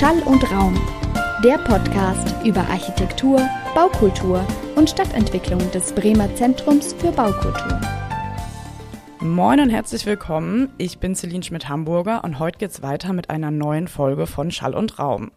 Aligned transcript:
Schall 0.00 0.22
und 0.22 0.50
Raum, 0.50 0.80
der 1.44 1.58
Podcast 1.58 2.34
über 2.42 2.60
Architektur, 2.60 3.46
Baukultur 3.74 4.42
und 4.74 4.88
Stadtentwicklung 4.88 5.60
des 5.72 5.92
Bremer 5.92 6.34
Zentrums 6.36 6.94
für 6.94 7.12
Baukultur. 7.12 7.78
Moin 9.20 9.60
und 9.60 9.68
herzlich 9.68 10.06
willkommen. 10.06 10.70
Ich 10.78 11.00
bin 11.00 11.14
Celine 11.14 11.42
Schmidt-Hamburger 11.42 12.24
und 12.24 12.38
heute 12.38 12.56
geht's 12.56 12.80
weiter 12.80 13.12
mit 13.12 13.28
einer 13.28 13.50
neuen 13.50 13.88
Folge 13.88 14.26
von 14.26 14.50
Schall 14.50 14.74
und 14.74 14.98
Raum. 14.98 15.32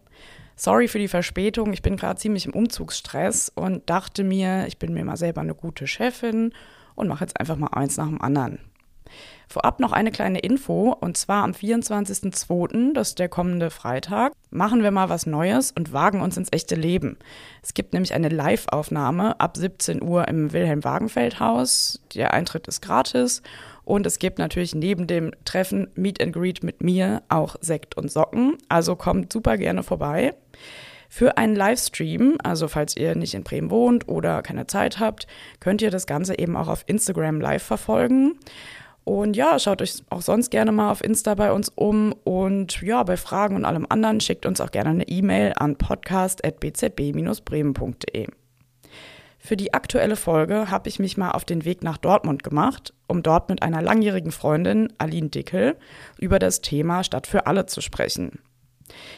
Sorry 0.56 0.88
für 0.88 0.98
die 0.98 1.08
Verspätung, 1.08 1.74
ich 1.74 1.82
bin 1.82 1.98
gerade 1.98 2.18
ziemlich 2.18 2.46
im 2.46 2.54
Umzugsstress 2.54 3.52
und 3.54 3.90
dachte 3.90 4.24
mir, 4.24 4.66
ich 4.66 4.78
bin 4.78 4.94
mir 4.94 5.04
mal 5.04 5.18
selber 5.18 5.42
eine 5.42 5.54
gute 5.54 5.86
Chefin 5.86 6.54
und 6.94 7.08
mache 7.08 7.24
jetzt 7.24 7.38
einfach 7.38 7.56
mal 7.56 7.68
eins 7.74 7.98
nach 7.98 8.08
dem 8.08 8.22
anderen. 8.22 8.60
Vorab 9.48 9.80
noch 9.80 9.92
eine 9.92 10.10
kleine 10.10 10.38
Info, 10.40 10.92
und 10.92 11.16
zwar 11.16 11.44
am 11.44 11.52
24.02., 11.52 12.92
das 12.92 13.10
ist 13.10 13.18
der 13.18 13.28
kommende 13.28 13.70
Freitag, 13.70 14.32
machen 14.50 14.82
wir 14.82 14.90
mal 14.90 15.08
was 15.08 15.26
Neues 15.26 15.72
und 15.72 15.92
wagen 15.92 16.20
uns 16.20 16.36
ins 16.36 16.48
echte 16.52 16.74
Leben. 16.74 17.16
Es 17.62 17.74
gibt 17.74 17.92
nämlich 17.92 18.14
eine 18.14 18.28
Live-Aufnahme 18.28 19.40
ab 19.40 19.56
17 19.56 20.02
Uhr 20.02 20.28
im 20.28 20.52
Wilhelm-Wagenfeld-Haus. 20.52 22.00
Der 22.14 22.32
Eintritt 22.32 22.68
ist 22.68 22.80
gratis. 22.80 23.42
Und 23.84 24.06
es 24.06 24.18
gibt 24.18 24.38
natürlich 24.38 24.74
neben 24.74 25.06
dem 25.06 25.32
Treffen 25.44 25.88
Meet 25.94 26.22
and 26.22 26.32
Greet 26.32 26.62
mit 26.62 26.82
mir 26.82 27.22
auch 27.28 27.56
Sekt 27.60 27.96
und 27.96 28.10
Socken. 28.10 28.56
Also 28.68 28.96
kommt 28.96 29.32
super 29.32 29.58
gerne 29.58 29.82
vorbei. 29.82 30.34
Für 31.10 31.36
einen 31.36 31.54
Livestream, 31.54 32.38
also 32.42 32.66
falls 32.66 32.96
ihr 32.96 33.14
nicht 33.14 33.34
in 33.34 33.44
Bremen 33.44 33.70
wohnt 33.70 34.08
oder 34.08 34.42
keine 34.42 34.66
Zeit 34.66 34.98
habt, 34.98 35.26
könnt 35.60 35.80
ihr 35.80 35.90
das 35.90 36.06
Ganze 36.06 36.38
eben 36.38 36.56
auch 36.56 36.66
auf 36.66 36.82
Instagram 36.86 37.40
live 37.40 37.62
verfolgen. 37.62 38.38
Und 39.04 39.36
ja, 39.36 39.58
schaut 39.58 39.82
euch 39.82 40.02
auch 40.08 40.22
sonst 40.22 40.48
gerne 40.50 40.72
mal 40.72 40.90
auf 40.90 41.04
Insta 41.04 41.34
bei 41.34 41.52
uns 41.52 41.68
um. 41.68 42.14
Und 42.24 42.80
ja, 42.80 43.02
bei 43.02 43.18
Fragen 43.18 43.56
und 43.56 43.66
allem 43.66 43.86
anderen 43.88 44.20
schickt 44.20 44.46
uns 44.46 44.60
auch 44.60 44.70
gerne 44.70 44.90
eine 44.90 45.08
E-Mail 45.08 45.54
an 45.56 45.76
podcast.bzb-bremen.de. 45.76 48.28
Für 49.38 49.56
die 49.58 49.74
aktuelle 49.74 50.16
Folge 50.16 50.70
habe 50.70 50.88
ich 50.88 50.98
mich 50.98 51.18
mal 51.18 51.32
auf 51.32 51.44
den 51.44 51.66
Weg 51.66 51.84
nach 51.84 51.98
Dortmund 51.98 52.42
gemacht, 52.42 52.94
um 53.08 53.22
dort 53.22 53.50
mit 53.50 53.62
einer 53.62 53.82
langjährigen 53.82 54.32
Freundin, 54.32 54.90
Aline 54.96 55.28
Dickel, 55.28 55.76
über 56.18 56.38
das 56.38 56.62
Thema 56.62 57.04
Stadt 57.04 57.26
für 57.26 57.46
alle 57.46 57.66
zu 57.66 57.82
sprechen. 57.82 58.38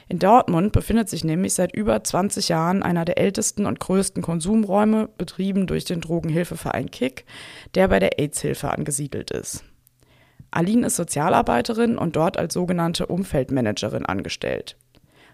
In 0.09 0.19
Dortmund 0.19 0.73
befindet 0.73 1.09
sich 1.09 1.23
nämlich 1.23 1.55
seit 1.55 1.77
über 1.77 2.03
20 2.03 2.49
Jahren 2.49 2.83
einer 2.83 3.05
der 3.05 3.19
ältesten 3.19 3.67
und 3.67 3.79
größten 3.79 4.21
Konsumräume, 4.21 5.09
betrieben 5.17 5.69
durch 5.69 5.85
den 5.85 6.01
Drogenhilfeverein 6.01 6.91
KIK, 6.91 7.25
der 7.77 7.87
bei 7.87 8.01
der 8.01 8.19
AIDS-Hilfe 8.19 8.71
angesiedelt 8.71 9.31
ist. 9.31 9.63
Aline 10.57 10.87
ist 10.87 10.97
Sozialarbeiterin 10.97 11.99
und 11.99 12.17
dort 12.17 12.39
als 12.39 12.55
sogenannte 12.55 13.07
Umfeldmanagerin 13.07 14.07
angestellt. 14.07 14.77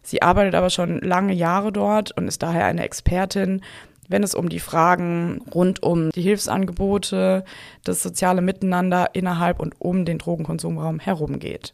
Sie 0.03 0.21
arbeitet 0.21 0.57
aber 0.57 0.69
schon 0.69 1.01
lange 1.01 1.33
Jahre 1.33 1.73
dort 1.73 2.11
und 2.17 2.27
ist 2.27 2.43
daher 2.43 2.67
eine 2.67 2.83
Expertin, 2.83 3.63
wenn 4.09 4.25
es 4.25 4.35
um 4.35 4.49
die 4.49 4.59
Fragen 4.59 5.43
rund 5.55 5.83
um 5.83 6.11
die 6.11 6.23
Hilfsangebote, 6.23 7.45
das 7.85 8.03
soziale 8.03 8.43
Miteinander 8.43 9.11
innerhalb 9.13 9.61
und 9.61 9.81
um 9.81 10.05
den 10.05 10.19
Drogenkonsumraum 10.19 10.99
herum 10.99 11.39
geht. 11.39 11.73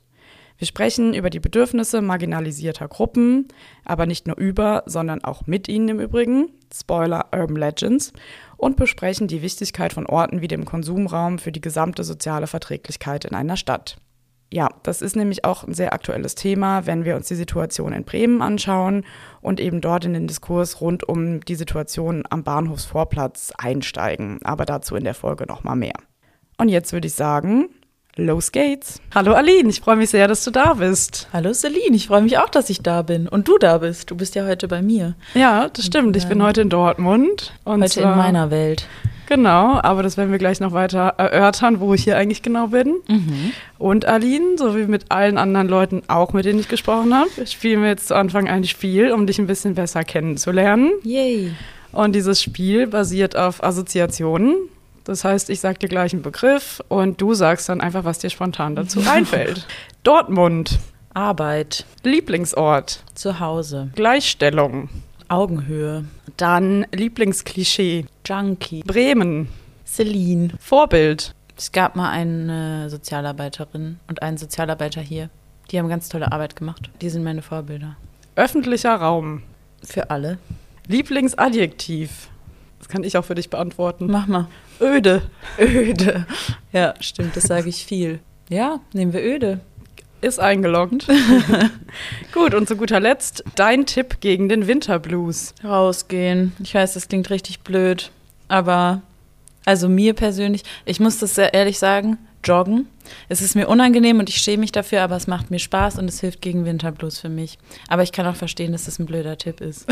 Wir 0.58 0.66
sprechen 0.66 1.14
über 1.14 1.30
die 1.30 1.38
Bedürfnisse 1.38 2.02
marginalisierter 2.02 2.88
Gruppen, 2.88 3.46
aber 3.84 4.06
nicht 4.06 4.26
nur 4.26 4.36
über, 4.36 4.82
sondern 4.86 5.22
auch 5.22 5.46
mit 5.46 5.68
ihnen 5.68 5.88
im 5.88 6.00
Übrigen, 6.00 6.48
Spoiler 6.74 7.26
Urban 7.32 7.56
Legends, 7.56 8.12
und 8.56 8.76
besprechen 8.76 9.28
die 9.28 9.40
Wichtigkeit 9.40 9.92
von 9.92 10.06
Orten 10.06 10.40
wie 10.40 10.48
dem 10.48 10.64
Konsumraum 10.64 11.38
für 11.38 11.52
die 11.52 11.60
gesamte 11.60 12.02
soziale 12.02 12.48
Verträglichkeit 12.48 13.24
in 13.24 13.36
einer 13.36 13.56
Stadt. 13.56 13.98
Ja, 14.52 14.68
das 14.82 15.00
ist 15.00 15.14
nämlich 15.14 15.44
auch 15.44 15.62
ein 15.62 15.74
sehr 15.74 15.92
aktuelles 15.92 16.34
Thema, 16.34 16.86
wenn 16.86 17.04
wir 17.04 17.14
uns 17.14 17.28
die 17.28 17.36
Situation 17.36 17.92
in 17.92 18.04
Bremen 18.04 18.42
anschauen 18.42 19.04
und 19.40 19.60
eben 19.60 19.80
dort 19.80 20.06
in 20.06 20.14
den 20.14 20.26
Diskurs 20.26 20.80
rund 20.80 21.08
um 21.08 21.40
die 21.44 21.54
Situation 21.54 22.24
am 22.30 22.42
Bahnhofsvorplatz 22.42 23.52
einsteigen. 23.56 24.40
Aber 24.42 24.64
dazu 24.64 24.96
in 24.96 25.04
der 25.04 25.14
Folge 25.14 25.44
nochmal 25.46 25.76
mehr. 25.76 25.98
Und 26.56 26.68
jetzt 26.68 26.92
würde 26.92 27.06
ich 27.06 27.14
sagen, 27.14 27.68
Los 28.20 28.50
geht's. 28.50 29.00
Hallo 29.14 29.32
Aline, 29.34 29.68
ich 29.68 29.80
freue 29.80 29.94
mich 29.94 30.10
sehr, 30.10 30.26
dass 30.26 30.42
du 30.42 30.50
da 30.50 30.74
bist. 30.74 31.28
Hallo 31.32 31.54
Celine, 31.54 31.94
ich 31.94 32.08
freue 32.08 32.20
mich 32.20 32.36
auch, 32.36 32.48
dass 32.48 32.68
ich 32.68 32.82
da 32.82 33.02
bin. 33.02 33.28
Und 33.28 33.46
du 33.46 33.58
da 33.58 33.78
bist. 33.78 34.10
Du 34.10 34.16
bist 34.16 34.34
ja 34.34 34.44
heute 34.44 34.66
bei 34.66 34.82
mir. 34.82 35.14
Ja, 35.34 35.68
das 35.68 35.86
stimmt. 35.86 36.16
Ich 36.16 36.26
bin 36.26 36.42
heute 36.42 36.62
in 36.62 36.68
Dortmund. 36.68 37.52
heute 37.64 37.86
zwar, 37.86 38.12
in 38.14 38.18
meiner 38.18 38.50
Welt. 38.50 38.88
Genau, 39.28 39.78
aber 39.80 40.02
das 40.02 40.16
werden 40.16 40.32
wir 40.32 40.38
gleich 40.38 40.58
noch 40.58 40.72
weiter 40.72 41.14
erörtern, 41.16 41.78
wo 41.78 41.94
ich 41.94 42.02
hier 42.02 42.16
eigentlich 42.16 42.42
genau 42.42 42.66
bin. 42.66 42.96
Mhm. 43.06 43.52
Und 43.78 44.06
Aline, 44.06 44.58
so 44.58 44.76
wie 44.76 44.88
mit 44.88 45.12
allen 45.12 45.38
anderen 45.38 45.68
Leuten 45.68 46.02
auch, 46.08 46.32
mit 46.32 46.44
denen 46.44 46.58
ich 46.58 46.66
gesprochen 46.66 47.14
habe, 47.14 47.46
spielen 47.46 47.82
wir 47.82 47.90
jetzt 47.90 48.08
zu 48.08 48.16
Anfang 48.16 48.48
ein 48.48 48.64
Spiel, 48.64 49.12
um 49.12 49.28
dich 49.28 49.38
ein 49.38 49.46
bisschen 49.46 49.76
besser 49.76 50.02
kennenzulernen. 50.02 50.90
Yay. 51.04 51.52
Und 51.92 52.16
dieses 52.16 52.42
Spiel 52.42 52.88
basiert 52.88 53.36
auf 53.36 53.62
Assoziationen. 53.62 54.56
Das 55.08 55.24
heißt, 55.24 55.48
ich 55.48 55.60
sage 55.60 55.78
dir 55.78 55.88
gleich 55.88 56.12
einen 56.12 56.20
Begriff 56.20 56.82
und 56.88 57.18
du 57.18 57.32
sagst 57.32 57.70
dann 57.70 57.80
einfach, 57.80 58.04
was 58.04 58.18
dir 58.18 58.28
spontan 58.28 58.76
dazu 58.76 59.00
einfällt. 59.08 59.66
Dortmund. 60.02 60.78
Arbeit. 61.14 61.86
Lieblingsort. 62.02 63.02
Zuhause. 63.14 63.88
Gleichstellung. 63.94 64.90
Augenhöhe. 65.28 66.04
Dann 66.36 66.86
Lieblingsklischee. 66.92 68.04
Junkie. 68.26 68.82
Bremen. 68.82 69.48
Celine. 69.86 70.50
Vorbild. 70.60 71.34
Es 71.56 71.72
gab 71.72 71.96
mal 71.96 72.10
eine 72.10 72.90
Sozialarbeiterin 72.90 73.98
und 74.08 74.20
einen 74.20 74.36
Sozialarbeiter 74.36 75.00
hier. 75.00 75.30
Die 75.70 75.78
haben 75.78 75.88
ganz 75.88 76.10
tolle 76.10 76.32
Arbeit 76.32 76.54
gemacht. 76.54 76.90
Die 77.00 77.08
sind 77.08 77.24
meine 77.24 77.40
Vorbilder. 77.40 77.96
Öffentlicher 78.36 78.94
Raum. 78.94 79.42
Für 79.82 80.10
alle. 80.10 80.36
Lieblingsadjektiv. 80.86 82.28
Das 82.78 82.88
kann 82.88 83.04
ich 83.04 83.16
auch 83.16 83.24
für 83.24 83.34
dich 83.34 83.48
beantworten. 83.48 84.06
Mach 84.10 84.26
mal. 84.26 84.48
Öde. 84.80 85.22
Öde. 85.58 86.26
Ja, 86.72 86.94
stimmt, 87.00 87.36
das 87.36 87.44
sage 87.44 87.68
ich 87.68 87.84
viel. 87.84 88.20
Ja, 88.48 88.80
nehmen 88.92 89.12
wir 89.12 89.22
öde. 89.22 89.60
Ist 90.20 90.40
eingeloggt. 90.40 91.06
Gut, 92.32 92.54
und 92.54 92.66
zu 92.66 92.76
guter 92.76 92.98
Letzt 92.98 93.44
dein 93.54 93.86
Tipp 93.86 94.20
gegen 94.20 94.48
den 94.48 94.66
Winterblues. 94.66 95.54
Rausgehen. 95.62 96.52
Ich 96.62 96.74
weiß, 96.74 96.94
das 96.94 97.08
klingt 97.08 97.30
richtig 97.30 97.60
blöd, 97.60 98.10
aber 98.48 99.02
also 99.64 99.88
mir 99.88 100.14
persönlich, 100.14 100.62
ich 100.86 100.98
muss 100.98 101.18
das 101.18 101.34
sehr 101.34 101.54
ehrlich 101.54 101.78
sagen, 101.78 102.18
joggen. 102.42 102.88
Es 103.28 103.42
ist 103.42 103.54
mir 103.54 103.68
unangenehm 103.68 104.18
und 104.18 104.28
ich 104.28 104.36
schäme 104.38 104.60
mich 104.60 104.72
dafür, 104.72 105.02
aber 105.02 105.16
es 105.16 105.26
macht 105.26 105.50
mir 105.50 105.58
Spaß 105.58 105.98
und 105.98 106.08
es 106.08 106.20
hilft 106.20 106.40
gegen 106.40 106.64
Winterblues 106.64 107.20
für 107.20 107.28
mich. 107.28 107.58
Aber 107.86 108.02
ich 108.02 108.12
kann 108.12 108.26
auch 108.26 108.36
verstehen, 108.36 108.72
dass 108.72 108.86
das 108.86 108.98
ein 108.98 109.06
blöder 109.06 109.38
Tipp 109.38 109.60
ist. 109.60 109.86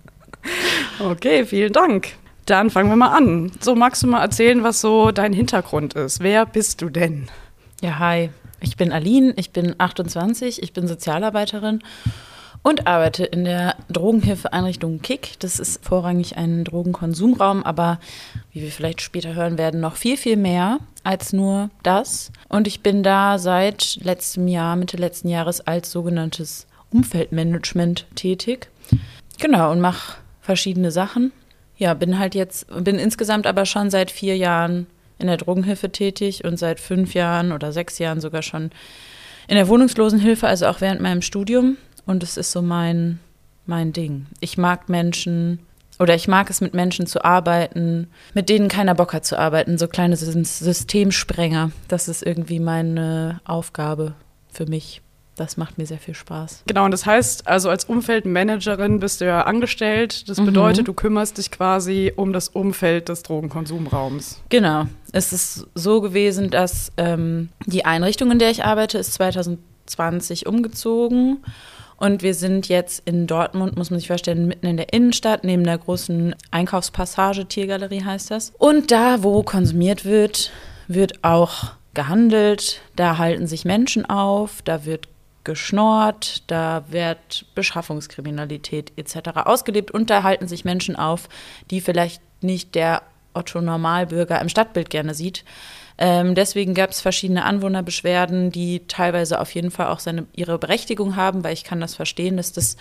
okay, 1.00 1.44
vielen 1.44 1.72
Dank. 1.72 2.14
Dann 2.46 2.70
fangen 2.70 2.88
wir 2.88 2.96
mal 2.96 3.16
an. 3.16 3.52
So, 3.60 3.74
magst 3.74 4.02
du 4.02 4.08
mal 4.08 4.20
erzählen, 4.20 4.62
was 4.64 4.80
so 4.80 5.12
dein 5.12 5.32
Hintergrund 5.32 5.94
ist? 5.94 6.20
Wer 6.20 6.44
bist 6.46 6.82
du 6.82 6.88
denn? 6.90 7.28
Ja, 7.80 7.98
hi. 7.98 8.30
Ich 8.60 8.76
bin 8.76 8.92
Aline, 8.92 9.34
ich 9.36 9.50
bin 9.50 9.74
28, 9.78 10.62
ich 10.62 10.72
bin 10.72 10.86
Sozialarbeiterin 10.86 11.82
und 12.62 12.86
arbeite 12.86 13.24
in 13.24 13.44
der 13.44 13.74
Drogenhilfeeinrichtung 13.90 15.02
KIK. 15.02 15.40
Das 15.40 15.58
ist 15.58 15.84
vorrangig 15.84 16.36
ein 16.36 16.64
Drogenkonsumraum, 16.64 17.64
aber 17.64 17.98
wie 18.52 18.62
wir 18.62 18.70
vielleicht 18.70 19.02
später 19.02 19.34
hören 19.34 19.58
werden, 19.58 19.80
noch 19.80 19.96
viel, 19.96 20.16
viel 20.16 20.36
mehr 20.36 20.78
als 21.02 21.32
nur 21.32 21.70
das. 21.82 22.30
Und 22.48 22.68
ich 22.68 22.82
bin 22.82 23.02
da 23.02 23.38
seit 23.38 23.98
letztem 24.02 24.46
Jahr, 24.46 24.76
Mitte 24.76 24.96
letzten 24.96 25.28
Jahres 25.28 25.60
als 25.60 25.90
sogenanntes 25.90 26.68
Umfeldmanagement 26.90 28.06
tätig. 28.14 28.68
Genau, 29.40 29.72
und 29.72 29.80
mache 29.80 30.18
verschiedene 30.40 30.92
Sachen 30.92 31.32
ja, 31.76 31.94
bin 31.94 32.18
halt 32.18 32.34
jetzt, 32.34 32.66
bin 32.84 32.98
insgesamt 32.98 33.46
aber 33.46 33.66
schon 33.66 33.90
seit 33.90 34.10
vier 34.10 34.36
Jahren 34.36 34.86
in 35.18 35.26
der 35.26 35.36
Drogenhilfe 35.36 35.90
tätig 35.90 36.44
und 36.44 36.58
seit 36.58 36.80
fünf 36.80 37.14
Jahren 37.14 37.52
oder 37.52 37.72
sechs 37.72 37.98
Jahren 37.98 38.20
sogar 38.20 38.42
schon 38.42 38.70
in 39.48 39.56
der 39.56 39.68
Wohnungslosenhilfe, 39.68 40.46
also 40.46 40.66
auch 40.66 40.80
während 40.80 41.00
meinem 41.00 41.22
Studium. 41.22 41.76
Und 42.06 42.22
es 42.22 42.36
ist 42.36 42.52
so 42.52 42.62
mein, 42.62 43.20
mein 43.66 43.92
Ding. 43.92 44.26
Ich 44.40 44.58
mag 44.58 44.88
Menschen 44.88 45.60
oder 45.98 46.14
ich 46.14 46.26
mag 46.26 46.50
es, 46.50 46.60
mit 46.60 46.74
Menschen 46.74 47.06
zu 47.06 47.24
arbeiten, 47.24 48.08
mit 48.34 48.48
denen 48.48 48.68
keiner 48.68 48.94
Bock 48.94 49.12
hat 49.12 49.24
zu 49.24 49.38
arbeiten. 49.38 49.78
So 49.78 49.86
kleine 49.86 50.16
Systemsprenger. 50.16 51.70
Das 51.86 52.08
ist 52.08 52.24
irgendwie 52.24 52.58
meine 52.58 53.40
Aufgabe 53.44 54.14
für 54.50 54.66
mich 54.66 55.00
das 55.36 55.56
macht 55.56 55.78
mir 55.78 55.86
sehr 55.86 55.98
viel 55.98 56.14
Spaß. 56.14 56.64
Genau, 56.66 56.84
und 56.84 56.90
das 56.90 57.06
heißt, 57.06 57.46
also 57.46 57.70
als 57.70 57.86
Umfeldmanagerin 57.86 59.00
bist 59.00 59.20
du 59.20 59.24
ja 59.24 59.42
angestellt. 59.42 60.28
Das 60.28 60.38
mhm. 60.38 60.46
bedeutet, 60.46 60.88
du 60.88 60.92
kümmerst 60.92 61.38
dich 61.38 61.50
quasi 61.50 62.12
um 62.14 62.32
das 62.32 62.48
Umfeld 62.48 63.08
des 63.08 63.22
Drogenkonsumraums. 63.22 64.42
Genau. 64.50 64.86
Es 65.12 65.32
ist 65.32 65.66
so 65.74 66.00
gewesen, 66.00 66.50
dass 66.50 66.92
ähm, 66.98 67.48
die 67.66 67.84
Einrichtung, 67.84 68.30
in 68.30 68.38
der 68.38 68.50
ich 68.50 68.64
arbeite, 68.64 68.98
ist 68.98 69.14
2020 69.14 70.46
umgezogen. 70.46 71.42
Und 71.96 72.22
wir 72.22 72.34
sind 72.34 72.68
jetzt 72.68 73.02
in 73.06 73.26
Dortmund, 73.26 73.76
muss 73.76 73.90
man 73.90 74.00
sich 74.00 74.08
vorstellen, 74.08 74.48
mitten 74.48 74.66
in 74.66 74.76
der 74.76 74.92
Innenstadt, 74.92 75.44
neben 75.44 75.64
der 75.64 75.78
großen 75.78 76.34
Einkaufspassage, 76.50 77.46
Tiergalerie 77.46 78.04
heißt 78.04 78.30
das. 78.30 78.52
Und 78.58 78.90
da, 78.90 79.22
wo 79.22 79.42
konsumiert 79.44 80.04
wird, 80.04 80.50
wird 80.88 81.22
auch 81.22 81.72
gehandelt. 81.94 82.80
Da 82.96 83.18
halten 83.18 83.46
sich 83.46 83.64
Menschen 83.64 84.04
auf, 84.04 84.62
da 84.62 84.84
wird 84.84 85.08
geschnorrt, 85.44 86.42
da 86.48 86.84
wird 86.88 87.46
Beschaffungskriminalität 87.54 88.92
etc. 88.96 89.30
ausgelebt 89.44 89.90
und 89.90 90.10
da 90.10 90.22
halten 90.22 90.48
sich 90.48 90.64
Menschen 90.64 90.96
auf, 90.96 91.28
die 91.70 91.80
vielleicht 91.80 92.22
nicht 92.42 92.74
der 92.74 93.02
Otto 93.34 93.60
Normalbürger 93.60 94.40
im 94.40 94.48
Stadtbild 94.48 94.90
gerne 94.90 95.14
sieht. 95.14 95.44
Ähm, 95.98 96.34
deswegen 96.34 96.74
gab 96.74 96.90
es 96.90 97.00
verschiedene 97.00 97.44
Anwohnerbeschwerden, 97.44 98.50
die 98.50 98.86
teilweise 98.88 99.40
auf 99.40 99.54
jeden 99.54 99.70
Fall 99.70 99.88
auch 99.88 100.00
seine, 100.00 100.26
ihre 100.34 100.58
Berechtigung 100.58 101.16
haben, 101.16 101.44
weil 101.44 101.52
ich 101.52 101.64
kann 101.64 101.80
das 101.80 101.94
verstehen, 101.94 102.36
dass 102.36 102.52
das, 102.52 102.76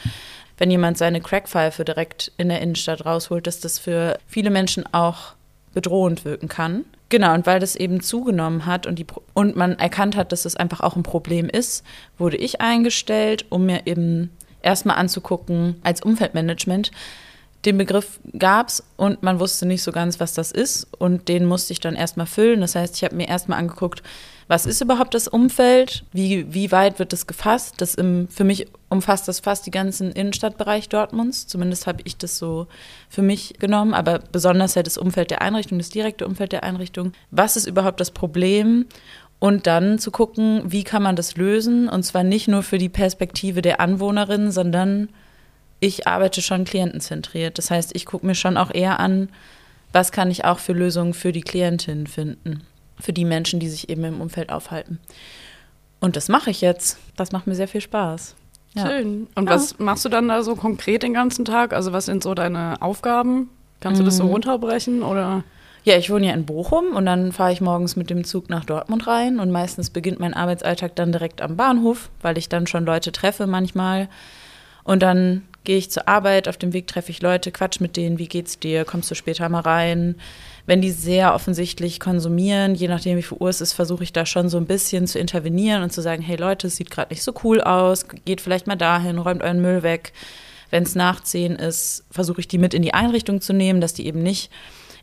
wenn 0.57 0.71
jemand 0.71 0.97
seine 0.97 1.21
Crackpfeife 1.21 1.83
direkt 1.83 2.31
in 2.37 2.49
der 2.49 2.61
Innenstadt 2.61 3.05
rausholt, 3.05 3.47
dass 3.47 3.59
das 3.59 3.79
für 3.79 4.17
viele 4.27 4.49
Menschen 4.49 4.91
auch 4.93 5.33
bedrohend 5.73 6.25
wirken 6.25 6.47
kann. 6.47 6.85
Genau, 7.11 7.33
und 7.33 7.45
weil 7.45 7.59
das 7.59 7.75
eben 7.75 7.99
zugenommen 7.99 8.65
hat 8.65 8.87
und, 8.87 8.97
die, 8.97 9.05
und 9.33 9.57
man 9.57 9.77
erkannt 9.77 10.15
hat, 10.15 10.31
dass 10.31 10.45
es 10.45 10.53
das 10.53 10.55
einfach 10.55 10.79
auch 10.79 10.95
ein 10.95 11.03
Problem 11.03 11.49
ist, 11.49 11.83
wurde 12.17 12.37
ich 12.37 12.61
eingestellt, 12.61 13.45
um 13.49 13.65
mir 13.65 13.85
eben 13.85 14.31
erstmal 14.61 14.95
anzugucken 14.95 15.75
als 15.83 16.01
Umfeldmanagement, 16.01 16.89
den 17.65 17.77
Begriff 17.77 18.21
gab 18.39 18.69
es 18.69 18.81
und 18.95 19.23
man 19.23 19.41
wusste 19.41 19.65
nicht 19.65 19.83
so 19.83 19.91
ganz, 19.91 20.21
was 20.21 20.33
das 20.33 20.53
ist. 20.53 20.87
Und 20.97 21.27
den 21.27 21.43
musste 21.43 21.73
ich 21.73 21.81
dann 21.81 21.95
erstmal 21.95 22.27
füllen. 22.27 22.61
Das 22.61 22.75
heißt, 22.75 22.95
ich 22.95 23.03
habe 23.03 23.17
mir 23.17 23.27
erstmal 23.27 23.59
angeguckt, 23.59 24.01
was 24.51 24.65
ist 24.65 24.81
überhaupt 24.81 25.13
das 25.13 25.29
Umfeld? 25.29 26.03
Wie, 26.11 26.53
wie 26.53 26.73
weit 26.73 26.99
wird 26.99 27.13
das 27.13 27.25
gefasst? 27.25 27.75
Das 27.77 27.95
im, 27.95 28.27
für 28.27 28.43
mich 28.43 28.67
umfasst 28.89 29.29
das 29.29 29.39
fast 29.39 29.65
die 29.65 29.71
ganzen 29.71 30.11
Innenstadtbereich 30.11 30.89
Dortmunds. 30.89 31.47
Zumindest 31.47 31.87
habe 31.87 32.01
ich 32.03 32.17
das 32.17 32.37
so 32.37 32.67
für 33.07 33.21
mich 33.21 33.53
genommen. 33.59 33.93
Aber 33.93 34.19
besonders 34.19 34.75
halt 34.75 34.87
das 34.87 34.97
Umfeld 34.97 35.31
der 35.31 35.41
Einrichtung, 35.41 35.77
das 35.77 35.89
direkte 35.89 36.27
Umfeld 36.27 36.51
der 36.51 36.63
Einrichtung. 36.63 37.13
Was 37.29 37.55
ist 37.55 37.65
überhaupt 37.65 38.01
das 38.01 38.11
Problem? 38.11 38.87
Und 39.39 39.67
dann 39.67 39.99
zu 39.99 40.11
gucken, 40.11 40.63
wie 40.65 40.83
kann 40.83 41.01
man 41.01 41.15
das 41.15 41.37
lösen? 41.37 41.87
Und 41.87 42.03
zwar 42.03 42.23
nicht 42.23 42.49
nur 42.49 42.61
für 42.61 42.77
die 42.77 42.89
Perspektive 42.89 43.61
der 43.61 43.79
Anwohnerin, 43.79 44.51
sondern 44.51 45.07
ich 45.79 46.07
arbeite 46.07 46.41
schon 46.41 46.65
klientenzentriert. 46.65 47.57
Das 47.57 47.71
heißt, 47.71 47.95
ich 47.95 48.05
gucke 48.05 48.25
mir 48.25 48.35
schon 48.35 48.57
auch 48.57 48.73
eher 48.73 48.99
an, 48.99 49.29
was 49.93 50.11
kann 50.11 50.29
ich 50.29 50.43
auch 50.43 50.59
für 50.59 50.73
Lösungen 50.73 51.13
für 51.13 51.31
die 51.31 51.41
Klientin 51.41 52.05
finden, 52.05 52.63
für 53.01 53.13
die 53.13 53.25
Menschen, 53.25 53.59
die 53.59 53.69
sich 53.69 53.89
eben 53.89 54.03
im 54.03 54.21
Umfeld 54.21 54.51
aufhalten. 54.51 54.99
Und 55.99 56.15
das 56.15 56.29
mache 56.29 56.49
ich 56.49 56.61
jetzt. 56.61 56.97
Das 57.15 57.31
macht 57.31 57.47
mir 57.47 57.55
sehr 57.55 57.67
viel 57.67 57.81
Spaß. 57.81 58.35
Ja. 58.73 58.87
Schön. 58.87 59.27
Und 59.35 59.45
ja. 59.45 59.55
was 59.55 59.79
machst 59.79 60.05
du 60.05 60.09
dann 60.09 60.27
da 60.27 60.43
so 60.43 60.55
konkret 60.55 61.03
den 61.03 61.13
ganzen 61.13 61.45
Tag? 61.45 61.73
Also 61.73 61.93
was 61.93 62.05
sind 62.05 62.23
so 62.23 62.33
deine 62.33 62.81
Aufgaben? 62.81 63.49
Kannst 63.81 63.99
du 63.99 64.05
das 64.05 64.17
so 64.17 64.23
mhm. 64.25 64.31
runterbrechen 64.31 65.03
oder? 65.03 65.43
Ja, 65.83 65.97
ich 65.97 66.11
wohne 66.11 66.27
ja 66.27 66.33
in 66.33 66.45
Bochum 66.45 66.95
und 66.95 67.07
dann 67.07 67.31
fahre 67.31 67.51
ich 67.51 67.59
morgens 67.59 67.95
mit 67.95 68.11
dem 68.11 68.23
Zug 68.23 68.49
nach 68.49 68.65
Dortmund 68.65 69.07
rein 69.07 69.39
und 69.39 69.49
meistens 69.49 69.89
beginnt 69.89 70.19
mein 70.19 70.35
Arbeitsalltag 70.35 70.95
dann 70.95 71.11
direkt 71.11 71.41
am 71.41 71.57
Bahnhof, 71.57 72.09
weil 72.21 72.37
ich 72.37 72.49
dann 72.49 72.67
schon 72.67 72.85
Leute 72.85 73.11
treffe 73.11 73.47
manchmal. 73.47 74.07
Und 74.83 75.01
dann 75.01 75.41
gehe 75.63 75.77
ich 75.77 75.89
zur 75.89 76.07
Arbeit, 76.07 76.47
auf 76.47 76.57
dem 76.57 76.73
Weg 76.73 76.85
treffe 76.85 77.09
ich 77.09 77.21
Leute, 77.23 77.51
quatsch 77.51 77.79
mit 77.79 77.97
denen, 77.97 78.19
wie 78.19 78.27
geht's 78.27 78.59
dir, 78.59 78.85
kommst 78.85 79.09
du 79.09 79.15
später 79.15 79.49
mal 79.49 79.61
rein. 79.61 80.15
Wenn 80.71 80.79
die 80.79 80.91
sehr 80.91 81.35
offensichtlich 81.35 81.99
konsumieren, 81.99 82.75
je 82.75 82.87
nachdem 82.87 83.17
wie 83.17 83.23
viel 83.23 83.37
Uhr 83.37 83.49
es 83.49 83.59
ist, 83.59 83.73
versuche 83.73 84.05
ich 84.05 84.13
da 84.13 84.25
schon 84.25 84.47
so 84.47 84.55
ein 84.55 84.67
bisschen 84.67 85.05
zu 85.05 85.19
intervenieren 85.19 85.83
und 85.83 85.91
zu 85.91 86.01
sagen, 86.01 86.21
hey 86.21 86.37
Leute, 86.37 86.67
es 86.67 86.77
sieht 86.77 86.89
gerade 86.89 87.13
nicht 87.13 87.23
so 87.23 87.33
cool 87.43 87.59
aus, 87.59 88.05
geht 88.23 88.39
vielleicht 88.39 88.67
mal 88.67 88.77
dahin, 88.77 89.17
räumt 89.17 89.43
euren 89.43 89.61
Müll 89.61 89.83
weg. 89.83 90.13
Wenn 90.69 90.83
es 90.83 90.95
nach 90.95 91.21
zehn 91.23 91.57
ist, 91.57 92.05
versuche 92.09 92.39
ich 92.39 92.47
die 92.47 92.57
mit 92.57 92.73
in 92.73 92.83
die 92.83 92.93
Einrichtung 92.93 93.41
zu 93.41 93.51
nehmen, 93.51 93.81
dass 93.81 93.93
die 93.93 94.05
eben 94.05 94.23
nicht 94.23 94.49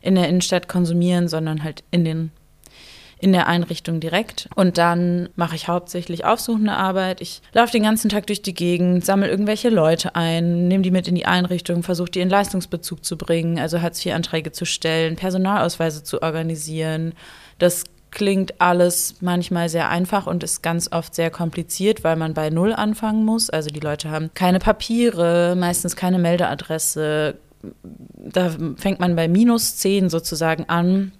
in 0.01 0.15
der 0.15 0.27
Innenstadt 0.27 0.67
konsumieren, 0.67 1.27
sondern 1.27 1.63
halt 1.63 1.83
in 1.91 2.03
den 2.03 2.31
in 3.19 3.33
der 3.33 3.47
Einrichtung 3.47 3.99
direkt. 3.99 4.49
Und 4.55 4.77
dann 4.77 5.29
mache 5.35 5.55
ich 5.55 5.67
hauptsächlich 5.67 6.25
aufsuchende 6.25 6.73
Arbeit. 6.73 7.21
Ich 7.21 7.41
laufe 7.53 7.71
den 7.71 7.83
ganzen 7.83 8.09
Tag 8.09 8.27
durch 8.27 8.41
die 8.41 8.53
Gegend, 8.53 9.05
sammle 9.05 9.27
irgendwelche 9.27 9.69
Leute 9.69 10.15
ein, 10.15 10.67
nehme 10.67 10.83
die 10.83 10.91
mit 10.91 11.07
in 11.07 11.15
die 11.15 11.25
Einrichtung, 11.25 11.83
versuche 11.83 12.11
die 12.11 12.21
in 12.21 12.29
Leistungsbezug 12.29 13.03
zu 13.03 13.17
bringen, 13.17 13.59
also 13.59 13.81
Hartz-IV-Anträge 13.81 14.51
zu 14.51 14.65
stellen, 14.65 15.17
Personalausweise 15.17 16.03
zu 16.03 16.21
organisieren. 16.21 17.13
Das 17.57 17.83
klingt 18.11 18.59
alles 18.59 19.15
manchmal 19.21 19.69
sehr 19.69 19.89
einfach 19.89 20.25
und 20.25 20.43
ist 20.43 20.63
ganz 20.63 20.91
oft 20.91 21.13
sehr 21.13 21.29
kompliziert, 21.29 22.03
weil 22.03 22.15
man 22.15 22.33
bei 22.33 22.49
Null 22.49 22.73
anfangen 22.73 23.25
muss. 23.25 23.49
Also 23.49 23.69
die 23.69 23.79
Leute 23.81 24.09
haben 24.09 24.31
keine 24.33 24.59
Papiere, 24.59 25.55
meistens 25.57 25.95
keine 25.95 26.19
Meldeadresse. 26.19 27.35
Da 28.15 28.55
fängt 28.77 28.99
man 28.99 29.15
bei 29.15 29.27
minus 29.27 29.75
10 29.77 30.09
sozusagen 30.09 30.69
an 30.69 31.11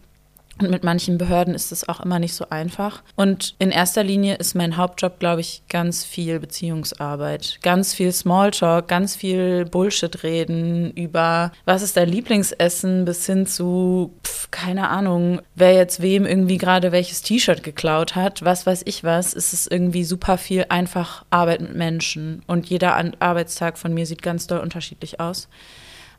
und 0.60 0.70
mit 0.70 0.84
manchen 0.84 1.18
Behörden 1.18 1.56
ist 1.56 1.72
es 1.72 1.88
auch 1.88 2.00
immer 2.00 2.20
nicht 2.20 2.34
so 2.34 2.50
einfach. 2.50 3.02
Und 3.16 3.56
in 3.60 3.72
erster 3.72 4.04
Linie 4.04 4.36
ist 4.36 4.56
mein 4.56 4.78
Hauptjob, 4.78 5.20
glaube 5.20 5.42
ich, 5.42 5.64
ganz 5.70 6.04
viel 6.04 6.40
Beziehungsarbeit. 6.40 7.60
Ganz 7.62 7.94
viel 7.94 8.12
Smalltalk, 8.12 8.88
ganz 8.88 9.16
viel 9.16 9.66
Bullshit 9.66 10.24
reden 10.24 10.92
über, 10.92 11.52
was 11.66 11.82
ist 11.82 11.98
dein 11.98 12.10
Lieblingsessen, 12.10 13.06
bis 13.06 13.26
hin 13.26 13.46
zu, 13.46 14.14
pf, 14.26 14.52
keine 14.52 14.90
Ahnung, 14.90 15.42
wer 15.56 15.74
jetzt 15.74 16.02
wem 16.02 16.26
irgendwie 16.26 16.58
gerade 16.58 16.92
welches 16.92 17.22
T-Shirt 17.22 17.64
geklaut 17.64 18.16
hat, 18.16 18.44
was 18.44 18.66
weiß 18.66 18.82
ich 18.86 19.04
was. 19.04 19.34
Es 19.34 19.54
ist 19.54 19.72
irgendwie 19.72 20.04
super 20.04 20.38
viel 20.38 20.66
einfach 20.70 21.26
Arbeit 21.30 21.62
mit 21.62 21.76
Menschen. 21.76 22.44
Und 22.48 22.70
jeder 22.70 22.96
Arbeitstag 23.20 23.78
von 23.78 23.94
mir 23.94 24.06
sieht 24.06 24.22
ganz 24.22 24.48
doll 24.48 24.60
unterschiedlich 24.60 25.20
aus. 25.20 25.48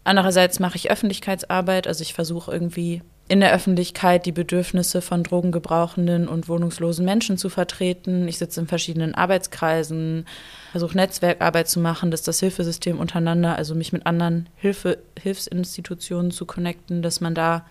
Andererseits 0.05 0.61
mache 0.61 0.77
ich 0.77 0.91
Öffentlichkeitsarbeit, 0.91 1.87
also 1.87 2.03
ich 2.03 2.15
versuche 2.15 2.51
irgendwie 2.51 3.03
in 3.31 3.39
der 3.39 3.55
Öffentlichkeit 3.55 4.27
die 4.27 4.33
Bedürfnisse 4.33 5.01
von 5.01 5.23
drogengebrauchenden 5.23 6.27
und 6.27 6.49
wohnungslosen 6.49 7.05
Menschen 7.05 7.39
zu 7.39 7.49
vertreten. 7.49 8.27
Ich 8.27 8.39
sitze 8.39 8.61
in 8.61 8.67
verschiedenen 8.67 9.15
Arbeitskreisen, 9.15 10.27
versuche 10.73 10.97
Netzwerkarbeit 10.97 11.69
zu 11.69 11.79
machen, 11.79 12.11
dass 12.11 12.23
das 12.23 12.41
Hilfesystem 12.41 12.99
untereinander, 12.99 13.55
also 13.55 13.77
mich 13.77 13.93
mit 13.93 14.05
anderen 14.05 14.49
Hilfe, 14.57 14.99
Hilfsinstitutionen 15.17 16.33
zu 16.33 16.45
connecten, 16.45 17.03
dass 17.03 17.21
man 17.21 17.37
da 17.37 17.65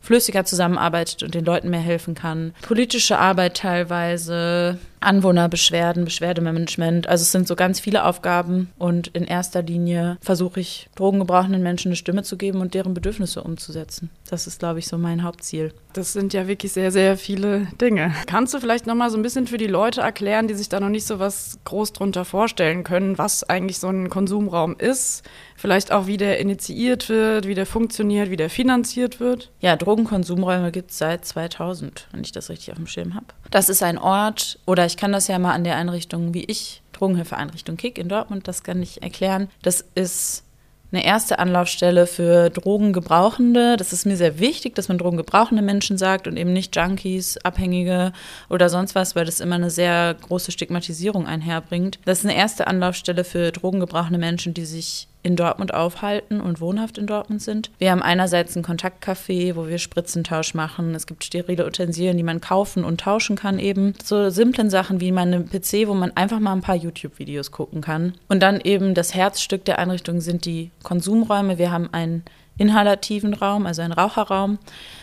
flüssiger 0.00 0.44
zusammenarbeitet 0.44 1.22
und 1.22 1.34
den 1.34 1.44
Leuten 1.44 1.70
mehr 1.70 1.80
helfen 1.80 2.14
kann. 2.14 2.54
Politische 2.62 3.18
Arbeit 3.18 3.56
teilweise, 3.56 4.78
Anwohnerbeschwerden, 5.00 6.04
Beschwerdemanagement. 6.04 7.08
Also 7.08 7.22
es 7.22 7.32
sind 7.32 7.46
so 7.46 7.54
ganz 7.54 7.80
viele 7.80 8.04
Aufgaben 8.04 8.70
und 8.78 9.08
in 9.08 9.24
erster 9.24 9.62
Linie 9.62 10.16
versuche 10.20 10.60
ich 10.60 10.88
drogengebrauchenden 10.94 11.62
Menschen 11.62 11.88
eine 11.88 11.96
Stimme 11.96 12.22
zu 12.22 12.36
geben 12.36 12.60
und 12.60 12.74
deren 12.74 12.94
Bedürfnisse 12.94 13.42
umzusetzen. 13.42 14.10
Das 14.28 14.46
ist, 14.46 14.58
glaube 14.58 14.78
ich, 14.78 14.88
so 14.88 14.98
mein 14.98 15.22
Hauptziel. 15.22 15.72
Das 15.92 16.12
sind 16.12 16.32
ja 16.32 16.48
wirklich 16.48 16.72
sehr, 16.72 16.90
sehr 16.90 17.16
viele 17.16 17.66
Dinge. 17.80 18.12
Kannst 18.26 18.54
du 18.54 18.60
vielleicht 18.60 18.86
noch 18.86 18.94
mal 18.94 19.10
so 19.10 19.16
ein 19.16 19.22
bisschen 19.22 19.46
für 19.46 19.58
die 19.58 19.66
Leute 19.66 20.00
erklären, 20.00 20.48
die 20.48 20.54
sich 20.54 20.68
da 20.68 20.80
noch 20.80 20.88
nicht 20.88 21.06
so 21.06 21.18
was 21.18 21.58
groß 21.64 21.92
drunter 21.92 22.24
vorstellen 22.24 22.84
können, 22.84 23.18
was 23.18 23.44
eigentlich 23.44 23.78
so 23.78 23.88
ein 23.88 24.10
Konsumraum 24.10 24.76
ist? 24.78 25.22
Vielleicht 25.56 25.92
auch, 25.92 26.06
wie 26.06 26.16
der 26.16 26.38
initiiert 26.38 27.08
wird, 27.08 27.46
wie 27.46 27.54
der 27.54 27.66
funktioniert, 27.66 28.30
wie 28.30 28.36
der 28.36 28.50
finanziert 28.50 29.20
wird? 29.20 29.50
Ja, 29.60 29.76
Drogenkonsumräume 29.76 30.70
gibt 30.70 30.90
es 30.90 30.98
seit 30.98 31.24
2000, 31.24 32.08
wenn 32.12 32.22
ich 32.22 32.32
das 32.32 32.50
richtig 32.50 32.72
auf 32.72 32.76
dem 32.76 32.86
Schirm 32.86 33.14
habe. 33.14 33.26
Das 33.50 33.68
ist 33.68 33.82
ein 33.82 33.98
Ort, 33.98 34.58
oder 34.66 34.86
ich 34.86 34.96
kann 34.96 35.12
das 35.12 35.28
ja 35.28 35.38
mal 35.38 35.52
an 35.52 35.64
der 35.64 35.76
Einrichtung, 35.76 36.34
wie 36.34 36.44
ich, 36.44 36.82
Drogenhilfeeinrichtung 36.92 37.76
Kick 37.76 37.98
in 37.98 38.08
Dortmund, 38.08 38.48
das 38.48 38.62
kann 38.62 38.82
ich 38.82 39.02
erklären. 39.02 39.48
Das 39.62 39.84
ist 39.94 40.44
eine 40.92 41.04
erste 41.04 41.38
Anlaufstelle 41.38 42.06
für 42.06 42.48
Drogengebrauchende. 42.50 43.76
Das 43.76 43.92
ist 43.92 44.06
mir 44.06 44.16
sehr 44.16 44.38
wichtig, 44.38 44.74
dass 44.74 44.88
man 44.88 44.98
drogengebrauchende 44.98 45.62
Menschen 45.62 45.98
sagt 45.98 46.28
und 46.28 46.36
eben 46.36 46.52
nicht 46.52 46.76
Junkies, 46.76 47.38
Abhängige 47.38 48.12
oder 48.48 48.68
sonst 48.68 48.94
was, 48.94 49.16
weil 49.16 49.26
das 49.26 49.40
immer 49.40 49.56
eine 49.56 49.70
sehr 49.70 50.14
große 50.14 50.52
Stigmatisierung 50.52 51.26
einherbringt. 51.26 51.98
Das 52.04 52.20
ist 52.20 52.24
eine 52.24 52.36
erste 52.36 52.66
Anlaufstelle 52.66 53.24
für 53.24 53.50
drogengebrauchende 53.52 54.18
Menschen, 54.18 54.54
die 54.54 54.64
sich 54.64 55.08
in 55.26 55.34
Dortmund 55.34 55.74
aufhalten 55.74 56.40
und 56.40 56.60
wohnhaft 56.60 56.98
in 56.98 57.08
Dortmund 57.08 57.42
sind. 57.42 57.70
Wir 57.78 57.90
haben 57.90 58.02
einerseits 58.02 58.56
ein 58.56 58.62
Kontaktcafé, 58.62 59.56
wo 59.56 59.66
wir 59.66 59.78
Spritzentausch 59.78 60.54
machen. 60.54 60.94
Es 60.94 61.06
gibt 61.06 61.24
sterile 61.24 61.66
Utensilien, 61.66 62.16
die 62.16 62.22
man 62.22 62.40
kaufen 62.40 62.84
und 62.84 63.00
tauschen 63.00 63.34
kann 63.34 63.58
eben. 63.58 63.94
So 64.02 64.30
simplen 64.30 64.70
Sachen 64.70 65.00
wie 65.00 65.10
meine 65.10 65.40
PC, 65.40 65.88
wo 65.88 65.94
man 65.94 66.16
einfach 66.16 66.38
mal 66.38 66.52
ein 66.52 66.60
paar 66.60 66.76
YouTube-Videos 66.76 67.50
gucken 67.50 67.80
kann. 67.80 68.14
Und 68.28 68.40
dann 68.40 68.60
eben 68.60 68.94
das 68.94 69.14
Herzstück 69.14 69.64
der 69.64 69.80
Einrichtung 69.80 70.20
sind 70.20 70.44
die 70.44 70.70
Konsumräume. 70.84 71.58
Wir 71.58 71.72
haben 71.72 71.92
einen 71.92 72.22
inhalativen 72.56 73.34
Raum, 73.34 73.66
also 73.66 73.82
einen 73.82 73.92
Raucherraum, 73.92 74.58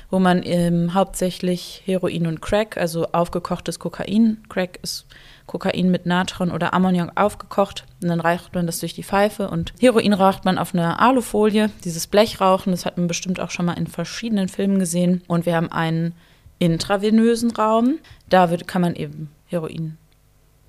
wo 0.10 0.20
man 0.20 0.42
ähm, 0.44 0.94
hauptsächlich 0.94 1.82
Heroin 1.86 2.28
und 2.28 2.42
Crack, 2.42 2.78
also 2.78 3.08
aufgekochtes 3.12 3.78
Kokain, 3.78 4.38
Crack 4.48 4.80
ist 4.82 5.06
Kokain 5.46 5.92
mit 5.92 6.06
Natron 6.06 6.52
oder 6.52 6.74
Ammoniak 6.74 7.12
aufgekocht 7.16 7.86
und 8.02 8.10
dann 8.10 8.22
raucht 8.22 8.54
man 8.54 8.66
das 8.66 8.80
durch 8.80 8.94
die 8.94 9.04
Pfeife 9.04 9.50
und 9.50 9.74
Heroin 9.80 10.14
raucht 10.14 10.46
man 10.46 10.58
auf 10.58 10.74
einer 10.74 11.02
Alufolie. 11.02 11.70
Dieses 11.84 12.08
Blechrauchen, 12.08 12.72
das 12.72 12.86
hat 12.86 12.98
man 12.98 13.08
bestimmt 13.08 13.40
auch 13.40 13.52
schon 13.52 13.66
mal 13.66 13.74
in 13.74 13.88
verschiedenen 13.88 14.48
Filmen 14.48 14.80
gesehen. 14.80 15.22
Und 15.28 15.46
wir 15.46 15.56
haben 15.56 15.72
einen 15.72 16.14
intravenösen 16.60 17.52
Raum. 17.52 18.00
Da 18.30 18.50
wird, 18.50 18.68
kann 18.68 18.82
man 18.82 18.96
eben 18.96 19.30
Heroin 19.46 19.98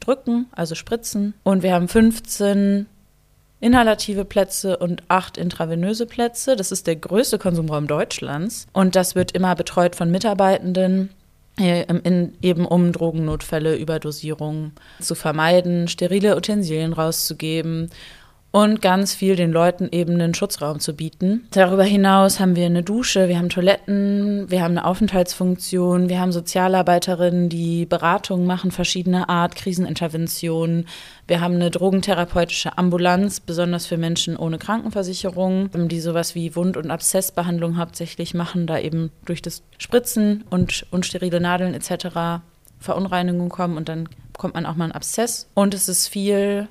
drücken, 0.00 0.46
also 0.52 0.74
spritzen. 0.74 1.34
Und 1.44 1.62
wir 1.62 1.72
haben 1.72 1.88
15 1.88 2.86
inhalative 3.60 4.24
Plätze 4.24 4.76
und 4.76 5.02
acht 5.08 5.38
intravenöse 5.38 6.06
Plätze. 6.06 6.56
Das 6.56 6.70
ist 6.70 6.86
der 6.86 6.96
größte 6.96 7.38
Konsumraum 7.38 7.86
Deutschlands. 7.86 8.66
Und 8.72 8.96
das 8.96 9.14
wird 9.14 9.32
immer 9.32 9.54
betreut 9.54 9.96
von 9.96 10.10
Mitarbeitenden 10.10 11.10
in, 11.56 12.34
eben 12.42 12.66
um 12.66 12.92
Drogennotfälle, 12.92 13.76
Überdosierung 13.76 14.72
zu 15.00 15.14
vermeiden, 15.14 15.88
sterile 15.88 16.36
Utensilien 16.36 16.92
rauszugeben 16.92 17.90
und 18.54 18.80
ganz 18.80 19.16
viel 19.16 19.34
den 19.34 19.50
Leuten 19.50 19.88
eben 19.90 20.12
einen 20.12 20.32
Schutzraum 20.32 20.78
zu 20.78 20.94
bieten. 20.94 21.44
Darüber 21.50 21.82
hinaus 21.82 22.38
haben 22.38 22.54
wir 22.54 22.66
eine 22.66 22.84
Dusche, 22.84 23.28
wir 23.28 23.36
haben 23.36 23.48
Toiletten, 23.48 24.48
wir 24.48 24.62
haben 24.62 24.78
eine 24.78 24.84
Aufenthaltsfunktion, 24.84 26.08
wir 26.08 26.20
haben 26.20 26.30
Sozialarbeiterinnen, 26.30 27.48
die 27.48 27.84
Beratungen 27.84 28.46
machen, 28.46 28.70
verschiedene 28.70 29.28
Art, 29.28 29.56
Kriseninterventionen. 29.56 30.86
Wir 31.26 31.40
haben 31.40 31.56
eine 31.56 31.72
drogentherapeutische 31.72 32.78
Ambulanz, 32.78 33.40
besonders 33.40 33.86
für 33.86 33.96
Menschen 33.96 34.36
ohne 34.36 34.58
Krankenversicherung, 34.58 35.70
die 35.88 36.00
sowas 36.00 36.36
wie 36.36 36.54
Wund- 36.54 36.76
und 36.76 36.92
Abszessbehandlung 36.92 37.76
hauptsächlich 37.76 38.34
machen, 38.34 38.68
da 38.68 38.78
eben 38.78 39.10
durch 39.24 39.42
das 39.42 39.64
Spritzen 39.78 40.44
und 40.48 40.86
unsterile 40.92 41.40
Nadeln 41.40 41.74
etc. 41.74 42.44
Verunreinigungen 42.78 43.48
kommen 43.48 43.76
und 43.76 43.88
dann 43.88 44.08
bekommt 44.32 44.54
man 44.54 44.64
auch 44.64 44.76
mal 44.76 44.84
einen 44.84 44.92
Abszess. 44.92 45.48
Und 45.54 45.74
es 45.74 45.88
ist 45.88 46.06
viel 46.06 46.68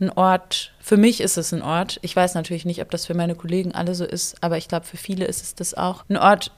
ein 0.00 0.10
Ort, 0.10 0.72
für 0.86 0.96
mich 0.96 1.20
ist 1.20 1.36
es 1.36 1.52
ein 1.52 1.62
Ort. 1.62 1.98
Ich 2.02 2.14
weiß 2.14 2.34
natürlich 2.34 2.64
nicht, 2.64 2.80
ob 2.80 2.92
das 2.92 3.06
für 3.06 3.14
meine 3.14 3.34
Kollegen 3.34 3.72
alle 3.72 3.96
so 3.96 4.04
ist, 4.04 4.40
aber 4.40 4.56
ich 4.56 4.68
glaube, 4.68 4.86
für 4.86 4.96
viele 4.96 5.24
ist 5.24 5.42
es 5.42 5.56
das 5.56 5.74
auch. 5.74 6.04
Ein 6.08 6.16
Ort, 6.16 6.52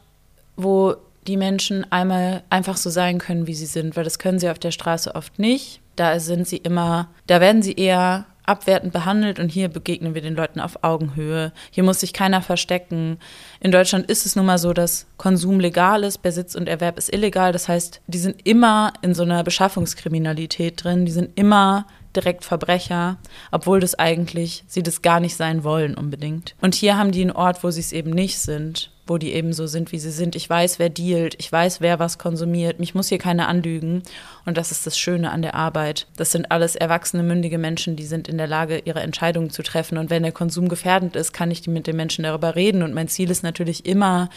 wo 0.54 0.97
die 1.26 1.38
Menschen 1.38 1.90
einmal 1.90 2.42
einfach 2.50 2.76
so 2.76 2.90
sein 2.90 3.16
können, 3.16 3.47
wie 3.47 3.54
sie 3.54 3.64
sind, 3.64 3.97
weil 3.97 4.04
das 4.04 4.18
können 4.18 4.38
sie 4.38 4.50
auf 4.50 4.58
der 4.58 4.70
Straße 4.70 5.14
oft 5.14 5.38
nicht. 5.38 5.80
Da 5.97 6.20
sind 6.20 6.47
sie 6.47 6.58
immer, 6.58 7.08
da 7.26 7.40
werden 7.40 7.62
sie 7.62 7.73
eher 7.73 8.26
abwertend 8.44 8.92
behandelt 8.92 9.40
und 9.40 9.50
hier 9.50 9.70
begegnen 9.70 10.14
wir 10.14 10.20
den 10.20 10.37
Leuten 10.37 10.61
auf 10.61 10.85
Augenhöhe. 10.85 11.50
Hier 11.70 11.85
muss 11.85 12.00
sich 12.00 12.12
keiner 12.12 12.42
verstecken. 12.42 13.18
In 13.61 13.73
Deutschland 13.73 14.11
ist 14.11 14.26
es 14.26 14.37
nun 14.37 14.44
mal 14.44 14.58
so, 14.58 14.75
dass 14.75 15.06
Konsum 15.16 15.58
legal 15.58 16.04
ist, 16.04 16.18
Besitz 16.18 16.54
und 16.54 16.68
Erwerb 16.68 16.99
ist 16.99 17.11
illegal. 17.14 17.52
Das 17.52 17.66
heißt, 17.66 18.02
die 18.06 18.18
sind 18.18 18.47
immer 18.47 18.92
in 19.00 19.14
so 19.14 19.23
einer 19.23 19.42
Beschaffungskriminalität 19.42 20.85
drin. 20.85 21.06
Die 21.06 21.12
sind 21.12 21.30
immer 21.35 21.87
direkt 22.15 22.45
Verbrecher, 22.45 23.19
obwohl 23.50 23.81
das 23.81 23.95
eigentlich 23.95 24.65
sie 24.67 24.83
das 24.83 25.03
gar 25.03 25.21
nicht 25.21 25.37
sein 25.37 25.65
wollen 25.65 25.95
unbedingt. 25.95 26.55
Und 26.61 26.75
hier 26.75 26.97
haben 26.97 27.12
die 27.12 27.23
einen 27.23 27.33
Ort, 27.33 27.62
wo 27.62 27.71
sie 27.71 27.81
es 27.81 27.93
eben 27.93 28.11
nicht 28.11 28.38
sind, 28.38 28.91
wo 29.07 29.19
die 29.19 29.33
eben 29.33 29.53
so 29.53 29.67
sind, 29.67 29.93
wie 29.93 29.99
sie 29.99 30.11
sind. 30.11 30.37
Ich 30.37 30.49
weiß, 30.49 30.79
wer 30.79 30.91
dealt, 30.91 31.35
ich 31.38 31.50
weiß, 31.50 31.81
wer 31.81 31.99
was 31.99 32.19
konsumiert. 32.19 32.79
Mich 32.79 32.95
muss 32.95 33.09
hier 33.09 33.19
keiner 33.19 33.49
anlügen. 33.49 34.03
Und 34.45 34.59
das 34.59 34.71
ist 34.71 34.87
das 34.87 34.99
Schöne 34.99 35.31
an 35.31 35.43
der 35.43 35.55
Arbeit. 35.55 36.07
Das 36.17 36.31
sind 36.31 36.50
alles 36.50 36.77
erwachsene, 36.77 37.23
mündige 37.23 37.59
Menschen, 37.59 37.97
die 37.97 38.07
sind 38.07 38.29
in 38.29 38.38
der 38.38 38.47
Lage, 38.47 38.83
ihre 38.85 39.00
Entscheidungen 39.00 39.50
zu 39.50 39.62
treffen. 39.62 39.99
Und 39.99 40.11
wenn 40.11 40.23
der 40.23 40.33
Konsum 40.33 40.69
gefährdend 40.69 41.17
ist, 41.17 41.33
kann 41.33 41.50
ich 41.50 41.67
mit 41.67 41.87
den 41.87 41.97
Menschen 41.97 42.25
darüber 42.25 42.55
reden. 42.55 42.83
Und 42.83 42.95
mein 42.95 43.09
Ziel 43.09 43.31
ist 43.31 43.43
natürlich 43.43 43.87
immer, 43.87 44.29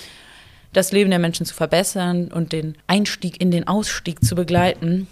das 0.74 0.92
Leben 0.92 1.10
der 1.10 1.20
Menschen 1.20 1.46
zu 1.46 1.54
verbessern 1.54 2.30
und 2.30 2.54
den 2.54 2.76
Einstieg 2.88 3.42
in 3.42 3.52
den 3.52 3.68
Ausstieg 3.68 4.24
zu 4.24 4.36
begleiten. 4.36 5.08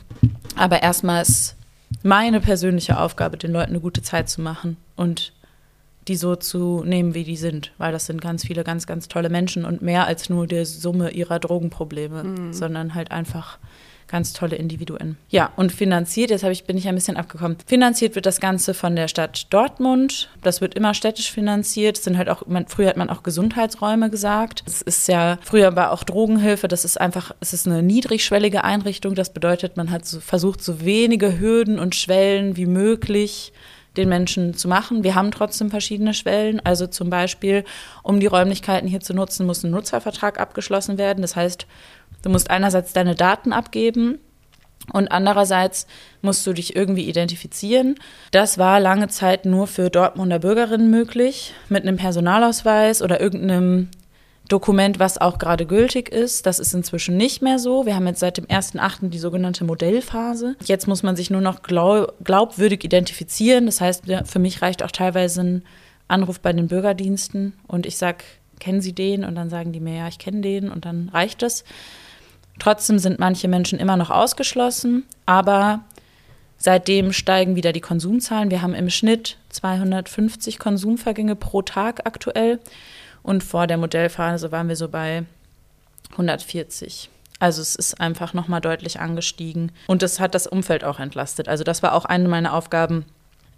Aber 0.55 0.81
erstmals 0.81 1.55
meine 2.03 2.39
persönliche 2.39 2.99
Aufgabe, 2.99 3.37
den 3.37 3.51
Leuten 3.51 3.71
eine 3.71 3.79
gute 3.79 4.01
Zeit 4.01 4.29
zu 4.29 4.41
machen 4.41 4.77
und 4.95 5.33
die 6.07 6.15
so 6.15 6.35
zu 6.35 6.83
nehmen, 6.83 7.13
wie 7.13 7.23
die 7.23 7.37
sind, 7.37 7.71
weil 7.77 7.91
das 7.91 8.07
sind 8.07 8.21
ganz 8.21 8.45
viele 8.45 8.63
ganz, 8.63 8.87
ganz 8.87 9.07
tolle 9.07 9.29
Menschen 9.29 9.63
und 9.65 9.81
mehr 9.81 10.07
als 10.07 10.29
nur 10.29 10.47
die 10.47 10.65
Summe 10.65 11.11
ihrer 11.11 11.39
Drogenprobleme, 11.39 12.23
mhm. 12.23 12.53
sondern 12.53 12.95
halt 12.95 13.11
einfach 13.11 13.59
ganz 14.09 14.33
tolle 14.33 14.55
Individuen. 14.55 15.17
Ja, 15.29 15.51
und 15.55 15.71
finanziert, 15.71 16.31
jetzt 16.31 16.43
ich, 16.43 16.65
bin 16.65 16.77
ich 16.77 16.87
ein 16.87 16.95
bisschen 16.95 17.17
abgekommen. 17.17 17.57
Finanziert 17.65 18.15
wird 18.15 18.25
das 18.25 18.39
Ganze 18.39 18.73
von 18.73 18.95
der 18.95 19.07
Stadt 19.07 19.47
Dortmund. 19.51 20.29
Das 20.41 20.61
wird 20.61 20.73
immer 20.73 20.93
städtisch 20.93 21.31
finanziert. 21.31 21.97
Es 21.97 22.03
sind 22.03 22.17
halt 22.17 22.29
auch, 22.29 22.45
man, 22.47 22.67
früher 22.67 22.89
hat 22.89 22.97
man 22.97 23.09
auch 23.09 23.23
Gesundheitsräume 23.23 24.09
gesagt. 24.09 24.63
Es 24.65 24.81
ist 24.81 25.07
ja, 25.07 25.37
früher 25.41 25.75
war 25.75 25.91
auch 25.91 26.03
Drogenhilfe. 26.03 26.67
Das 26.67 26.85
ist 26.85 26.99
einfach, 26.99 27.33
es 27.39 27.53
ist 27.53 27.67
eine 27.67 27.83
niedrigschwellige 27.83 28.63
Einrichtung. 28.63 29.15
Das 29.15 29.31
bedeutet, 29.31 29.77
man 29.77 29.91
hat 29.91 30.05
so, 30.05 30.19
versucht, 30.19 30.63
so 30.63 30.83
wenige 30.83 31.39
Hürden 31.39 31.79
und 31.79 31.95
Schwellen 31.95 32.57
wie 32.57 32.65
möglich 32.65 33.53
den 33.99 34.09
Menschen 34.09 34.55
zu 34.55 34.67
machen. 34.67 35.03
Wir 35.03 35.15
haben 35.15 35.31
trotzdem 35.31 35.69
verschiedene 35.69 36.13
Schwellen. 36.13 36.59
Also 36.63 36.87
zum 36.87 37.09
Beispiel, 37.09 37.63
um 38.01 38.19
die 38.19 38.27
Räumlichkeiten 38.27 38.87
hier 38.87 38.99
zu 38.99 39.13
nutzen, 39.13 39.45
muss 39.45 39.63
ein 39.63 39.71
Nutzervertrag 39.71 40.39
abgeschlossen 40.39 40.97
werden. 40.97 41.21
Das 41.21 41.35
heißt, 41.35 41.67
Du 42.21 42.29
musst 42.29 42.49
einerseits 42.49 42.93
deine 42.93 43.15
Daten 43.15 43.53
abgeben 43.53 44.19
und 44.91 45.11
andererseits 45.11 45.87
musst 46.21 46.45
du 46.45 46.53
dich 46.53 46.75
irgendwie 46.75 47.07
identifizieren. 47.07 47.95
Das 48.31 48.57
war 48.57 48.79
lange 48.79 49.07
Zeit 49.07 49.45
nur 49.45 49.67
für 49.67 49.89
Dortmunder 49.89 50.39
Bürgerinnen 50.39 50.89
möglich, 50.89 51.53
mit 51.69 51.83
einem 51.83 51.97
Personalausweis 51.97 53.01
oder 53.01 53.21
irgendeinem 53.21 53.89
Dokument, 54.49 54.99
was 54.99 55.17
auch 55.17 55.37
gerade 55.37 55.65
gültig 55.65 56.09
ist. 56.09 56.45
Das 56.45 56.59
ist 56.59 56.73
inzwischen 56.73 57.15
nicht 57.15 57.41
mehr 57.41 57.59
so. 57.59 57.85
Wir 57.85 57.95
haben 57.95 58.07
jetzt 58.07 58.19
seit 58.19 58.37
dem 58.37 58.45
1.8. 58.45 59.09
die 59.09 59.19
sogenannte 59.19 59.63
Modellphase. 59.63 60.55
Jetzt 60.65 60.87
muss 60.87 61.03
man 61.03 61.15
sich 61.15 61.29
nur 61.29 61.41
noch 61.41 61.61
glaub, 61.61 62.15
glaubwürdig 62.23 62.83
identifizieren. 62.83 63.67
Das 63.67 63.79
heißt, 63.79 64.03
für 64.25 64.39
mich 64.39 64.61
reicht 64.61 64.83
auch 64.83 64.91
teilweise 64.91 65.41
ein 65.41 65.63
Anruf 66.07 66.39
bei 66.39 66.51
den 66.51 66.67
Bürgerdiensten 66.67 67.53
und 67.67 67.85
ich 67.85 67.97
sage, 67.97 68.23
kennen 68.59 68.81
Sie 68.81 68.93
den? 68.93 69.23
Und 69.23 69.35
dann 69.35 69.49
sagen 69.49 69.71
die 69.71 69.79
mir, 69.79 69.95
ja, 69.95 70.07
ich 70.07 70.19
kenne 70.19 70.41
den 70.41 70.69
und 70.69 70.85
dann 70.85 71.09
reicht 71.09 71.41
das. 71.41 71.63
Trotzdem 72.59 72.99
sind 72.99 73.19
manche 73.19 73.47
Menschen 73.47 73.79
immer 73.79 73.95
noch 73.95 74.09
ausgeschlossen, 74.09 75.05
aber 75.25 75.81
seitdem 76.57 77.13
steigen 77.13 77.55
wieder 77.55 77.71
die 77.71 77.79
Konsumzahlen. 77.79 78.51
Wir 78.51 78.61
haben 78.61 78.73
im 78.73 78.89
Schnitt 78.89 79.37
250 79.49 80.59
Konsumvergänge 80.59 81.35
pro 81.35 81.61
Tag 81.61 82.05
aktuell 82.05 82.59
und 83.23 83.43
vor 83.43 83.67
der 83.67 83.77
Modellphase 83.77 84.51
waren 84.51 84.67
wir 84.69 84.75
so 84.75 84.89
bei 84.89 85.23
140. 86.11 87.09
Also 87.39 87.61
es 87.61 87.75
ist 87.75 88.01
einfach 88.01 88.33
nochmal 88.33 88.61
deutlich 88.61 88.99
angestiegen 88.99 89.71
und 89.87 90.01
das 90.01 90.19
hat 90.19 90.35
das 90.35 90.47
Umfeld 90.47 90.83
auch 90.83 90.99
entlastet. 90.99 91.47
Also 91.47 91.63
das 91.63 91.81
war 91.83 91.93
auch 91.93 92.05
eine 92.05 92.27
meiner 92.27 92.53
Aufgaben, 92.53 93.05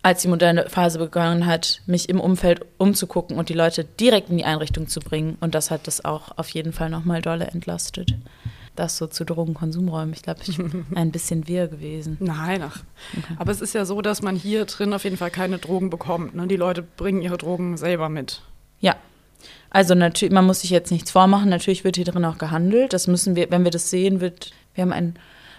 als 0.04 0.22
die 0.22 0.28
moderne 0.28 0.70
Phase 0.70 1.00
begonnen 1.00 1.46
hat, 1.46 1.82
mich 1.86 2.10
im 2.10 2.20
Umfeld 2.20 2.66
umzugucken 2.78 3.38
und 3.38 3.50
die 3.50 3.54
Leute 3.54 3.84
direkt 3.84 4.30
in 4.30 4.38
die 4.38 4.46
Einrichtung 4.46 4.88
zu 4.88 5.00
bringen. 5.00 5.38
Und 5.42 5.56
das 5.56 5.72
hat 5.72 5.88
das 5.88 6.04
auch 6.06 6.38
auf 6.38 6.50
jeden 6.50 6.74
Fall 6.74 6.90
nochmal 6.90 7.22
dolle 7.22 7.48
entlastet 7.48 8.16
das 8.76 8.98
so 8.98 9.08
zu 9.08 9.26
Drogenkonsumräumen. 9.26 10.14
Ich 10.14 10.24
glaube, 10.24 10.42
ich 10.46 10.58
bin 10.58 10.86
ein 10.96 11.12
bisschen 11.12 11.48
wir 11.48 11.68
gewesen. 11.68 12.18
Nein, 12.20 12.64
ach. 12.64 12.84
Okay. 13.18 13.36
Aber 13.38 13.52
es 13.52 13.62
ist 13.62 13.74
ja 13.74 13.86
so, 13.86 14.02
dass 14.02 14.22
man 14.22 14.36
hier 14.36 14.66
drin 14.66 14.94
auf 14.94 15.04
jeden 15.04 15.18
Fall 15.18 15.32
keine 15.32 15.58
Drogen 15.58 15.90
bekommt. 15.90 16.36
Ne? 16.36 16.48
Die 16.48 16.56
Leute 16.56 16.82
bringen 16.82 17.22
ihre 17.22 17.38
Drogen 17.38 17.78
selber 17.78 18.10
mit. 18.10 18.42
Ja. 18.80 18.96
Also 19.72 19.96
natürlich, 19.96 20.34
man 20.34 20.46
muss 20.46 20.62
sich 20.62 20.70
jetzt 20.70 20.92
nichts 20.92 21.12
vormachen. 21.12 21.50
Natürlich 21.50 21.84
wird 21.84 21.96
hier 21.96 22.06
drin 22.06 22.26
auch 22.26 22.38
gehandelt. 22.38 22.94
Das 22.94 23.08
müssen 23.08 23.36
wir, 23.36 23.50
wenn 23.50 23.64
wir 23.64 23.72
das 23.72 23.90
sehen, 23.90 24.22
wird, 24.22 24.52
wir 24.76 24.84
haben 24.84 24.92
einen 24.92 25.16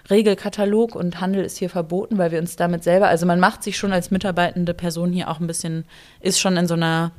Regelkatalog 0.09 0.95
und 0.95 1.19
Handel 1.19 1.43
ist 1.43 1.57
hier 1.57 1.69
verboten, 1.69 2.17
weil 2.17 2.31
wir 2.31 2.39
uns 2.39 2.55
damit 2.55 2.83
selber, 2.83 3.07
also 3.07 3.25
man 3.25 3.39
macht 3.39 3.63
sich 3.63 3.77
schon 3.77 3.93
als 3.93 4.11
mitarbeitende 4.11 4.73
Person 4.73 5.11
hier 5.11 5.29
auch 5.29 5.39
ein 5.39 5.47
bisschen, 5.47 5.85
ist 6.19 6.39
schon 6.39 6.57
in 6.57 6.67
so 6.67 6.73
einer 6.73 7.11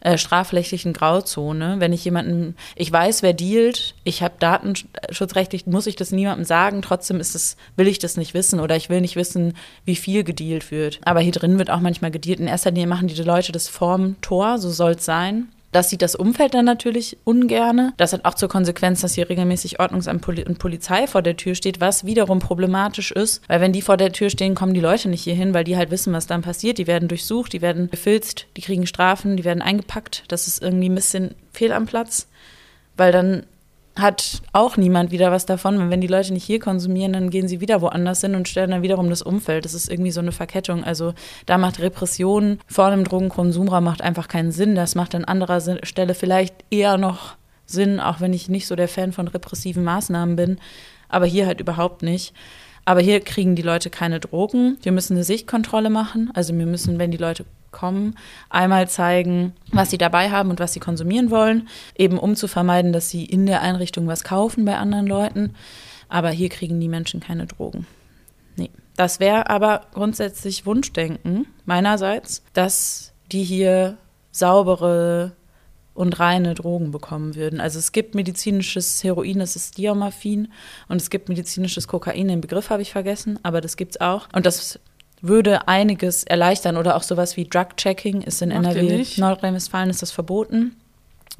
äh, 0.00 0.18
strafrechtlichen 0.18 0.94
Grauzone. 0.94 1.76
Wenn 1.78 1.92
ich 1.92 2.04
jemanden, 2.04 2.56
ich 2.74 2.90
weiß, 2.90 3.22
wer 3.22 3.34
dealt, 3.34 3.94
ich 4.02 4.22
habe 4.22 4.34
datenschutzrechtlich, 4.38 5.66
muss 5.66 5.86
ich 5.86 5.94
das 5.94 6.10
niemandem 6.10 6.44
sagen, 6.44 6.82
trotzdem 6.82 7.20
ist 7.20 7.34
es, 7.34 7.56
will 7.76 7.86
ich 7.86 7.98
das 7.98 8.16
nicht 8.16 8.34
wissen 8.34 8.58
oder 8.58 8.76
ich 8.76 8.88
will 8.88 9.00
nicht 9.00 9.14
wissen, 9.14 9.54
wie 9.84 9.96
viel 9.96 10.24
gedealt 10.24 10.70
wird. 10.70 11.00
Aber 11.04 11.20
hier 11.20 11.32
drin 11.32 11.58
wird 11.58 11.70
auch 11.70 11.80
manchmal 11.80 12.10
gedealt. 12.10 12.40
In 12.40 12.48
erster 12.48 12.70
Linie 12.70 12.88
machen 12.88 13.08
die 13.08 13.22
Leute 13.22 13.52
das 13.52 13.68
vorm 13.68 14.16
Tor, 14.22 14.58
so 14.58 14.70
soll 14.70 14.92
es 14.92 15.04
sein. 15.04 15.48
Das 15.72 15.88
sieht 15.88 16.02
das 16.02 16.14
Umfeld 16.14 16.52
dann 16.52 16.66
natürlich 16.66 17.16
ungerne. 17.24 17.94
Das 17.96 18.12
hat 18.12 18.26
auch 18.26 18.34
zur 18.34 18.50
Konsequenz, 18.50 19.00
dass 19.00 19.14
hier 19.14 19.30
regelmäßig 19.30 19.80
Ordnungsamt 19.80 20.28
und 20.28 20.58
Polizei 20.58 21.06
vor 21.06 21.22
der 21.22 21.38
Tür 21.38 21.54
steht, 21.54 21.80
was 21.80 22.04
wiederum 22.04 22.38
problematisch 22.40 23.10
ist, 23.10 23.40
weil 23.48 23.62
wenn 23.62 23.72
die 23.72 23.80
vor 23.80 23.96
der 23.96 24.12
Tür 24.12 24.28
stehen, 24.28 24.54
kommen 24.54 24.74
die 24.74 24.80
Leute 24.80 25.08
nicht 25.08 25.24
hier 25.24 25.34
hin, 25.34 25.54
weil 25.54 25.64
die 25.64 25.78
halt 25.78 25.90
wissen, 25.90 26.12
was 26.12 26.26
dann 26.26 26.42
passiert. 26.42 26.76
Die 26.76 26.86
werden 26.86 27.08
durchsucht, 27.08 27.54
die 27.54 27.62
werden 27.62 27.90
gefilzt, 27.90 28.46
die 28.56 28.60
kriegen 28.60 28.86
Strafen, 28.86 29.38
die 29.38 29.44
werden 29.44 29.62
eingepackt. 29.62 30.24
Das 30.28 30.46
ist 30.46 30.62
irgendwie 30.62 30.90
ein 30.90 30.94
bisschen 30.94 31.34
fehl 31.52 31.72
am 31.72 31.86
Platz, 31.86 32.28
weil 32.98 33.10
dann 33.10 33.44
hat 33.94 34.40
auch 34.52 34.76
niemand 34.76 35.10
wieder 35.10 35.30
was 35.30 35.44
davon. 35.44 35.90
Wenn 35.90 36.00
die 36.00 36.06
Leute 36.06 36.32
nicht 36.32 36.44
hier 36.44 36.60
konsumieren, 36.60 37.12
dann 37.12 37.30
gehen 37.30 37.48
sie 37.48 37.60
wieder 37.60 37.82
woanders 37.82 38.22
hin 38.22 38.34
und 38.34 38.48
stellen 38.48 38.70
dann 38.70 38.82
wiederum 38.82 39.10
das 39.10 39.22
Umfeld. 39.22 39.64
Das 39.64 39.74
ist 39.74 39.90
irgendwie 39.90 40.10
so 40.10 40.20
eine 40.20 40.32
Verkettung. 40.32 40.82
Also 40.82 41.12
da 41.46 41.58
macht 41.58 41.80
Repression 41.80 42.58
vor 42.66 42.86
einem 42.86 43.04
Drogenkonsumraum 43.04 43.84
macht 43.84 44.00
einfach 44.02 44.28
keinen 44.28 44.50
Sinn. 44.50 44.74
Das 44.74 44.94
macht 44.94 45.14
an 45.14 45.24
anderer 45.24 45.60
Stelle 45.84 46.14
vielleicht 46.14 46.54
eher 46.70 46.96
noch 46.96 47.36
Sinn, 47.66 48.00
auch 48.00 48.20
wenn 48.20 48.32
ich 48.32 48.48
nicht 48.48 48.66
so 48.66 48.76
der 48.76 48.88
Fan 48.88 49.12
von 49.12 49.28
repressiven 49.28 49.84
Maßnahmen 49.84 50.36
bin. 50.36 50.58
Aber 51.08 51.26
hier 51.26 51.46
halt 51.46 51.60
überhaupt 51.60 52.02
nicht. 52.02 52.32
Aber 52.84 53.00
hier 53.00 53.20
kriegen 53.20 53.54
die 53.54 53.62
Leute 53.62 53.90
keine 53.90 54.20
Drogen. 54.20 54.78
Wir 54.82 54.92
müssen 54.92 55.14
eine 55.14 55.24
Sichtkontrolle 55.24 55.90
machen. 55.90 56.30
Also 56.34 56.56
wir 56.56 56.66
müssen, 56.66 56.98
wenn 56.98 57.10
die 57.10 57.18
Leute 57.18 57.44
kommen, 57.70 58.16
einmal 58.50 58.88
zeigen, 58.88 59.54
was 59.72 59.90
sie 59.90 59.98
dabei 59.98 60.30
haben 60.30 60.50
und 60.50 60.60
was 60.60 60.72
sie 60.72 60.80
konsumieren 60.80 61.30
wollen, 61.30 61.68
eben 61.96 62.18
um 62.18 62.36
zu 62.36 62.46
vermeiden, 62.46 62.92
dass 62.92 63.08
sie 63.08 63.24
in 63.24 63.46
der 63.46 63.62
Einrichtung 63.62 64.06
was 64.06 64.24
kaufen 64.24 64.64
bei 64.64 64.76
anderen 64.76 65.06
Leuten. 65.06 65.54
Aber 66.08 66.30
hier 66.30 66.50
kriegen 66.50 66.78
die 66.80 66.88
Menschen 66.88 67.20
keine 67.20 67.46
Drogen. 67.46 67.86
Nee. 68.56 68.70
Das 68.96 69.20
wäre 69.20 69.48
aber 69.48 69.86
grundsätzlich 69.94 70.66
Wunschdenken 70.66 71.46
meinerseits, 71.64 72.42
dass 72.52 73.12
die 73.32 73.42
hier 73.42 73.96
saubere 74.30 75.32
und 75.94 76.18
reine 76.18 76.54
Drogen 76.54 76.90
bekommen 76.90 77.34
würden. 77.34 77.60
Also 77.60 77.78
es 77.78 77.92
gibt 77.92 78.14
medizinisches 78.14 79.04
Heroin, 79.04 79.38
das 79.38 79.56
ist 79.56 79.78
Diamorphin, 79.78 80.48
und 80.88 81.00
es 81.00 81.10
gibt 81.10 81.28
medizinisches 81.28 81.88
Kokain, 81.88 82.28
den 82.28 82.40
Begriff 82.40 82.70
habe 82.70 82.82
ich 82.82 82.92
vergessen, 82.92 83.38
aber 83.42 83.60
das 83.60 83.76
gibt 83.76 83.92
es 83.92 84.00
auch. 84.00 84.28
Und 84.32 84.46
das 84.46 84.78
würde 85.20 85.68
einiges 85.68 86.24
erleichtern 86.24 86.76
oder 86.76 86.96
auch 86.96 87.02
sowas 87.02 87.36
wie 87.36 87.44
Drug-Checking 87.44 88.22
ist 88.22 88.42
in 88.42 88.48
Macht 88.48 88.76
NRW? 88.76 89.04
Nordrhein-Westfalen 89.16 89.90
ist 89.90 90.02
das 90.02 90.10
verboten. 90.10 90.76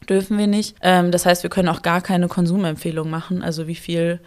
Dürfen 0.09 0.39
wir 0.39 0.47
nicht. 0.47 0.77
Ähm, 0.83 1.11
das 1.11 1.27
heißt, 1.27 1.43
wir 1.43 1.51
können 1.51 1.69
auch 1.69 1.83
gar 1.83 2.01
keine 2.01 2.29
Konsumempfehlung 2.29 3.11
machen. 3.11 3.43
Also 3.43 3.67
wie 3.67 3.75
viel 3.75 4.21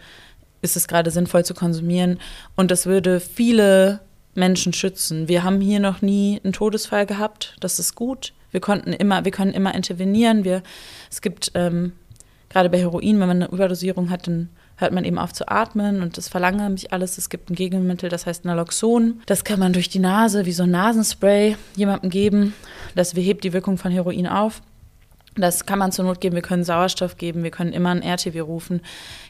ist 0.62 0.76
es 0.76 0.88
gerade 0.88 1.10
sinnvoll 1.10 1.44
zu 1.44 1.54
konsumieren? 1.54 2.18
Und 2.54 2.70
das 2.70 2.86
würde 2.86 3.20
viele 3.20 4.00
Menschen 4.34 4.72
schützen. 4.72 5.28
Wir 5.28 5.42
haben 5.42 5.60
hier 5.60 5.80
noch 5.80 6.02
nie 6.02 6.40
einen 6.44 6.52
Todesfall 6.52 7.06
gehabt. 7.06 7.56
Das 7.60 7.78
ist 7.78 7.94
gut. 7.94 8.32
Wir 8.50 8.60
konnten 8.60 8.92
immer, 8.92 9.24
wir 9.24 9.32
können 9.32 9.52
immer 9.52 9.74
intervenieren. 9.74 10.44
Wir, 10.44 10.62
es 11.10 11.20
gibt 11.20 11.52
ähm, 11.54 11.92
gerade 12.48 12.70
bei 12.70 12.78
Heroin, 12.78 13.20
wenn 13.20 13.28
man 13.28 13.42
eine 13.42 13.50
Überdosierung 13.50 14.10
hat, 14.10 14.26
dann 14.26 14.50
hört 14.76 14.92
man 14.92 15.04
eben 15.04 15.18
auf 15.18 15.32
zu 15.32 15.48
atmen 15.48 16.02
und 16.02 16.16
das 16.16 16.28
verlangsamt 16.28 16.92
alles. 16.92 17.18
Es 17.18 17.30
gibt 17.30 17.50
ein 17.50 17.54
Gegenmittel, 17.54 18.10
das 18.10 18.26
heißt 18.26 18.44
Naloxon. 18.44 19.22
Das 19.26 19.44
kann 19.44 19.58
man 19.58 19.72
durch 19.72 19.88
die 19.88 19.98
Nase 19.98 20.46
wie 20.46 20.52
so 20.52 20.64
ein 20.64 20.70
Nasenspray 20.70 21.56
jemandem 21.74 22.10
geben. 22.10 22.54
Das 22.94 23.14
hebt 23.14 23.44
die 23.44 23.52
Wirkung 23.52 23.78
von 23.78 23.90
Heroin 23.90 24.26
auf. 24.26 24.62
Das 25.36 25.66
kann 25.66 25.78
man 25.78 25.92
zur 25.92 26.04
Not 26.04 26.20
geben. 26.20 26.34
Wir 26.34 26.42
können 26.42 26.64
Sauerstoff 26.64 27.18
geben. 27.18 27.42
Wir 27.42 27.50
können 27.50 27.72
immer 27.72 27.90
ein 27.90 28.02
RTW 28.02 28.40
rufen. 28.40 28.80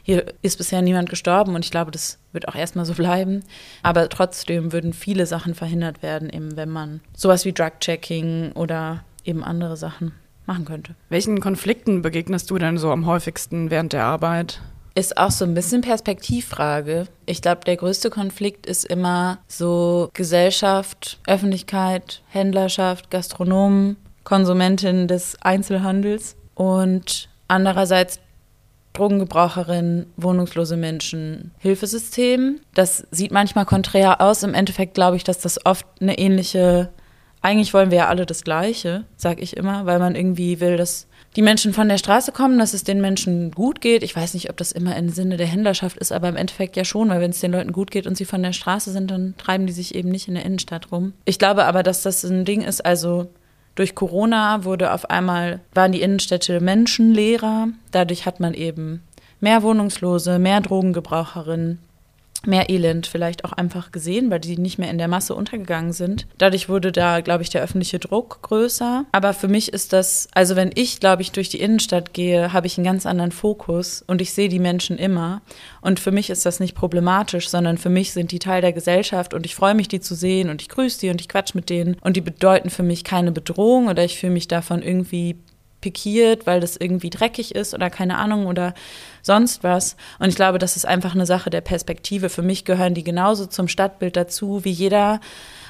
Hier 0.03 0.25
ist 0.41 0.57
bisher 0.57 0.81
niemand 0.81 1.09
gestorben 1.09 1.55
und 1.55 1.65
ich 1.65 1.71
glaube, 1.71 1.91
das 1.91 2.17
wird 2.31 2.47
auch 2.47 2.55
erstmal 2.55 2.85
so 2.85 2.93
bleiben. 2.93 3.43
Aber 3.83 4.07
trotzdem 4.09 4.71
würden 4.71 4.93
viele 4.93 5.25
Sachen 5.25 5.53
verhindert 5.53 6.01
werden, 6.01 6.29
eben 6.29 6.55
wenn 6.55 6.69
man 6.69 7.01
sowas 7.15 7.45
wie 7.45 7.53
Drug-Checking 7.53 8.53
oder 8.53 9.03
eben 9.25 9.43
andere 9.43 9.75
Sachen 9.75 10.13
machen 10.45 10.65
könnte. 10.65 10.95
Welchen 11.09 11.39
Konflikten 11.41 12.01
begegnest 12.01 12.49
du 12.49 12.57
denn 12.57 12.77
so 12.77 12.91
am 12.91 13.05
häufigsten 13.05 13.69
während 13.69 13.93
der 13.93 14.05
Arbeit? 14.05 14.61
Ist 14.95 15.17
auch 15.17 15.29
so 15.29 15.45
ein 15.45 15.53
bisschen 15.53 15.81
Perspektivfrage. 15.81 17.05
Ich 17.27 17.43
glaube, 17.43 17.61
der 17.65 17.75
größte 17.75 18.09
Konflikt 18.09 18.65
ist 18.65 18.83
immer 18.83 19.37
so 19.47 20.09
Gesellschaft, 20.13 21.19
Öffentlichkeit, 21.27 22.23
Händlerschaft, 22.29 23.11
Gastronomen, 23.11 23.97
Konsumentinnen 24.27 25.07
des 25.07 25.37
Einzelhandels 25.41 26.35
und 26.53 27.29
andererseits 27.47 28.19
Drogengebraucherinnen, 28.91 30.07
wohnungslose 30.17 30.75
Menschen, 30.75 31.51
Hilfesystem. 31.59 32.59
Das 32.73 33.07
sieht 33.09 33.31
manchmal 33.31 33.65
konträr 33.65 34.19
aus. 34.19 34.43
Im 34.43 34.53
Endeffekt 34.53 34.95
glaube 34.95 35.15
ich, 35.15 35.23
dass 35.23 35.39
das 35.39 35.65
oft 35.65 35.85
eine 36.01 36.17
ähnliche 36.17 36.89
eigentlich 37.41 37.73
wollen 37.73 37.91
wir 37.91 37.99
ja 37.99 38.07
alle 38.07 38.25
das 38.25 38.43
Gleiche, 38.43 39.05
sag 39.15 39.41
ich 39.41 39.55
immer, 39.55 39.85
weil 39.85 39.99
man 39.99 40.15
irgendwie 40.15 40.59
will, 40.59 40.75
dass 40.75 41.07
die 41.37 41.41
Menschen 41.41 41.71
von 41.71 41.87
der 41.87 41.97
Straße 41.97 42.33
kommen, 42.33 42.59
dass 42.59 42.73
es 42.73 42.83
den 42.83 42.99
Menschen 42.99 43.51
gut 43.51 43.79
geht. 43.79 44.03
Ich 44.03 44.15
weiß 44.15 44.33
nicht, 44.33 44.49
ob 44.49 44.57
das 44.57 44.73
immer 44.73 44.97
im 44.97 45.07
Sinne 45.07 45.37
der 45.37 45.47
Händlerschaft 45.47 45.97
ist, 45.97 46.11
aber 46.11 46.27
im 46.27 46.35
Endeffekt 46.35 46.75
ja 46.75 46.83
schon, 46.83 47.09
weil 47.09 47.21
wenn 47.21 47.29
es 47.29 47.39
den 47.39 47.51
Leuten 47.51 47.71
gut 47.71 47.91
geht 47.91 48.07
und 48.07 48.17
sie 48.17 48.25
von 48.25 48.43
der 48.43 48.53
Straße 48.53 48.91
sind, 48.91 49.11
dann 49.11 49.35
treiben 49.37 49.67
die 49.67 49.73
sich 49.73 49.95
eben 49.95 50.09
nicht 50.09 50.27
in 50.27 50.33
der 50.33 50.45
Innenstadt 50.45 50.91
rum. 50.91 51.13
Ich 51.23 51.39
glaube 51.39 51.65
aber, 51.65 51.83
dass 51.83 52.01
das 52.01 52.23
ein 52.23 52.43
Ding 52.43 52.61
ist, 52.61 52.85
also 52.85 53.29
durch 53.77 53.93
Corona 53.93 54.63
wurde 54.63 54.91
auf 54.91 55.09
einmal, 55.09 55.61
waren 55.73 55.91
die 55.91 56.01
Innenstädte 56.01 56.59
menschenleerer. 56.59 57.69
Dadurch 57.91 58.25
hat 58.25 58.39
man 58.39 58.53
eben 58.55 59.03
mehr 59.39 59.61
Wohnungslose, 59.61 60.39
mehr 60.39 60.61
Drogengebraucherinnen, 60.61 61.79
mehr 62.45 62.69
Elend 62.69 63.07
vielleicht 63.07 63.45
auch 63.45 63.53
einfach 63.53 63.91
gesehen, 63.91 64.29
weil 64.29 64.39
die 64.39 64.57
nicht 64.57 64.77
mehr 64.77 64.91
in 64.91 64.97
der 64.97 65.07
Masse 65.07 65.33
untergegangen 65.33 65.93
sind. 65.93 66.27
Dadurch 66.37 66.69
wurde 66.69 66.91
da, 66.91 67.21
glaube 67.21 67.43
ich, 67.43 67.49
der 67.49 67.63
öffentliche 67.63 67.99
Druck 67.99 68.39
größer. 68.43 69.05
Aber 69.11 69.33
für 69.33 69.47
mich 69.47 69.73
ist 69.73 69.93
das, 69.93 70.27
also 70.33 70.55
wenn 70.55 70.71
ich, 70.75 70.99
glaube 70.99 71.21
ich, 71.21 71.31
durch 71.31 71.49
die 71.49 71.59
Innenstadt 71.59 72.13
gehe, 72.13 72.53
habe 72.53 72.67
ich 72.67 72.77
einen 72.77 72.85
ganz 72.85 73.05
anderen 73.05 73.31
Fokus 73.31 74.03
und 74.05 74.21
ich 74.21 74.33
sehe 74.33 74.49
die 74.49 74.59
Menschen 74.59 74.97
immer. 74.97 75.41
Und 75.81 75.99
für 75.99 76.11
mich 76.11 76.29
ist 76.29 76.45
das 76.45 76.59
nicht 76.59 76.75
problematisch, 76.75 77.49
sondern 77.49 77.77
für 77.77 77.89
mich 77.89 78.13
sind 78.13 78.31
die 78.31 78.39
Teil 78.39 78.61
der 78.61 78.73
Gesellschaft 78.73 79.33
und 79.33 79.45
ich 79.45 79.55
freue 79.55 79.75
mich, 79.75 79.87
die 79.87 80.01
zu 80.01 80.13
sehen 80.13 80.49
und 80.49 80.61
ich 80.61 80.69
grüße 80.69 80.99
die 80.99 81.09
und 81.09 81.21
ich 81.21 81.29
quatsch 81.29 81.55
mit 81.55 81.69
denen. 81.69 81.95
Und 82.01 82.17
die 82.17 82.21
bedeuten 82.21 82.69
für 82.69 82.83
mich 82.83 83.03
keine 83.03 83.31
Bedrohung 83.31 83.87
oder 83.87 84.03
ich 84.03 84.19
fühle 84.19 84.33
mich 84.33 84.47
davon 84.47 84.81
irgendwie 84.81 85.37
pikiert, 85.81 86.47
weil 86.47 86.59
das 86.59 86.77
irgendwie 86.77 87.09
dreckig 87.09 87.55
ist 87.55 87.73
oder 87.73 87.89
keine 87.89 88.17
Ahnung 88.17 88.47
oder 88.47 88.73
sonst 89.21 89.63
was. 89.63 89.95
Und 90.19 90.29
ich 90.29 90.35
glaube, 90.35 90.57
das 90.57 90.75
ist 90.75 90.85
einfach 90.85 91.13
eine 91.13 91.25
Sache 91.25 91.49
der 91.49 91.61
Perspektive. 91.61 92.29
Für 92.29 92.41
mich 92.41 92.65
gehören 92.65 92.93
die 92.93 93.03
genauso 93.03 93.45
zum 93.45 93.67
Stadtbild 93.67 94.15
dazu 94.15 94.63
wie 94.63 94.71
jeder 94.71 95.19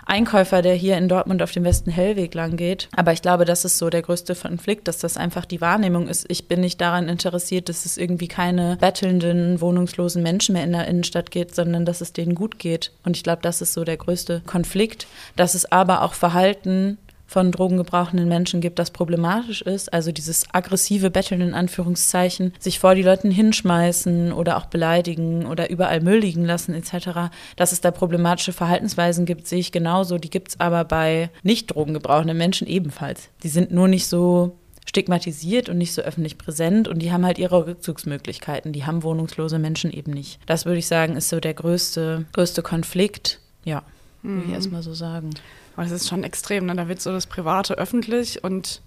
Einkäufer, 0.08 0.62
der 0.62 0.74
hier 0.74 0.98
in 0.98 1.10
Dortmund 1.10 1.44
auf 1.44 1.52
dem 1.52 1.66
Westen 1.66 1.92
Hellweg 1.92 2.34
lang 2.34 2.56
geht. 2.56 2.88
Aber 2.96 3.12
ich 3.12 3.22
glaube, 3.22 3.44
das 3.44 3.66
ist 3.66 3.78
so 3.78 3.90
der 3.90 4.02
größte 4.02 4.36
Konflikt, 4.36 4.88
dass 4.88 5.00
das 5.00 5.18
einfach 5.18 5.44
die 5.44 5.60
Wahrnehmung 5.60 6.08
ist. 6.08 6.26
Ich 6.30 6.48
bin 6.48 6.62
nicht 6.62 6.80
daran 6.80 7.10
interessiert, 7.10 7.68
dass 7.68 7.86
es 7.86 7.98
irgendwie 7.98 8.30
keine 8.30 8.78
bettelnden, 8.78 9.60
wohnungslosen 9.60 10.24
Menschen 10.24 10.54
mehr 10.54 10.64
in 10.64 10.72
der 10.72 10.88
Innenstadt 10.88 11.30
geht, 11.30 11.54
sondern 11.54 11.84
dass 11.84 12.00
es 12.00 12.14
denen 12.14 12.36
gut 12.36 12.58
geht. 12.58 12.92
Und 13.04 13.18
ich 13.18 13.24
glaube, 13.24 13.42
das 13.42 13.62
ist 13.62 13.74
so 13.74 13.84
der 13.84 13.98
größte 13.98 14.42
Konflikt. 14.46 15.08
Dass 15.36 15.56
es 15.56 15.70
aber 15.70 16.04
auch 16.04 16.14
Verhalten 16.14 16.98
von 17.28 17.52
drogengebrauchenden 17.52 18.28
Menschen 18.28 18.62
gibt, 18.62 18.80
das 18.80 18.92
problematisch 18.92 19.62
ist. 19.62 19.94
Also 19.94 20.12
dieses 20.12 20.46
aggressive 20.54 21.12
Betteln 21.12 21.42
in 21.42 21.54
Anführungszeichen, 21.54 22.54
sich 22.58 22.80
vor 22.80 22.96
die 22.96 23.04
Leuten 23.04 23.30
hinschmeißen 23.30 24.32
oder 24.32 24.58
auch 24.58 24.66
beleidigen 24.66 25.46
oder 25.46 25.70
überall 25.70 26.00
Müll 26.00 26.20
liegen 26.20 26.46
lassen 26.46 26.74
etc. 26.74 27.30
Dass 27.58 27.74
es 27.74 27.82
da 27.82 27.92
problematische 27.92 28.54
Verhaltensweisen 28.54 29.26
gibt, 29.26 29.48
sehe 29.48 29.60
ich 29.60 29.72
genauso. 29.72 30.18
Die 30.18 30.30
gibt 30.30 30.50
es 30.50 30.60
aber 30.60 30.86
bei 30.86 31.30
nicht 31.44 31.68
drogengebrauchenden 31.68 32.38
Menschen 32.38 32.66
ebenfalls. 32.66 33.30
Die 33.44 33.50
sind 33.50 33.72
nur 33.72 33.90
nicht 33.90 34.08
so 34.08 34.58
stigmatisiert 34.88 35.68
und 35.68 35.78
nicht 35.78 35.94
so 35.94 36.02
öffentlich 36.02 36.38
präsent 36.38 36.88
und 36.88 37.00
die 37.00 37.12
haben 37.12 37.26
halt 37.26 37.38
ihre 37.38 37.68
Rückzugsmöglichkeiten. 37.68 38.72
Die 38.72 38.86
haben 38.86 39.04
wohnungslose 39.04 39.60
Menschen 39.60 39.92
eben 39.92 40.12
nicht. 40.12 40.40
Das 40.46 40.66
würde 40.66 40.80
ich 40.80 40.88
sagen, 40.88 41.18
ist 41.18 41.28
so 41.28 41.42
der 41.42 41.54
größte, 41.54 42.26
größte 42.32 42.62
Konflikt. 42.62 43.42
Ja, 43.66 43.84
würde 44.24 44.44
ich 44.48 44.54
erstmal 44.54 44.82
so 44.82 44.94
sagen. 44.94 45.32
Aber 45.78 45.84
das 45.86 45.94
ist 45.94 46.10
schon 46.10 46.26
extrem, 46.26 46.66
ne? 46.66 46.76
Da 46.76 46.90
wird 46.90 47.00
so 47.02 47.12
das 47.14 47.26
Private 47.28 47.78
öffentlich 47.78 48.44
und 48.44 48.82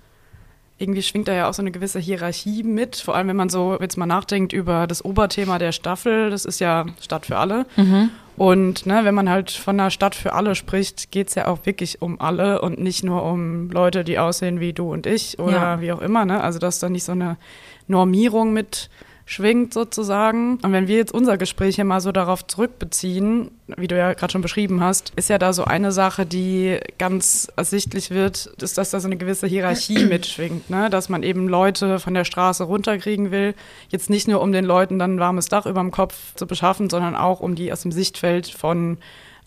irgendwie 0.76 1.03
schwingt 1.03 1.29
da 1.29 1.33
ja 1.35 1.48
auch 1.48 1.55
so 1.55 1.62
eine 1.62 1.70
gewisse 1.70 1.98
Hierarchie 1.98 2.62
mit. 2.62 2.96
Vor 2.96 3.14
allem, 3.14 3.29
wenn 3.29 3.37
man 3.37 3.48
so 3.50 3.79
jetzt 3.81 3.96
mal 3.96 4.07
nachdenkt 4.07 4.53
über 4.53 4.87
das 4.87 5.05
Oberthema 5.05 5.59
der 5.59 5.72
Staffel, 5.72 6.31
das 6.31 6.44
ist 6.44 6.59
ja 6.59 6.87
Stadt 7.00 7.26
für 7.26 7.37
alle. 7.37 7.66
Und 8.38 8.87
ne, 8.87 9.00
wenn 9.05 9.14
man 9.14 9.29
halt 9.29 9.50
von 9.50 9.79
einer 9.79 9.90
Stadt 9.90 10.14
für 10.14 10.33
alle 10.33 10.55
spricht, 10.55 11.11
geht 11.11 11.29
es 11.29 11.35
ja 11.35 11.46
auch 11.48 11.66
wirklich 11.66 12.00
um 12.00 12.18
alle 12.20 12.62
und 12.62 12.79
nicht 12.79 13.05
nur 13.05 13.22
um 13.24 13.70
Leute, 13.70 14.05
die 14.05 14.18
aussehen 14.18 14.59
wie 14.61 14.72
du 14.72 14.90
und 14.90 15.07
ich 15.07 15.38
oder 15.38 15.53
Ja. 15.53 15.81
wie 15.83 15.92
auch 15.92 16.00
immer. 16.00 16.24
Ne? 16.24 16.42
Also 16.42 16.59
dass 16.59 16.79
da 16.79 16.88
nicht 16.88 17.05
so 17.05 17.12
eine 17.12 17.37
Normierung 17.87 18.53
mit 18.55 18.88
schwingt 19.31 19.73
sozusagen. 19.73 20.59
Und 20.61 20.73
wenn 20.73 20.88
wir 20.88 20.97
jetzt 20.97 21.14
unser 21.14 21.38
Gespräch 21.38 21.77
hier 21.77 21.85
mal 21.85 22.01
so 22.01 22.11
darauf 22.11 22.45
zurückbeziehen, 22.49 23.53
wie 23.77 23.87
du 23.87 23.97
ja 23.97 24.12
gerade 24.14 24.33
schon 24.33 24.43
beschrieben 24.43 24.83
hast, 24.83 25.12
ist 25.14 25.29
ja 25.29 25.38
da 25.38 25.53
so 25.53 25.62
eine 25.64 25.93
Sache, 25.93 26.27
die 26.27 26.81
ganz 26.99 27.47
ersichtlich 27.55 28.11
wird, 28.11 28.47
ist, 28.61 28.77
dass 28.77 28.90
da 28.90 28.99
so 28.99 29.07
eine 29.07 29.16
gewisse 29.16 29.47
Hierarchie 29.47 30.05
mitschwingt, 30.05 30.69
ne? 30.69 30.90
dass 30.90 31.09
man 31.09 31.23
eben 31.23 31.47
Leute 31.47 32.01
von 32.01 32.12
der 32.12 32.25
Straße 32.25 32.64
runterkriegen 32.64 33.31
will. 33.31 33.55
Jetzt 33.88 34.11
nicht 34.11 34.27
nur, 34.27 34.40
um 34.40 34.51
den 34.51 34.64
Leuten 34.64 34.99
dann 34.99 35.14
ein 35.14 35.21
warmes 35.21 35.47
Dach 35.47 35.64
über 35.64 35.81
dem 35.81 35.93
Kopf 35.93 36.35
zu 36.35 36.49
beschaffen, 36.49 36.90
sondern 36.90 37.14
auch, 37.14 37.38
um 37.38 37.55
die 37.55 37.73
aus 37.73 37.83
dem 37.83 37.93
Sichtfeld 37.93 38.49
von 38.49 38.99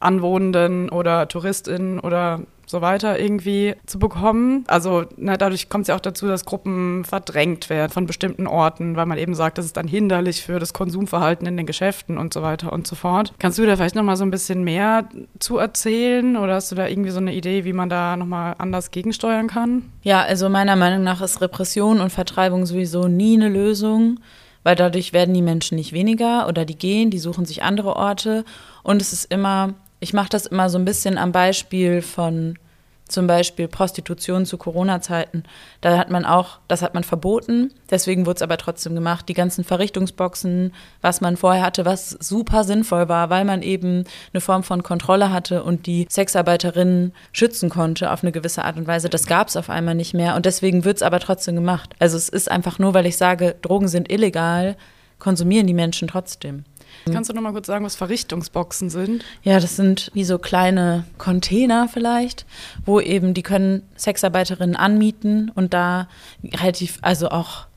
Anwohnenden 0.04 0.89
oder 0.89 1.28
TouristInnen 1.28 2.00
oder 2.00 2.42
so 2.66 2.82
weiter 2.82 3.20
irgendwie 3.20 3.76
zu 3.86 4.00
bekommen. 4.00 4.63
Also 4.68 5.04
ne, 5.18 5.38
dadurch 5.38 5.70
kommt 5.70 5.84
es 5.84 5.88
ja 5.89 5.96
auch 5.96 6.00
dazu, 6.00 6.28
dass 6.28 6.46
Gruppen 6.46 7.04
verdrängt 7.06 7.70
werden 7.70 7.92
von 7.92 8.08
bestimmten 8.08 8.48
Orten, 8.48 8.96
weil 8.96 9.06
man 9.06 9.18
eben 9.18 9.36
sagt, 9.36 9.58
das 9.58 9.66
ist 9.66 9.78
dann 9.78 9.88
hinderlich 9.88 10.44
für 10.44 10.60
das 10.60 10.74
Konsumverhalten 10.74 11.46
in 11.46 11.58
den 11.58 11.66
Geschäften 11.66 12.18
und 12.18 12.34
so 12.34 12.42
weiter 12.42 12.74
und 12.74 12.88
so 12.88 12.96
fort. 12.96 13.34
Kannst 13.39 13.60
du 13.60 13.66
da 13.66 13.76
vielleicht 13.76 13.96
noch 13.96 14.04
mal 14.04 14.16
so 14.16 14.24
ein 14.24 14.32
bisschen 14.32 14.63
mehr 14.63 15.08
zu 15.39 15.58
erzählen 15.58 16.38
oder 16.38 16.56
hast 16.56 16.72
du 16.72 16.76
da 16.76 16.88
irgendwie 16.88 17.12
so 17.12 17.20
eine 17.20 17.34
Idee, 17.34 17.66
wie 17.66 17.74
man 17.74 17.89
da 17.89 18.16
noch 18.16 18.26
mal 18.26 18.56
anders 18.58 18.92
gegensteuern 18.92 19.48
kann? 19.48 19.84
Ja, 20.02 20.22
also 20.22 20.50
meiner 20.50 20.76
Meinung 20.76 21.04
nach 21.04 21.22
ist 21.22 21.42
Repression 21.42 22.00
und 22.00 22.12
Vertreibung 22.12 22.66
sowieso 22.66 23.08
nie 23.08 23.36
eine 23.36 23.50
Lösung, 23.50 24.20
weil 24.63 24.76
dadurch 24.76 25.13
werden 25.13 25.34
die 25.34 25.42
Menschen 25.42 25.76
nicht 25.76 25.94
weniger 25.94 26.48
oder 26.48 26.66
die 26.66 26.78
gehen, 26.78 27.10
die 27.10 27.20
suchen 27.20 27.46
sich 27.46 27.63
andere 27.63 27.96
Orte. 27.98 28.46
Und 28.82 29.02
es 29.02 29.13
ist 29.13 29.32
immer, 29.32 29.74
ich 30.04 30.13
mache 30.13 30.30
das 30.30 30.46
immer 30.46 30.70
so 30.70 30.78
ein 30.78 30.86
bisschen 30.86 31.18
am 31.18 31.32
Beispiel 31.32 32.02
von 32.02 32.60
zum 33.08 33.28
Beispiel 33.28 33.68
Prostitution 33.68 34.46
zu 34.46 34.58
Corona-Zeiten. 34.58 35.44
Da 35.82 35.98
hat 35.98 36.10
man 36.10 36.26
auch, 36.26 36.60
das 36.68 36.82
hat 36.82 36.94
man 36.94 37.04
verboten, 37.04 37.72
deswegen 37.89 38.26
wurde 38.26 38.38
es 38.38 38.42
aber 38.42 38.58
trotzdem 38.58 38.96
gemacht. 38.96 39.28
Die 39.30 39.34
ganzen 39.34 39.63
Verrichtungsboxen, 39.63 40.74
was 41.02 41.22
man 41.22 41.38
vorher 41.38 41.63
hatte, 41.63 41.86
was 41.86 42.12
super 42.12 42.63
sinnvoll 42.63 43.10
war, 43.10 43.30
weil 43.30 43.46
man 43.46 43.62
eben 43.62 44.06
eine 44.34 44.42
Form 44.42 44.63
von 44.63 44.84
Kontrolle 44.84 45.32
hatte 45.32 45.63
und 45.63 45.86
die 45.86 46.08
Sexarbeiterinnen 46.10 47.13
schützen 47.32 47.70
konnte 47.70 48.12
auf 48.12 48.24
eine 48.24 48.32
gewisse 48.32 48.66
Art 48.66 48.78
und 48.78 48.88
Weise. 48.88 49.10
Das 49.10 49.28
gab 49.28 49.50
es 49.50 49.58
auf 49.58 49.70
einmal 49.70 49.96
nicht 49.96 50.13
mehr 50.13 50.36
und 50.36 50.46
deswegen 50.46 50.86
wird 50.86 50.98
es 50.98 51.04
aber 51.04 51.20
trotzdem 51.20 51.56
gemacht. 51.56 51.94
Also 52.00 52.18
es 52.18 52.30
ist 52.30 52.50
einfach 52.50 52.80
nur, 52.80 52.94
weil 52.94 53.06
ich 53.06 53.18
sage, 53.18 53.56
Drogen 53.62 53.89
sind 53.89 54.12
illegal, 54.12 54.76
konsumieren 55.20 55.68
die 55.68 55.74
Menschen 55.74 56.08
trotzdem. 56.08 56.66
Kannst 57.12 57.30
du 57.30 57.34
noch 57.34 57.42
mal 57.42 57.52
kurz 57.52 57.68
sagen, 57.68 57.86
was 57.86 57.96
Verrichtungsboxen 57.96 58.89
sind? 58.89 59.24
Ja, 59.44 59.60
das 59.60 59.76
sind 59.76 60.10
wie 60.13 60.24
so 60.24 60.38
kleine 60.39 61.06
Container 61.18 61.88
vielleicht, 61.92 62.46
wo 62.86 63.00
eben 63.00 63.34
die 63.34 63.44
können 63.44 63.84
Sexarbeiterinnen 63.98 64.76
anmieten 64.76 65.52
und 65.56 65.74
da 65.74 66.08
relativ, 66.44 67.00
also 67.02 67.30
auch 67.30 67.68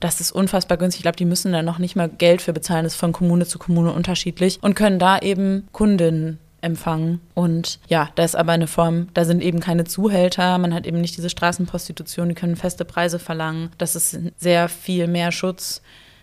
das 0.00 0.20
ist 0.20 0.32
unfassbar 0.32 0.78
günstig. 0.78 1.00
Ich 1.00 1.02
glaube, 1.04 1.16
die 1.16 1.24
müssen 1.24 1.52
da 1.52 1.62
noch 1.62 1.78
nicht 1.78 1.94
mal 1.94 2.08
Geld 2.08 2.42
für 2.42 2.52
bezahlen. 2.52 2.84
Das 2.84 2.94
ist 2.94 2.98
von 2.98 3.12
Kommune 3.12 3.46
zu 3.46 3.58
Kommune 3.58 3.92
unterschiedlich 3.92 4.58
und 4.60 4.74
können 4.74 4.98
da 4.98 5.18
eben 5.18 5.68
Kundinnen 5.70 6.38
empfangen. 6.60 7.20
Und 7.34 7.78
ja, 7.88 8.08
da 8.14 8.24
ist 8.24 8.36
aber 8.36 8.52
eine 8.52 8.66
Form, 8.66 9.08
da 9.14 9.24
sind 9.24 9.42
eben 9.42 9.60
keine 9.60 9.84
Zuhälter, 9.84 10.58
man 10.58 10.72
hat 10.72 10.86
eben 10.86 11.00
nicht 11.00 11.16
diese 11.16 11.30
Straßenprostitution, 11.30 12.28
die 12.28 12.34
können 12.34 12.56
feste 12.56 12.84
Preise 12.84 13.18
verlangen. 13.18 13.70
Das 13.78 13.94
ist 13.94 14.18
sehr 14.38 14.68
viel 14.68 15.06
mehr 15.06 15.32
Schutz. 15.32 15.82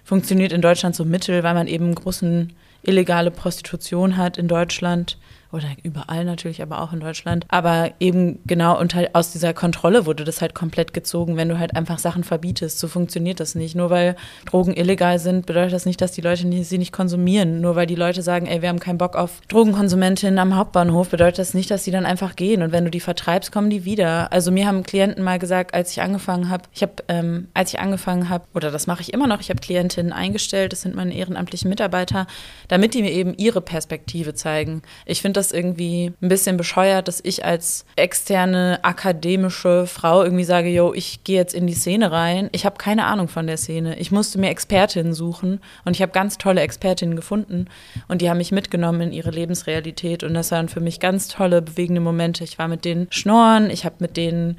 Funktioniert 0.09 0.53
in 0.53 0.63
Deutschland 0.63 0.95
so 0.95 1.05
mittel, 1.05 1.43
weil 1.43 1.53
man 1.53 1.67
eben 1.67 1.93
großen 1.93 2.51
illegale 2.81 3.29
Prostitution 3.29 4.17
hat 4.17 4.39
in 4.39 4.47
Deutschland 4.47 5.19
oder 5.51 5.67
überall 5.83 6.25
natürlich, 6.25 6.61
aber 6.61 6.81
auch 6.81 6.93
in 6.93 6.99
Deutschland. 6.99 7.45
Aber 7.49 7.91
eben 7.99 8.39
genau 8.45 8.79
und 8.79 8.93
halt 8.93 9.15
aus 9.15 9.31
dieser 9.31 9.53
Kontrolle 9.53 10.05
wurde 10.05 10.23
das 10.23 10.41
halt 10.41 10.53
komplett 10.53 10.93
gezogen, 10.93 11.37
wenn 11.37 11.49
du 11.49 11.57
halt 11.57 11.75
einfach 11.75 11.97
Sachen 11.97 12.23
verbietest. 12.23 12.79
So 12.79 12.87
funktioniert 12.87 13.39
das 13.39 13.55
nicht. 13.55 13.75
Nur 13.75 13.89
weil 13.89 14.15
Drogen 14.45 14.75
illegal 14.75 15.17
sind, 15.17 15.47
bedeutet 15.47 15.73
das 15.73 15.85
nicht, 15.87 16.01
dass 16.01 16.11
die 16.11 16.21
Leute 16.21 16.47
sie 16.63 16.77
nicht 16.77 16.91
konsumieren. 16.91 17.61
Nur 17.61 17.75
weil 17.75 17.87
die 17.87 17.95
Leute 17.95 18.21
sagen, 18.21 18.45
ey, 18.45 18.61
wir 18.61 18.69
haben 18.69 18.79
keinen 18.79 18.99
Bock 18.99 19.15
auf 19.15 19.41
Drogenkonsumentinnen 19.47 20.37
am 20.37 20.55
Hauptbahnhof, 20.55 21.09
bedeutet 21.09 21.39
das 21.39 21.55
nicht, 21.55 21.71
dass 21.71 21.83
sie 21.83 21.91
dann 21.91 22.05
einfach 22.05 22.35
gehen. 22.35 22.61
Und 22.61 22.71
wenn 22.71 22.85
du 22.85 22.91
die 22.91 22.99
vertreibst, 22.99 23.51
kommen 23.51 23.71
die 23.71 23.85
wieder. 23.85 24.31
Also 24.31 24.51
mir 24.51 24.67
haben 24.67 24.83
Klienten 24.83 25.23
mal 25.23 25.39
gesagt, 25.39 25.73
als 25.73 25.91
ich 25.91 26.01
angefangen 26.01 26.49
habe, 26.49 26.63
ich 26.73 26.83
habe, 26.83 26.93
ähm, 27.07 27.47
als 27.55 27.73
ich 27.73 27.79
angefangen 27.79 28.29
habe, 28.29 28.43
oder 28.53 28.69
das 28.69 28.85
mache 28.85 29.01
ich 29.01 29.13
immer 29.13 29.25
noch, 29.25 29.39
ich 29.39 29.49
habe 29.49 29.59
Klientinnen 29.59 30.13
eingestellt, 30.13 30.73
das 30.73 30.81
sind 30.81 30.95
meine 30.95 31.15
ehrenamtlichen 31.15 31.69
Mitarbeiter, 31.69 32.27
damit 32.67 32.93
die 32.93 33.01
mir 33.01 33.11
eben 33.11 33.33
ihre 33.35 33.61
Perspektive 33.61 34.35
zeigen. 34.35 34.83
Ich 35.05 35.21
finde 35.23 35.38
das 35.39 35.51
irgendwie 35.51 36.13
ein 36.21 36.29
bisschen 36.29 36.57
bescheuert, 36.57 37.07
dass 37.07 37.19
ich 37.23 37.43
als 37.43 37.85
externe 37.95 38.79
akademische 38.83 39.87
Frau 39.87 40.23
irgendwie 40.23 40.43
sage, 40.43 40.69
yo, 40.69 40.93
ich 40.93 41.23
gehe 41.23 41.37
jetzt 41.37 41.53
in 41.53 41.65
die 41.65 41.73
Szene 41.73 42.11
rein. 42.11 42.49
Ich 42.51 42.65
habe 42.65 42.77
keine 42.77 43.05
Ahnung 43.05 43.27
von 43.27 43.47
der 43.47 43.57
Szene. 43.57 43.97
Ich 43.97 44.11
musste 44.11 44.39
mir 44.39 44.49
Expertinnen 44.49 45.13
suchen 45.13 45.59
und 45.85 45.95
ich 45.95 46.01
habe 46.01 46.11
ganz 46.11 46.37
tolle 46.37 46.61
Expertinnen 46.61 47.15
gefunden 47.15 47.65
und 48.07 48.21
die 48.21 48.29
haben 48.29 48.37
mich 48.37 48.51
mitgenommen 48.51 49.01
in 49.01 49.11
ihre 49.11 49.31
Lebensrealität 49.31 50.23
und 50.23 50.33
das 50.33 50.51
waren 50.51 50.69
für 50.69 50.81
mich 50.81 50.99
ganz 50.99 51.27
tolle, 51.27 51.61
bewegende 51.61 52.01
Momente. 52.01 52.43
Ich 52.43 52.59
war 52.59 52.67
mit 52.67 52.85
denen 52.85 53.07
schnorren, 53.09 53.69
ich 53.69 53.85
habe 53.85 53.95
mit 53.99 54.17
denen 54.17 54.57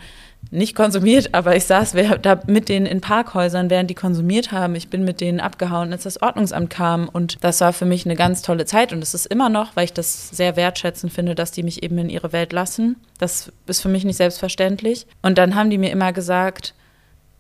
nicht 0.50 0.74
konsumiert, 0.74 1.32
aber 1.32 1.54
ich 1.54 1.64
saß 1.64 1.94
da 2.22 2.40
mit 2.46 2.68
denen 2.68 2.86
in 2.86 3.00
Parkhäusern, 3.00 3.70
während 3.70 3.88
die 3.88 3.94
konsumiert 3.94 4.50
haben. 4.50 4.74
Ich 4.74 4.88
bin 4.88 5.04
mit 5.04 5.20
denen 5.20 5.38
abgehauen, 5.38 5.92
als 5.92 6.02
das 6.02 6.20
Ordnungsamt 6.20 6.70
kam. 6.70 7.08
Und 7.08 7.38
das 7.42 7.60
war 7.60 7.72
für 7.72 7.84
mich 7.84 8.04
eine 8.04 8.16
ganz 8.16 8.42
tolle 8.42 8.64
Zeit. 8.66 8.92
Und 8.92 9.00
es 9.02 9.14
ist 9.14 9.26
immer 9.26 9.48
noch, 9.48 9.76
weil 9.76 9.84
ich 9.84 9.92
das 9.92 10.30
sehr 10.30 10.56
wertschätzend 10.56 11.12
finde, 11.12 11.36
dass 11.36 11.52
die 11.52 11.62
mich 11.62 11.84
eben 11.84 11.98
in 11.98 12.10
ihre 12.10 12.32
Welt 12.32 12.52
lassen. 12.52 12.96
Das 13.18 13.52
ist 13.66 13.80
für 13.80 13.88
mich 13.88 14.04
nicht 14.04 14.16
selbstverständlich. 14.16 15.06
Und 15.22 15.38
dann 15.38 15.54
haben 15.54 15.70
die 15.70 15.78
mir 15.78 15.92
immer 15.92 16.12
gesagt, 16.12 16.74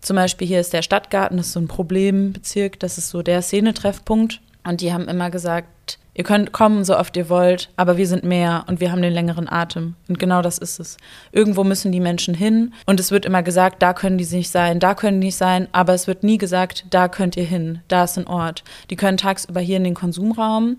zum 0.00 0.16
Beispiel 0.16 0.46
hier 0.46 0.60
ist 0.60 0.72
der 0.72 0.82
Stadtgarten, 0.82 1.36
das 1.36 1.48
ist 1.48 1.52
so 1.54 1.60
ein 1.60 1.68
Problembezirk, 1.68 2.78
das 2.78 2.96
ist 2.96 3.10
so 3.10 3.22
der 3.22 3.42
Szenetreffpunkt. 3.42 4.40
Und 4.62 4.80
die 4.80 4.92
haben 4.92 5.08
immer 5.08 5.30
gesagt, 5.30 5.98
Ihr 6.20 6.24
könnt 6.24 6.52
kommen, 6.52 6.84
so 6.84 6.98
oft 6.98 7.16
ihr 7.16 7.30
wollt, 7.30 7.70
aber 7.76 7.96
wir 7.96 8.06
sind 8.06 8.24
mehr 8.24 8.64
und 8.66 8.78
wir 8.78 8.92
haben 8.92 9.00
den 9.00 9.14
längeren 9.14 9.48
Atem. 9.48 9.94
Und 10.06 10.18
genau 10.18 10.42
das 10.42 10.58
ist 10.58 10.78
es. 10.78 10.98
Irgendwo 11.32 11.64
müssen 11.64 11.92
die 11.92 11.98
Menschen 11.98 12.34
hin 12.34 12.74
und 12.84 13.00
es 13.00 13.10
wird 13.10 13.24
immer 13.24 13.42
gesagt, 13.42 13.82
da 13.82 13.94
können 13.94 14.18
die 14.18 14.26
nicht 14.26 14.50
sein, 14.50 14.80
da 14.80 14.94
können 14.94 15.22
die 15.22 15.28
nicht 15.28 15.38
sein, 15.38 15.66
aber 15.72 15.94
es 15.94 16.06
wird 16.06 16.22
nie 16.22 16.36
gesagt, 16.36 16.84
da 16.90 17.08
könnt 17.08 17.38
ihr 17.38 17.44
hin, 17.44 17.78
da 17.88 18.04
ist 18.04 18.18
ein 18.18 18.26
Ort. 18.26 18.64
Die 18.90 18.96
können 18.96 19.16
tagsüber 19.16 19.60
hier 19.60 19.78
in 19.78 19.84
den 19.84 19.94
Konsumraum, 19.94 20.76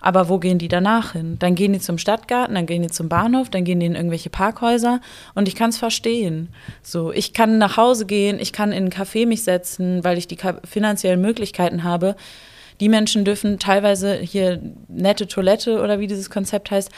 aber 0.00 0.30
wo 0.30 0.38
gehen 0.38 0.56
die 0.56 0.68
danach 0.68 1.12
hin? 1.12 1.36
Dann 1.38 1.54
gehen 1.54 1.74
die 1.74 1.80
zum 1.80 1.98
Stadtgarten, 1.98 2.54
dann 2.54 2.64
gehen 2.64 2.80
die 2.80 2.88
zum 2.88 3.10
Bahnhof, 3.10 3.50
dann 3.50 3.64
gehen 3.64 3.80
die 3.80 3.86
in 3.86 3.94
irgendwelche 3.94 4.30
Parkhäuser 4.30 5.02
und 5.34 5.48
ich 5.48 5.54
kann 5.54 5.68
es 5.68 5.76
verstehen. 5.76 6.48
So, 6.82 7.12
ich 7.12 7.34
kann 7.34 7.58
nach 7.58 7.76
Hause 7.76 8.06
gehen, 8.06 8.38
ich 8.40 8.54
kann 8.54 8.72
in 8.72 8.86
ein 8.86 8.90
Café 8.90 9.26
mich 9.26 9.44
setzen, 9.44 10.02
weil 10.02 10.16
ich 10.16 10.28
die 10.28 10.38
finanziellen 10.64 11.20
Möglichkeiten 11.20 11.84
habe 11.84 12.16
die 12.80 12.88
Menschen 12.88 13.24
dürfen 13.24 13.58
teilweise 13.58 14.14
hier 14.14 14.60
nette 14.88 15.26
Toilette 15.26 15.80
oder 15.80 16.00
wie 16.00 16.06
dieses 16.06 16.30
Konzept 16.30 16.70
heißt, 16.70 16.90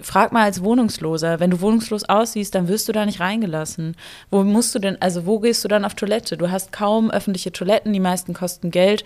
frag 0.00 0.32
mal 0.32 0.42
als 0.42 0.62
Wohnungsloser, 0.62 1.40
wenn 1.40 1.50
du 1.50 1.60
wohnungslos 1.60 2.04
aussiehst, 2.04 2.54
dann 2.54 2.68
wirst 2.68 2.88
du 2.88 2.92
da 2.92 3.06
nicht 3.06 3.20
reingelassen. 3.20 3.96
Wo 4.30 4.42
musst 4.42 4.74
du 4.74 4.78
denn, 4.78 5.00
also 5.00 5.26
wo 5.26 5.38
gehst 5.38 5.64
du 5.64 5.68
dann 5.68 5.84
auf 5.84 5.94
Toilette? 5.94 6.36
Du 6.36 6.50
hast 6.50 6.72
kaum 6.72 7.10
öffentliche 7.10 7.52
Toiletten, 7.52 7.92
die 7.92 8.00
meisten 8.00 8.34
kosten 8.34 8.70
Geld. 8.70 9.04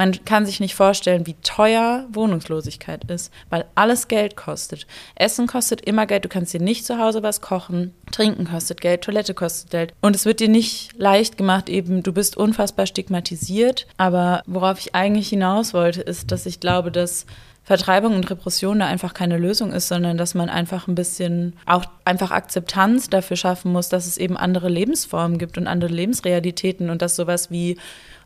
Man 0.00 0.24
kann 0.24 0.46
sich 0.46 0.60
nicht 0.60 0.74
vorstellen, 0.74 1.26
wie 1.26 1.36
teuer 1.42 2.06
Wohnungslosigkeit 2.10 3.04
ist, 3.10 3.30
weil 3.50 3.66
alles 3.74 4.08
Geld 4.08 4.34
kostet. 4.34 4.86
Essen 5.14 5.46
kostet 5.46 5.82
immer 5.82 6.06
Geld, 6.06 6.24
du 6.24 6.30
kannst 6.30 6.54
dir 6.54 6.60
nicht 6.62 6.86
zu 6.86 6.96
Hause 6.96 7.22
was 7.22 7.42
kochen. 7.42 7.92
Trinken 8.10 8.46
kostet 8.46 8.80
Geld, 8.80 9.02
Toilette 9.02 9.34
kostet 9.34 9.70
Geld. 9.70 9.92
Und 10.00 10.16
es 10.16 10.24
wird 10.24 10.40
dir 10.40 10.48
nicht 10.48 10.96
leicht 10.96 11.36
gemacht, 11.36 11.68
eben, 11.68 12.02
du 12.02 12.14
bist 12.14 12.38
unfassbar 12.38 12.86
stigmatisiert. 12.86 13.86
Aber 13.98 14.42
worauf 14.46 14.78
ich 14.78 14.94
eigentlich 14.94 15.28
hinaus 15.28 15.74
wollte, 15.74 16.00
ist, 16.00 16.32
dass 16.32 16.46
ich 16.46 16.60
glaube, 16.60 16.90
dass 16.90 17.26
Vertreibung 17.62 18.14
und 18.14 18.30
Repression 18.30 18.78
da 18.78 18.86
einfach 18.86 19.12
keine 19.12 19.36
Lösung 19.36 19.70
ist, 19.70 19.88
sondern 19.88 20.16
dass 20.16 20.34
man 20.34 20.48
einfach 20.48 20.88
ein 20.88 20.94
bisschen 20.94 21.54
auch 21.66 21.84
einfach 22.06 22.30
Akzeptanz 22.30 23.10
dafür 23.10 23.36
schaffen 23.36 23.70
muss, 23.70 23.90
dass 23.90 24.06
es 24.06 24.16
eben 24.16 24.38
andere 24.38 24.70
Lebensformen 24.70 25.36
gibt 25.36 25.58
und 25.58 25.66
andere 25.66 25.92
Lebensrealitäten 25.92 26.88
und 26.88 27.02
dass 27.02 27.16
sowas 27.16 27.50
wie 27.50 27.76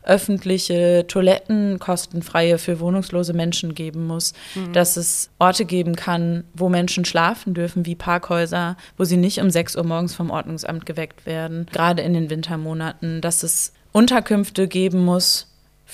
öffentliche 0.05 1.05
Toiletten 1.07 1.79
kostenfreie 1.79 2.57
für 2.57 2.79
wohnungslose 2.79 3.33
Menschen 3.33 3.75
geben 3.75 4.07
muss, 4.07 4.33
mhm. 4.55 4.73
dass 4.73 4.97
es 4.97 5.29
Orte 5.39 5.65
geben 5.65 5.95
kann, 5.95 6.43
wo 6.53 6.69
Menschen 6.69 7.05
schlafen 7.05 7.53
dürfen, 7.53 7.85
wie 7.85 7.95
Parkhäuser, 7.95 8.77
wo 8.97 9.03
sie 9.03 9.17
nicht 9.17 9.39
um 9.39 9.49
6 9.49 9.75
Uhr 9.75 9.83
morgens 9.83 10.15
vom 10.15 10.29
Ordnungsamt 10.29 10.85
geweckt 10.85 11.25
werden, 11.25 11.67
gerade 11.71 12.01
in 12.01 12.13
den 12.13 12.29
Wintermonaten, 12.29 13.21
dass 13.21 13.43
es 13.43 13.73
Unterkünfte 13.91 14.67
geben 14.67 15.03
muss, 15.05 15.51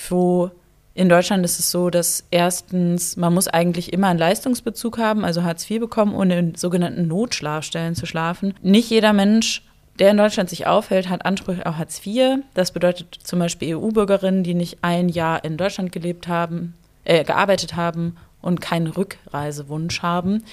wo 0.08 0.50
in 0.94 1.08
Deutschland 1.08 1.44
ist 1.44 1.58
es 1.58 1.70
so, 1.70 1.88
dass 1.88 2.24
erstens, 2.30 3.16
man 3.16 3.32
muss 3.32 3.48
eigentlich 3.48 3.92
immer 3.92 4.08
einen 4.08 4.18
Leistungsbezug 4.18 4.98
haben, 4.98 5.24
also 5.24 5.42
Hartz 5.42 5.68
IV 5.70 5.80
bekommen, 5.80 6.14
ohne 6.14 6.38
in 6.38 6.54
sogenannten 6.54 7.06
Notschlafstellen 7.08 7.94
zu 7.94 8.04
schlafen. 8.04 8.54
Nicht 8.62 8.90
jeder 8.90 9.14
Mensch 9.14 9.62
der 9.98 10.10
in 10.10 10.16
Deutschland 10.16 10.48
sich 10.50 10.66
aufhält, 10.66 11.08
hat 11.08 11.24
Ansprüche 11.24 11.66
auf 11.66 11.76
Hartz 11.76 12.04
IV. 12.04 12.38
Das 12.54 12.72
bedeutet 12.72 13.18
zum 13.22 13.38
Beispiel 13.38 13.76
EU-Bürgerinnen, 13.76 14.42
die 14.42 14.54
nicht 14.54 14.78
ein 14.82 15.08
Jahr 15.08 15.44
in 15.44 15.56
Deutschland 15.56 15.92
gelebt 15.92 16.28
haben, 16.28 16.74
äh, 17.04 17.24
gearbeitet 17.24 17.76
haben 17.76 18.16
und 18.40 18.60
keinen 18.60 18.88
Rückreisewunsch 18.88 20.02
haben, 20.02 20.44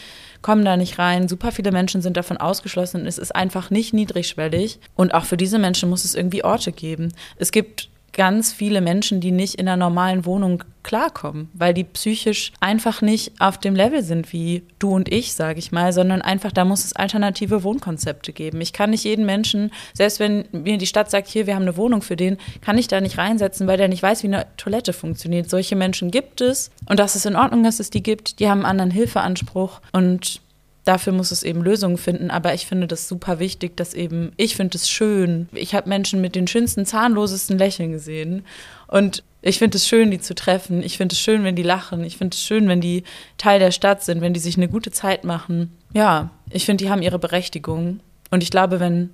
kommen 0.41 0.63
da 0.63 0.77
nicht 0.77 0.99
rein. 0.99 1.27
Super 1.27 1.51
viele 1.51 1.71
Menschen 1.71 2.01
sind 2.01 2.15
davon 2.15 2.37
ausgeschlossen. 2.37 3.05
Es 3.05 3.17
ist 3.17 3.35
einfach 3.35 3.71
nicht 3.71 3.93
niedrigschwellig. 3.93 4.79
Und 4.95 5.13
auch 5.13 5.25
für 5.25 5.37
diese 5.37 5.59
Menschen 5.59 5.89
muss 5.89 6.05
es 6.05 6.15
irgendwie 6.15 6.43
Orte 6.43 6.71
geben. 6.71 7.11
Es 7.37 7.51
gibt 7.51 7.89
ganz 8.13 8.51
viele 8.53 8.81
Menschen, 8.81 9.21
die 9.21 9.31
nicht 9.31 9.55
in 9.55 9.67
einer 9.67 9.77
normalen 9.77 10.25
Wohnung 10.25 10.63
klarkommen, 10.83 11.49
weil 11.53 11.73
die 11.73 11.83
psychisch 11.83 12.51
einfach 12.59 13.01
nicht 13.01 13.33
auf 13.39 13.57
dem 13.57 13.75
Level 13.75 14.01
sind 14.03 14.31
wie 14.33 14.63
du 14.79 14.95
und 14.95 15.11
ich, 15.11 15.33
sage 15.33 15.59
ich 15.59 15.71
mal, 15.71 15.93
sondern 15.93 16.21
einfach, 16.21 16.51
da 16.51 16.65
muss 16.65 16.85
es 16.85 16.93
alternative 16.93 17.63
Wohnkonzepte 17.63 18.33
geben. 18.33 18.61
Ich 18.61 18.73
kann 18.73 18.91
nicht 18.91 19.03
jeden 19.03 19.25
Menschen, 19.25 19.71
selbst 19.93 20.19
wenn 20.19 20.45
mir 20.51 20.77
die 20.77 20.87
Stadt 20.87 21.11
sagt, 21.11 21.27
hier, 21.27 21.47
wir 21.47 21.55
haben 21.55 21.63
eine 21.63 21.77
Wohnung 21.77 22.01
für 22.01 22.15
den, 22.15 22.37
kann 22.61 22.77
ich 22.77 22.87
da 22.87 23.01
nicht 23.01 23.17
reinsetzen, 23.17 23.67
weil 23.67 23.77
der 23.77 23.87
nicht 23.87 24.03
weiß, 24.03 24.23
wie 24.23 24.27
eine 24.27 24.47
Toilette 24.57 24.93
funktioniert. 24.93 25.49
Solche 25.49 25.75
Menschen 25.75 26.11
gibt 26.11 26.41
es 26.41 26.71
und 26.87 26.99
das 26.99 27.15
ist 27.15 27.25
in 27.25 27.35
Ordnung, 27.35 27.63
dass 27.63 27.79
es 27.79 27.89
die 27.89 28.03
gibt. 28.03 28.39
Die 28.39 28.49
haben 28.49 28.59
einen 28.59 28.79
anderen 28.79 28.91
Hilfeanspruch 28.91 29.81
und 29.91 30.41
dafür 30.89 31.13
muss 31.13 31.29
es 31.29 31.43
eben 31.43 31.61
Lösungen 31.61 31.97
finden. 31.97 32.31
Aber 32.31 32.55
ich 32.55 32.65
finde 32.65 32.87
das 32.87 33.07
super 33.07 33.37
wichtig, 33.37 33.77
dass 33.77 33.93
eben, 33.93 34.31
ich 34.37 34.55
finde 34.55 34.75
es 34.75 34.89
schön. 34.89 35.47
Ich 35.53 35.75
habe 35.75 35.87
Menschen 35.87 36.19
mit 36.19 36.33
den 36.33 36.47
schönsten, 36.47 36.85
zahnlosesten 36.85 37.59
Lächeln 37.59 37.91
gesehen. 37.91 38.43
Und 38.87 39.23
ich 39.43 39.59
finde 39.59 39.77
es 39.77 39.87
schön, 39.87 40.09
die 40.09 40.19
zu 40.19 40.33
treffen. 40.33 40.81
Ich 40.81 40.97
finde 40.97 41.13
es 41.13 41.19
schön, 41.19 41.43
wenn 41.43 41.55
die 41.55 41.63
lachen. 41.63 42.03
Ich 42.03 42.17
finde 42.17 42.33
es 42.33 42.41
schön, 42.41 42.67
wenn 42.67 42.81
die 42.81 43.03
Teil 43.37 43.59
der 43.59 43.69
Stadt 43.71 44.03
sind, 44.03 44.21
wenn 44.21 44.33
die 44.33 44.39
sich 44.39 44.57
eine 44.57 44.67
gute 44.67 44.91
Zeit 44.91 45.23
machen. 45.23 45.77
Ja, 45.93 46.31
ich 46.49 46.65
finde, 46.65 46.83
die 46.83 46.89
haben 46.89 47.03
ihre 47.03 47.19
Berechtigung. 47.19 47.99
Und 48.31 48.41
ich 48.41 48.49
glaube, 48.49 48.79
wenn 48.79 49.11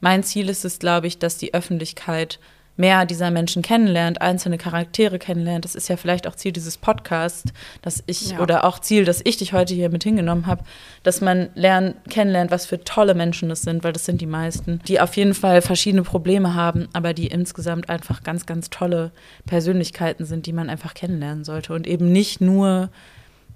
mein 0.00 0.22
Ziel 0.22 0.48
ist 0.48 0.64
es, 0.64 0.78
glaube 0.78 1.08
ich, 1.08 1.18
dass 1.18 1.38
die 1.38 1.54
Öffentlichkeit 1.54 2.38
mehr 2.76 3.06
dieser 3.06 3.30
Menschen 3.30 3.62
kennenlernt, 3.62 4.20
einzelne 4.20 4.58
Charaktere 4.58 5.18
kennenlernt. 5.18 5.64
Das 5.64 5.74
ist 5.74 5.88
ja 5.88 5.96
vielleicht 5.96 6.26
auch 6.26 6.34
Ziel 6.34 6.52
dieses 6.52 6.76
Podcasts, 6.76 7.52
dass 7.82 8.02
ich 8.06 8.32
ja. 8.32 8.40
oder 8.40 8.64
auch 8.64 8.78
Ziel, 8.78 9.04
dass 9.04 9.20
ich 9.24 9.36
dich 9.36 9.52
heute 9.52 9.74
hier 9.74 9.90
mit 9.90 10.04
hingenommen 10.04 10.46
habe, 10.46 10.64
dass 11.02 11.20
man 11.20 11.48
lernt, 11.54 11.96
kennenlernt, 12.10 12.50
was 12.50 12.66
für 12.66 12.82
tolle 12.84 13.14
Menschen 13.14 13.48
das 13.48 13.62
sind, 13.62 13.84
weil 13.84 13.92
das 13.92 14.04
sind 14.04 14.20
die 14.20 14.26
meisten, 14.26 14.80
die 14.86 15.00
auf 15.00 15.16
jeden 15.16 15.34
Fall 15.34 15.62
verschiedene 15.62 16.02
Probleme 16.02 16.54
haben, 16.54 16.88
aber 16.92 17.14
die 17.14 17.28
insgesamt 17.28 17.88
einfach 17.88 18.22
ganz, 18.22 18.46
ganz 18.46 18.70
tolle 18.70 19.10
Persönlichkeiten 19.46 20.24
sind, 20.24 20.46
die 20.46 20.52
man 20.52 20.70
einfach 20.70 20.94
kennenlernen 20.94 21.44
sollte 21.44 21.72
und 21.72 21.86
eben 21.86 22.12
nicht 22.12 22.40
nur 22.40 22.90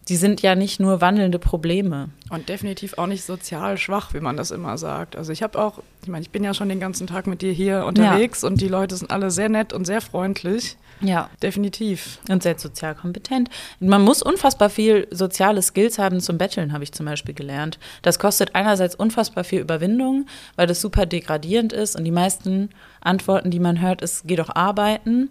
die 0.08 0.16
sind 0.16 0.42
ja 0.42 0.54
nicht 0.54 0.80
nur 0.80 1.00
wandelnde 1.00 1.38
Probleme. 1.38 2.08
Und 2.30 2.48
definitiv 2.48 2.98
auch 2.98 3.06
nicht 3.06 3.24
sozial 3.24 3.78
schwach, 3.78 4.14
wie 4.14 4.20
man 4.20 4.36
das 4.36 4.50
immer 4.50 4.78
sagt. 4.78 5.14
Also 5.16 5.32
ich 5.32 5.42
habe 5.42 5.58
auch, 5.58 5.80
ich 6.02 6.08
meine, 6.08 6.22
ich 6.22 6.30
bin 6.30 6.42
ja 6.42 6.54
schon 6.54 6.68
den 6.68 6.80
ganzen 6.80 7.06
Tag 7.06 7.26
mit 7.26 7.42
dir 7.42 7.52
hier 7.52 7.84
unterwegs 7.84 8.42
ja. 8.42 8.48
und 8.48 8.60
die 8.60 8.68
Leute 8.68 8.96
sind 8.96 9.10
alle 9.10 9.30
sehr 9.30 9.48
nett 9.48 9.72
und 9.72 9.84
sehr 9.84 10.00
freundlich. 10.00 10.76
Ja. 11.00 11.30
Definitiv. 11.42 12.18
Und 12.28 12.42
sehr 12.42 12.58
sozial 12.58 12.94
kompetent. 12.94 13.48
Man 13.78 14.02
muss 14.02 14.22
unfassbar 14.22 14.70
viel 14.70 15.06
soziale 15.10 15.62
Skills 15.62 15.98
haben 15.98 16.20
zum 16.20 16.38
Betteln, 16.38 16.72
habe 16.72 16.84
ich 16.84 16.92
zum 16.92 17.06
Beispiel 17.06 17.34
gelernt. 17.34 17.78
Das 18.02 18.18
kostet 18.18 18.54
einerseits 18.54 18.94
unfassbar 18.94 19.44
viel 19.44 19.60
Überwindung, 19.60 20.26
weil 20.56 20.66
das 20.66 20.80
super 20.80 21.06
degradierend 21.06 21.72
ist 21.72 21.96
und 21.96 22.04
die 22.04 22.10
meisten 22.10 22.70
Antworten, 23.00 23.50
die 23.50 23.60
man 23.60 23.80
hört, 23.80 24.02
ist, 24.02 24.22
geh 24.26 24.36
doch 24.36 24.54
arbeiten. 24.54 25.30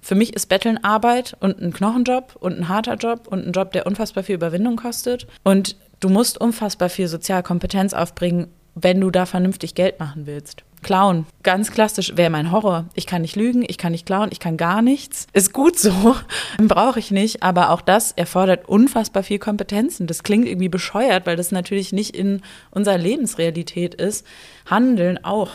Für 0.00 0.14
mich 0.14 0.34
ist 0.34 0.48
Betteln 0.48 0.82
Arbeit 0.82 1.36
und 1.40 1.60
ein 1.60 1.72
Knochenjob 1.72 2.36
und 2.40 2.58
ein 2.58 2.68
harter 2.68 2.94
Job 2.94 3.28
und 3.28 3.46
ein 3.46 3.52
Job, 3.52 3.72
der 3.72 3.86
unfassbar 3.86 4.24
viel 4.24 4.34
Überwindung 4.36 4.76
kostet. 4.76 5.26
Und 5.44 5.76
du 6.00 6.08
musst 6.08 6.40
unfassbar 6.40 6.88
viel 6.88 7.08
Sozialkompetenz 7.08 7.92
aufbringen, 7.92 8.48
wenn 8.74 9.00
du 9.00 9.10
da 9.10 9.26
vernünftig 9.26 9.74
Geld 9.74 10.00
machen 10.00 10.26
willst. 10.26 10.64
Klauen, 10.82 11.26
ganz 11.42 11.70
klassisch, 11.70 12.16
wäre 12.16 12.30
mein 12.30 12.52
Horror. 12.52 12.86
Ich 12.94 13.06
kann 13.06 13.20
nicht 13.20 13.36
lügen, 13.36 13.64
ich 13.66 13.76
kann 13.76 13.92
nicht 13.92 14.06
klauen, 14.06 14.30
ich 14.32 14.40
kann 14.40 14.56
gar 14.56 14.80
nichts. 14.80 15.26
Ist 15.34 15.52
gut 15.52 15.78
so, 15.78 16.16
brauche 16.58 16.98
ich 16.98 17.10
nicht, 17.10 17.42
aber 17.42 17.70
auch 17.70 17.82
das 17.82 18.12
erfordert 18.12 18.66
unfassbar 18.66 19.22
viel 19.22 19.38
Kompetenzen. 19.38 20.06
Das 20.06 20.22
klingt 20.22 20.48
irgendwie 20.48 20.70
bescheuert, 20.70 21.26
weil 21.26 21.36
das 21.36 21.52
natürlich 21.52 21.92
nicht 21.92 22.16
in 22.16 22.40
unserer 22.70 22.96
Lebensrealität 22.96 23.94
ist. 23.94 24.26
Handeln 24.64 25.22
auch 25.22 25.50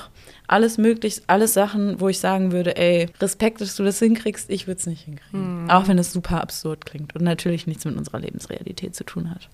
alles 0.47 0.77
möglich, 0.77 1.21
alles 1.27 1.53
Sachen, 1.53 1.99
wo 1.99 2.09
ich 2.09 2.19
sagen 2.19 2.51
würde, 2.51 2.77
ey, 2.77 3.07
Respekt, 3.19 3.61
dass 3.61 3.75
du 3.75 3.83
das 3.83 3.99
hinkriegst, 3.99 4.49
ich 4.49 4.67
würde 4.67 4.79
es 4.79 4.87
nicht 4.87 5.03
hinkriegen. 5.05 5.63
Mhm. 5.63 5.69
Auch 5.69 5.87
wenn 5.87 5.97
es 5.97 6.11
super 6.11 6.41
absurd 6.41 6.85
klingt 6.85 7.15
und 7.15 7.23
natürlich 7.23 7.67
nichts 7.67 7.85
mit 7.85 7.97
unserer 7.97 8.19
Lebensrealität 8.19 8.95
zu 8.95 9.03
tun 9.03 9.31
hat. 9.31 9.49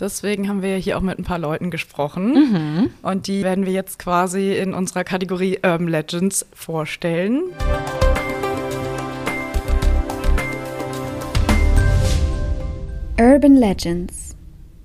Deswegen 0.00 0.48
haben 0.48 0.62
wir 0.62 0.76
hier 0.76 0.96
auch 0.96 1.02
mit 1.02 1.18
ein 1.18 1.24
paar 1.24 1.40
Leuten 1.40 1.70
gesprochen. 1.72 2.34
Mhm. 2.34 2.90
Und 3.02 3.26
die 3.26 3.42
werden 3.42 3.66
wir 3.66 3.72
jetzt 3.72 3.98
quasi 3.98 4.56
in 4.56 4.72
unserer 4.72 5.02
Kategorie 5.02 5.58
Urban 5.64 5.88
Legends 5.88 6.46
vorstellen. 6.52 7.42
Urban 13.18 13.56
Legends. 13.56 14.36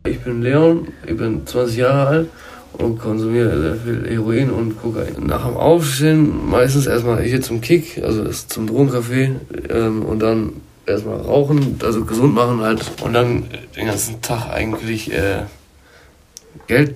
Ich 0.05 0.19
bin 0.21 0.41
Leon, 0.41 0.87
ich 1.05 1.15
bin 1.15 1.45
20 1.45 1.77
Jahre 1.77 2.07
alt 2.07 2.29
und 2.73 2.99
konsumiere 2.99 3.59
sehr 3.61 3.75
viel 3.75 4.09
Heroin 4.09 4.49
und 4.49 4.81
Kokain. 4.81 5.25
Nach 5.25 5.45
dem 5.45 5.57
Aufstehen 5.57 6.49
meistens 6.49 6.87
erstmal 6.87 7.21
hier 7.21 7.41
zum 7.41 7.61
Kick, 7.61 8.01
also 8.03 8.25
zum 8.29 8.67
Drogencafé 8.67 9.35
ähm, 9.69 10.03
und 10.03 10.19
dann 10.19 10.53
erstmal 10.85 11.17
rauchen, 11.17 11.79
also 11.83 12.03
gesund 12.05 12.33
machen 12.33 12.61
halt 12.61 12.83
und 13.01 13.13
dann 13.13 13.45
den 13.75 13.87
ganzen 13.87 14.21
Tag 14.21 14.49
eigentlich 14.49 15.11
äh, 15.13 15.43
Geld 16.67 16.95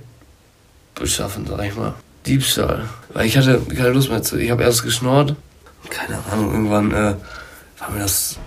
beschaffen, 0.96 1.46
sag 1.48 1.64
ich 1.66 1.76
mal. 1.76 1.94
Diebstahl. 2.26 2.86
Weil 3.14 3.26
ich 3.26 3.38
hatte 3.38 3.62
keine 3.76 3.92
Lust 3.92 4.10
mehr 4.10 4.22
zu. 4.22 4.38
Ich 4.38 4.52
habe 4.52 4.64
erst 4.64 4.84
geschnort. 4.84 5.36
Keine 5.90 6.20
Ahnung, 6.32 6.52
irgendwann 6.52 6.92
äh, 6.92 7.16
war 7.80 7.92
mir 7.92 8.00
das 8.00 8.38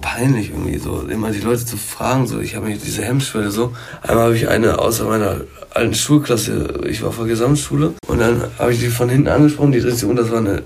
peinlich 0.00 0.50
irgendwie 0.50 0.78
so, 0.78 1.02
immer 1.02 1.30
die 1.30 1.40
Leute 1.40 1.64
zu 1.64 1.76
fragen. 1.76 2.26
So, 2.26 2.40
ich 2.40 2.56
habe 2.56 2.66
mich 2.66 2.80
diese 2.82 3.02
Hemmschwelle 3.02 3.50
so. 3.50 3.72
Einmal 4.02 4.24
habe 4.24 4.36
ich 4.36 4.48
eine 4.48 4.78
außer 4.78 5.04
meiner 5.04 5.42
alten 5.70 5.94
Schulklasse, 5.94 6.80
ich 6.88 7.02
war 7.02 7.12
vor 7.12 7.26
Gesamtschule, 7.26 7.94
und 8.08 8.18
dann 8.18 8.42
habe 8.58 8.72
ich 8.72 8.80
die 8.80 8.88
von 8.88 9.08
hinten 9.08 9.28
angesprochen, 9.28 9.72
die 9.72 9.80
dreht 9.80 9.94
sich 9.94 10.04
um, 10.04 10.16
das 10.16 10.30
war 10.30 10.38
eine 10.38 10.62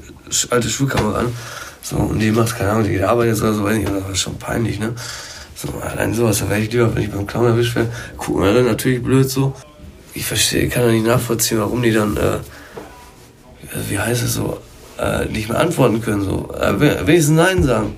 alte 0.51 0.69
Schulkameraden. 0.69 1.33
So, 1.83 1.97
und 1.97 2.19
die 2.19 2.31
macht, 2.31 2.57
keine 2.57 2.71
Ahnung, 2.71 2.85
die 2.85 3.03
arbeitet 3.03 3.43
oder 3.43 3.53
so, 3.53 3.65
weiß 3.65 3.77
nicht, 3.77 3.89
und 3.89 3.97
das 3.97 4.05
war 4.09 4.15
schon 4.15 4.39
peinlich, 4.39 4.79
ne? 4.79 4.95
So, 5.55 5.69
allein 5.81 6.15
sowas, 6.15 6.39
da 6.39 6.49
wäre 6.49 6.61
ich 6.61 6.73
lieber, 6.73 6.95
wenn 6.95 7.03
ich 7.03 7.11
beim 7.11 7.27
Clown 7.27 7.47
erwischt 7.47 7.77
werde, 7.77 7.91
gucken 8.17 8.43
wir 8.43 8.55
dann 8.55 8.65
natürlich 8.65 9.03
blöd 9.03 9.29
so. 9.29 9.55
Ich 10.15 10.25
verstehe, 10.25 10.69
kann 10.69 10.85
ja 10.85 10.93
nicht 10.93 11.07
nachvollziehen, 11.07 11.59
warum 11.59 11.83
die 11.83 11.93
dann, 11.93 12.17
äh, 12.17 12.39
wie 13.91 13.99
heißt 13.99 14.23
es 14.23 14.35
so, 14.35 14.59
äh, 14.99 15.27
nicht 15.27 15.49
mehr 15.49 15.61
antworten 15.61 16.01
können, 16.01 16.23
so. 16.23 16.55
Äh, 16.59 17.07
wenigstens 17.07 17.37
Nein 17.37 17.63
sagen. 17.63 17.97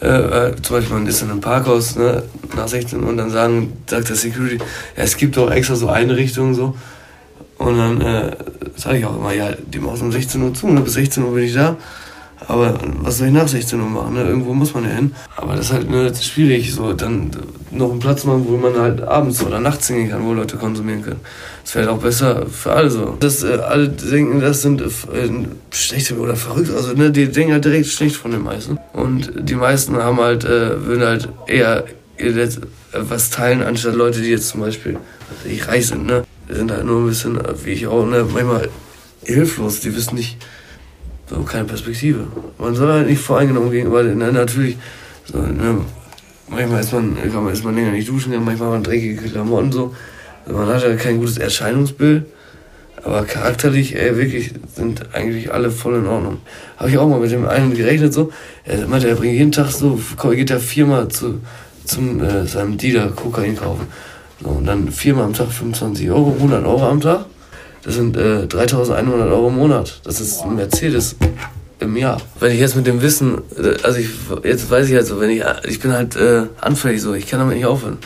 Äh, 0.00 0.08
äh, 0.08 0.56
zum 0.62 0.76
Beispiel, 0.76 0.94
man 0.96 1.06
ist 1.06 1.22
in 1.22 1.30
einem 1.30 1.40
Parkhaus 1.40 1.96
ne, 1.96 2.22
nach 2.54 2.68
16 2.68 3.02
Uhr 3.02 3.08
und 3.08 3.16
dann 3.16 3.30
sagen, 3.30 3.72
sagt 3.86 4.08
der 4.08 4.16
Security, 4.16 4.58
ja, 4.58 5.02
es 5.02 5.16
gibt 5.16 5.36
doch 5.36 5.50
extra 5.50 5.74
so 5.74 5.88
Einrichtungen 5.88 6.54
so. 6.54 6.76
Und 7.58 7.78
dann 7.78 8.00
äh, 8.02 8.36
sage 8.76 8.98
ich 8.98 9.06
auch 9.06 9.16
immer, 9.16 9.32
ja, 9.32 9.52
die 9.52 9.78
machen 9.78 10.02
um 10.02 10.12
16 10.12 10.42
Uhr 10.42 10.54
zu, 10.54 10.68
ne, 10.68 10.80
bis 10.82 10.94
16 10.94 11.22
Uhr 11.22 11.34
bin 11.34 11.44
ich 11.44 11.54
da. 11.54 11.76
Aber 12.48 12.78
was 13.00 13.18
soll 13.18 13.28
ich 13.28 13.32
nach 13.32 13.48
16 13.48 13.80
Uhr 13.80 13.88
machen? 13.88 14.14
Ne? 14.14 14.24
Irgendwo 14.24 14.52
muss 14.52 14.74
man 14.74 14.84
ja 14.84 14.90
hin. 14.90 15.14
Aber 15.36 15.56
das 15.56 15.66
ist 15.66 15.72
halt 15.72 15.90
ne, 15.90 16.12
schwierig, 16.14 16.72
so 16.74 16.92
dann 16.92 17.30
noch 17.70 17.90
einen 17.90 17.98
Platz 17.98 18.24
machen, 18.24 18.44
wo 18.46 18.56
man 18.56 18.78
halt 18.78 19.02
abends 19.02 19.42
oder 19.42 19.58
nachts 19.58 19.88
hingehen 19.88 20.10
kann, 20.10 20.24
wo 20.24 20.32
Leute 20.32 20.56
konsumieren 20.56 21.02
können. 21.02 21.20
Das 21.64 21.74
wäre 21.74 21.86
halt 21.86 21.96
auch 21.96 22.02
besser 22.02 22.46
für 22.46 22.72
alle 22.72 22.90
so. 22.90 23.16
Dass 23.18 23.42
äh, 23.42 23.54
alle 23.54 23.88
denken, 23.88 24.40
das 24.40 24.62
sind 24.62 24.82
äh, 24.82 24.86
schlechte 25.70 26.16
oder 26.18 26.36
verrückt. 26.36 26.70
Also 26.70 26.92
ne, 26.92 27.10
die 27.10 27.28
denken 27.28 27.54
halt 27.54 27.64
direkt 27.64 27.86
schlecht 27.86 28.16
von 28.16 28.30
den 28.30 28.42
meisten. 28.42 28.78
Und 28.92 29.32
die 29.36 29.54
meisten 29.54 29.96
haben 29.96 30.20
halt, 30.20 30.44
äh, 30.44 30.86
würden 30.86 31.04
halt 31.04 31.28
eher 31.46 31.84
was 32.92 33.30
teilen, 33.30 33.62
anstatt 33.62 33.94
Leute, 33.94 34.20
die 34.20 34.30
jetzt 34.30 34.48
zum 34.48 34.60
Beispiel 34.60 34.98
ich 35.44 35.68
reich 35.68 35.88
sind, 35.88 36.06
ne? 36.06 36.24
Die 36.48 36.54
sind 36.54 36.70
halt 36.70 36.84
nur 36.84 37.00
ein 37.00 37.08
bisschen, 37.08 37.38
wie 37.64 37.70
ich 37.70 37.86
auch, 37.86 38.06
ne, 38.06 38.24
manchmal 38.32 38.68
hilflos. 39.22 39.80
Die 39.80 39.94
wissen 39.94 40.14
nicht, 40.14 40.38
so 41.28 41.42
keine 41.42 41.64
Perspektive. 41.64 42.26
Man 42.58 42.74
soll 42.74 42.92
halt 42.92 43.08
nicht 43.08 43.20
voreingenommen 43.20 43.70
gegenüber, 43.70 44.02
ne, 44.02 44.32
natürlich, 44.32 44.76
so, 45.24 45.38
ne, 45.38 45.80
manchmal 46.48 46.80
ist 46.80 46.92
man, 46.92 47.16
man, 47.32 47.52
ist 47.52 47.64
man 47.64 47.74
länger 47.74 47.92
nicht 47.92 48.08
duschen, 48.08 48.32
manchmal 48.32 48.68
hat 48.68 48.74
man 48.74 48.82
dreckige 48.84 49.28
Klamotten 49.28 49.72
so. 49.72 49.94
Man 50.50 50.68
hat 50.68 50.82
ja 50.82 50.94
kein 50.94 51.18
gutes 51.18 51.38
Erscheinungsbild. 51.38 52.26
Aber 53.02 53.24
charakterlich, 53.24 53.94
ey, 53.94 54.16
wirklich, 54.16 54.52
sind 54.74 55.14
eigentlich 55.14 55.52
alle 55.52 55.70
voll 55.70 55.96
in 55.96 56.06
Ordnung. 56.06 56.38
Habe 56.76 56.90
ich 56.90 56.98
auch 56.98 57.08
mal 57.08 57.20
mit 57.20 57.30
dem 57.30 57.46
einen 57.46 57.74
gerechnet 57.74 58.12
so. 58.12 58.32
Er 58.64 58.86
meinte, 58.88 59.08
er 59.08 59.14
bringt 59.14 59.34
jeden 59.34 59.52
Tag 59.52 59.70
so, 59.70 60.00
geht 60.30 60.50
er 60.50 60.58
viermal 60.58 61.06
zu, 61.08 61.40
zum 61.84 62.20
äh, 62.20 62.46
seinem 62.46 62.78
Dealer 62.78 63.10
Kokain 63.10 63.56
kaufen. 63.56 63.86
So, 64.42 64.48
und 64.48 64.66
dann 64.66 64.90
viermal 64.90 65.24
am 65.24 65.34
Tag 65.34 65.52
25 65.52 66.10
Euro, 66.10 66.32
100 66.32 66.64
Euro 66.64 66.88
am 66.88 67.00
Tag. 67.00 67.26
Das 67.86 67.94
sind 67.94 68.16
äh, 68.16 68.48
3100 68.48 69.30
Euro 69.30 69.46
im 69.46 69.54
Monat. 69.54 70.00
Das 70.02 70.20
ist 70.20 70.42
ein 70.42 70.56
Mercedes 70.56 71.14
im 71.78 71.96
Jahr. 71.96 72.20
Wenn 72.40 72.50
ich 72.50 72.58
jetzt 72.58 72.74
mit 72.74 72.84
dem 72.84 73.00
Wissen, 73.00 73.38
äh, 73.56 73.80
also 73.84 74.00
ich, 74.00 74.08
jetzt 74.42 74.68
weiß 74.68 74.88
ich 74.88 74.94
halt 74.96 75.06
so, 75.06 75.20
wenn 75.20 75.30
ich, 75.30 75.44
ich 75.68 75.78
bin 75.78 75.92
halt 75.92 76.16
äh, 76.16 76.46
anfällig 76.60 77.00
so, 77.00 77.14
ich 77.14 77.28
kann 77.28 77.38
damit 77.38 77.54
nicht 77.56 77.66
aufhören. 77.66 77.98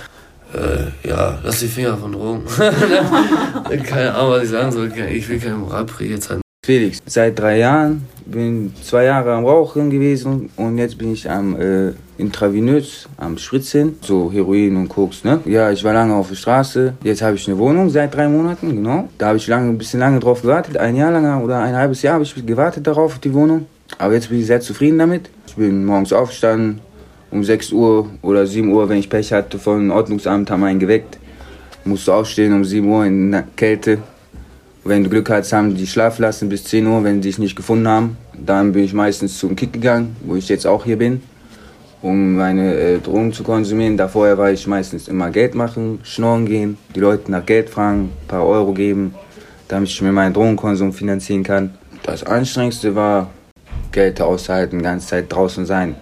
Äh, 0.52 1.08
ja, 1.08 1.38
lass 1.42 1.60
die 1.60 1.68
Finger 1.68 1.96
von 1.96 2.12
Drogen. 2.12 2.42
Keine 3.86 4.14
Ahnung, 4.14 4.32
was 4.32 4.42
ich 4.44 4.50
sagen 4.50 4.70
soll. 4.70 4.92
Ich 5.10 5.26
will 5.30 5.38
keinen 5.38 5.60
Moralpredigt 5.60 6.14
jetzt 6.14 6.28
halt. 6.28 6.42
Felix, 6.62 6.98
seit 7.06 7.38
drei 7.38 7.56
Jahren, 7.58 8.06
bin 8.30 8.72
zwei 8.82 9.04
Jahre 9.04 9.32
am 9.32 9.44
Rauchen 9.44 9.90
gewesen 9.90 10.50
und 10.56 10.78
jetzt 10.78 10.96
bin 10.98 11.12
ich 11.12 11.28
am 11.28 11.60
äh, 11.60 11.92
intravenös, 12.18 13.08
am 13.16 13.38
Spritzen, 13.38 13.96
so 14.02 14.30
Heroin 14.32 14.76
und 14.76 14.88
Koks, 14.88 15.24
ne? 15.24 15.40
Ja, 15.44 15.70
ich 15.70 15.82
war 15.84 15.92
lange 15.92 16.14
auf 16.14 16.28
der 16.28 16.36
Straße, 16.36 16.94
jetzt 17.02 17.22
habe 17.22 17.36
ich 17.36 17.48
eine 17.48 17.58
Wohnung 17.58 17.90
seit 17.90 18.14
drei 18.14 18.28
Monaten, 18.28 18.74
genau. 18.76 19.08
Da 19.18 19.28
habe 19.28 19.38
ich 19.38 19.46
lange, 19.46 19.70
ein 19.70 19.78
bisschen 19.78 20.00
lange 20.00 20.20
drauf 20.20 20.42
gewartet, 20.42 20.76
ein 20.76 20.96
Jahr 20.96 21.10
lang 21.10 21.42
oder 21.42 21.60
ein 21.60 21.74
halbes 21.74 22.02
Jahr 22.02 22.14
habe 22.14 22.24
ich 22.24 22.46
gewartet 22.46 22.86
darauf, 22.86 23.14
auf 23.14 23.18
die 23.18 23.34
Wohnung. 23.34 23.66
Aber 23.98 24.14
jetzt 24.14 24.28
bin 24.28 24.38
ich 24.38 24.46
sehr 24.46 24.60
zufrieden 24.60 24.98
damit. 24.98 25.30
Ich 25.46 25.56
bin 25.56 25.84
morgens 25.84 26.12
aufgestanden, 26.12 26.80
um 27.30 27.42
6 27.42 27.72
Uhr 27.72 28.08
oder 28.22 28.46
7 28.46 28.70
Uhr, 28.72 28.88
wenn 28.88 28.98
ich 28.98 29.08
Pech 29.08 29.32
hatte, 29.32 29.58
von 29.58 29.90
Ordnungsamt 29.90 30.50
haben 30.50 30.64
einen 30.64 30.78
geweckt. 30.78 31.18
Musste 31.84 32.14
aufstehen 32.14 32.52
um 32.52 32.64
7 32.64 32.86
Uhr 32.86 33.06
in 33.06 33.32
der 33.32 33.44
Kälte, 33.56 33.98
wenn 34.84 35.04
du 35.04 35.10
Glück 35.10 35.28
hast, 35.30 35.52
haben 35.52 35.74
die 35.74 35.86
schlafen 35.86 36.22
lassen 36.22 36.48
bis 36.48 36.64
10 36.64 36.86
Uhr, 36.86 37.04
wenn 37.04 37.22
sie 37.22 37.28
dich 37.28 37.38
nicht 37.38 37.56
gefunden 37.56 37.86
haben. 37.86 38.16
Dann 38.34 38.72
bin 38.72 38.84
ich 38.84 38.94
meistens 38.94 39.38
zum 39.38 39.54
Kick 39.54 39.74
gegangen, 39.74 40.16
wo 40.24 40.36
ich 40.36 40.48
jetzt 40.48 40.66
auch 40.66 40.84
hier 40.84 40.96
bin, 40.96 41.22
um 42.00 42.36
meine 42.36 42.74
äh, 42.74 42.98
Drogen 42.98 43.32
zu 43.32 43.42
konsumieren. 43.42 43.96
Davor 43.96 44.38
war 44.38 44.50
ich 44.50 44.66
meistens 44.66 45.08
immer 45.08 45.30
Geld 45.30 45.54
machen, 45.54 46.00
schnorren 46.02 46.46
gehen, 46.46 46.78
die 46.94 47.00
Leute 47.00 47.30
nach 47.30 47.44
Geld 47.44 47.68
fragen, 47.68 48.10
ein 48.22 48.28
paar 48.28 48.46
Euro 48.46 48.72
geben, 48.72 49.14
damit 49.68 49.90
ich 49.90 50.00
mir 50.00 50.12
meinen 50.12 50.32
Drogenkonsum 50.32 50.92
finanzieren 50.92 51.42
kann. 51.42 51.74
Das 52.02 52.24
Anstrengendste 52.24 52.94
war, 52.94 53.30
Geld 53.92 54.20
aushalten, 54.20 54.78
die 54.78 54.84
ganze 54.84 55.08
Zeit 55.08 55.30
draußen 55.30 55.66
sein, 55.66 55.94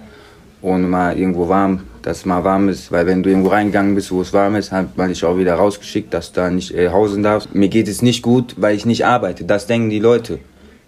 ohne 0.62 0.86
mal 0.86 1.18
irgendwo 1.18 1.48
warm 1.48 1.80
dass 2.08 2.20
es 2.20 2.24
mal 2.24 2.42
warm 2.42 2.70
ist, 2.70 2.90
weil 2.90 3.04
wenn 3.04 3.22
du 3.22 3.28
irgendwo 3.28 3.50
reingegangen 3.50 3.94
bist, 3.94 4.10
wo 4.10 4.22
es 4.22 4.32
warm 4.32 4.54
ist, 4.54 4.72
hat 4.72 4.96
man 4.96 5.10
dich 5.10 5.26
auch 5.26 5.36
wieder 5.36 5.56
rausgeschickt, 5.56 6.14
dass 6.14 6.32
du 6.32 6.40
da 6.40 6.48
nicht 6.48 6.74
äh, 6.74 6.88
hausen 6.88 7.22
darfst. 7.22 7.54
Mir 7.54 7.68
geht 7.68 7.86
es 7.86 8.00
nicht 8.00 8.22
gut, 8.22 8.54
weil 8.56 8.74
ich 8.74 8.86
nicht 8.86 9.04
arbeite. 9.04 9.44
Das 9.44 9.66
denken 9.66 9.90
die 9.90 9.98
Leute. 9.98 10.38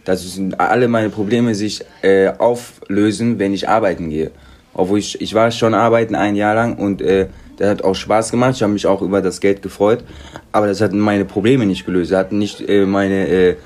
Dass 0.07 0.41
alle 0.57 0.89
meine 0.89 1.11
Probleme 1.11 1.55
sich 1.55 1.85
äh, 2.01 2.29
auflösen, 2.29 3.39
wenn 3.39 3.53
ich 3.53 3.69
arbeiten 3.69 4.09
gehe. 4.09 4.31
Obwohl 4.73 4.99
ich, 4.99 5.21
ich 5.21 5.35
war 5.35 5.51
schon 5.51 5.75
arbeiten 5.75 6.15
ein 6.15 6.37
Jahr 6.37 6.55
lang 6.55 6.79
und 6.79 7.03
äh, 7.03 7.27
das 7.59 7.69
hat 7.69 7.85
auch 7.85 7.95
Spaß 7.95 8.31
gemacht. 8.31 8.55
Ich 8.57 8.63
habe 8.63 8.73
mich 8.73 8.87
auch 8.87 9.03
über 9.03 9.21
das 9.21 9.41
Geld 9.41 9.61
gefreut. 9.61 10.03
Aber 10.53 10.69
das 10.69 10.81
hat 10.81 10.95
meine 10.95 11.27
Probleme 11.27 11.67
nicht 11.67 11.85
gelöst. 11.85 12.13
Das 12.13 12.19
hat 12.19 12.33
nicht 12.33 12.67
äh, 12.67 12.87
meine, 12.87 13.29
äh, 13.29 13.57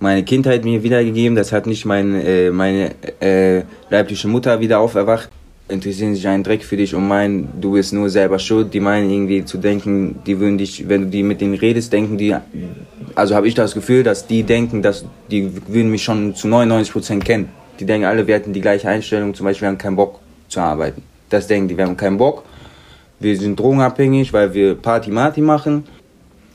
meine 0.00 0.24
Kindheit 0.24 0.64
mir 0.64 0.82
wiedergegeben. 0.82 1.36
Das 1.36 1.52
hat 1.52 1.66
nicht 1.66 1.84
mein, 1.84 2.14
äh, 2.14 2.50
meine 2.50 2.92
äh, 3.20 3.64
leibliche 3.90 4.26
Mutter 4.26 4.60
wieder 4.60 4.78
auferwacht 4.78 5.28
interessieren 5.68 6.14
sich 6.14 6.26
einen 6.28 6.42
Dreck 6.42 6.62
für 6.62 6.76
dich 6.76 6.94
und 6.94 7.08
meinen, 7.08 7.48
du 7.60 7.72
bist 7.72 7.92
nur 7.92 8.10
selber 8.10 8.38
schuld. 8.38 8.74
Die 8.74 8.80
meinen 8.80 9.10
irgendwie 9.10 9.44
zu 9.44 9.58
denken, 9.58 10.20
die 10.26 10.38
würden 10.38 10.58
dich, 10.58 10.88
wenn 10.88 11.02
du 11.02 11.08
die 11.08 11.22
mit 11.22 11.40
denen 11.40 11.54
redest, 11.54 11.92
denken 11.92 12.18
die, 12.18 12.34
also 13.14 13.34
habe 13.34 13.48
ich 13.48 13.54
das 13.54 13.74
Gefühl, 13.74 14.02
dass 14.02 14.26
die 14.26 14.42
denken, 14.42 14.82
dass 14.82 15.04
die 15.30 15.50
würden 15.68 15.90
mich 15.90 16.04
schon 16.04 16.34
zu 16.34 16.48
99 16.48 16.92
Prozent 16.92 17.24
kennen. 17.24 17.48
Die 17.80 17.86
denken 17.86 18.06
alle, 18.06 18.26
wir 18.26 18.34
hätten 18.34 18.52
die 18.52 18.60
gleiche 18.60 18.88
Einstellung, 18.88 19.34
zum 19.34 19.44
Beispiel, 19.44 19.66
wir 19.66 19.70
haben 19.70 19.78
keinen 19.78 19.96
Bock 19.96 20.20
zu 20.48 20.60
arbeiten. 20.60 21.02
Das 21.30 21.46
denken 21.46 21.68
die, 21.68 21.76
wir 21.76 21.86
haben 21.86 21.96
keinen 21.96 22.18
Bock. 22.18 22.44
Wir 23.18 23.36
sind 23.36 23.58
drogenabhängig, 23.58 24.32
weil 24.32 24.52
wir 24.52 24.74
Party-Marty 24.74 25.40
machen. 25.40 25.84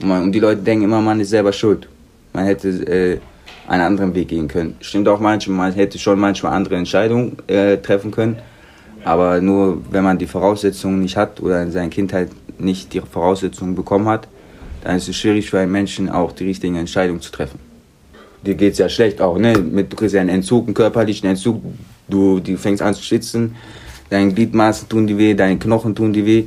Und 0.02 0.32
die 0.32 0.39
Leute 0.39 0.62
denken 0.62 0.86
immer, 0.86 1.02
man 1.02 1.19
ist 1.19 1.30
selber 1.30 1.52
schuld. 1.52 1.89
Man 2.32 2.45
hätte 2.45 2.69
äh, 2.69 3.19
einen 3.67 3.84
anderen 3.84 4.15
Weg 4.15 4.30
gehen 4.30 4.48
können. 4.48 4.76
Stimmt 4.80 5.08
auch 5.08 5.19
manchmal, 5.19 5.58
man 5.69 5.74
hätte 5.74 5.98
schon 5.98 6.19
manchmal 6.19 6.54
andere 6.54 6.76
Entscheidungen 6.76 7.38
äh, 7.48 7.78
treffen 7.78 8.12
können. 8.12 8.38
Aber 9.03 9.41
nur 9.41 9.81
wenn 9.91 10.03
man 10.03 10.17
die 10.17 10.27
Voraussetzungen 10.27 11.01
nicht 11.01 11.17
hat 11.17 11.41
oder 11.41 11.63
in 11.63 11.71
seiner 11.71 11.89
Kindheit 11.89 12.29
nicht 12.57 12.93
die 12.93 13.01
Voraussetzungen 13.01 13.75
bekommen 13.75 14.07
hat, 14.07 14.27
dann 14.83 14.97
ist 14.97 15.07
es 15.07 15.15
schwierig 15.15 15.49
für 15.49 15.59
einen 15.59 15.71
Menschen 15.71 16.09
auch 16.09 16.31
die 16.31 16.45
richtigen 16.45 16.75
Entscheidungen 16.75 17.21
zu 17.21 17.31
treffen. 17.31 17.59
Dir 18.45 18.55
geht 18.55 18.73
es 18.73 18.79
ja 18.79 18.88
schlecht 18.88 19.21
auch, 19.21 19.38
ne? 19.38 19.53
du 19.53 19.95
kriegst 19.95 20.15
ja 20.15 20.21
einen 20.21 20.29
Entzug, 20.29 20.65
einen 20.65 20.73
körperlichen 20.73 21.29
Entzug, 21.29 21.62
du, 22.07 22.39
du 22.39 22.57
fängst 22.57 22.81
an 22.81 22.93
zu 22.93 23.03
schwitzen, 23.03 23.55
deine 24.09 24.33
Gliedmaßen 24.33 24.88
tun 24.88 25.07
dir 25.07 25.17
weh, 25.17 25.33
deine 25.33 25.59
Knochen 25.59 25.93
tun 25.93 26.13
dir 26.13 26.25
weh. 26.25 26.45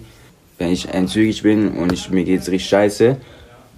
Wenn 0.59 0.71
ich 0.71 0.89
entzügig 0.89 1.43
bin 1.43 1.73
und 1.73 1.93
ich, 1.93 2.09
mir 2.11 2.25
geht's 2.25 2.49
richtig 2.49 2.71
scheiße 2.71 3.17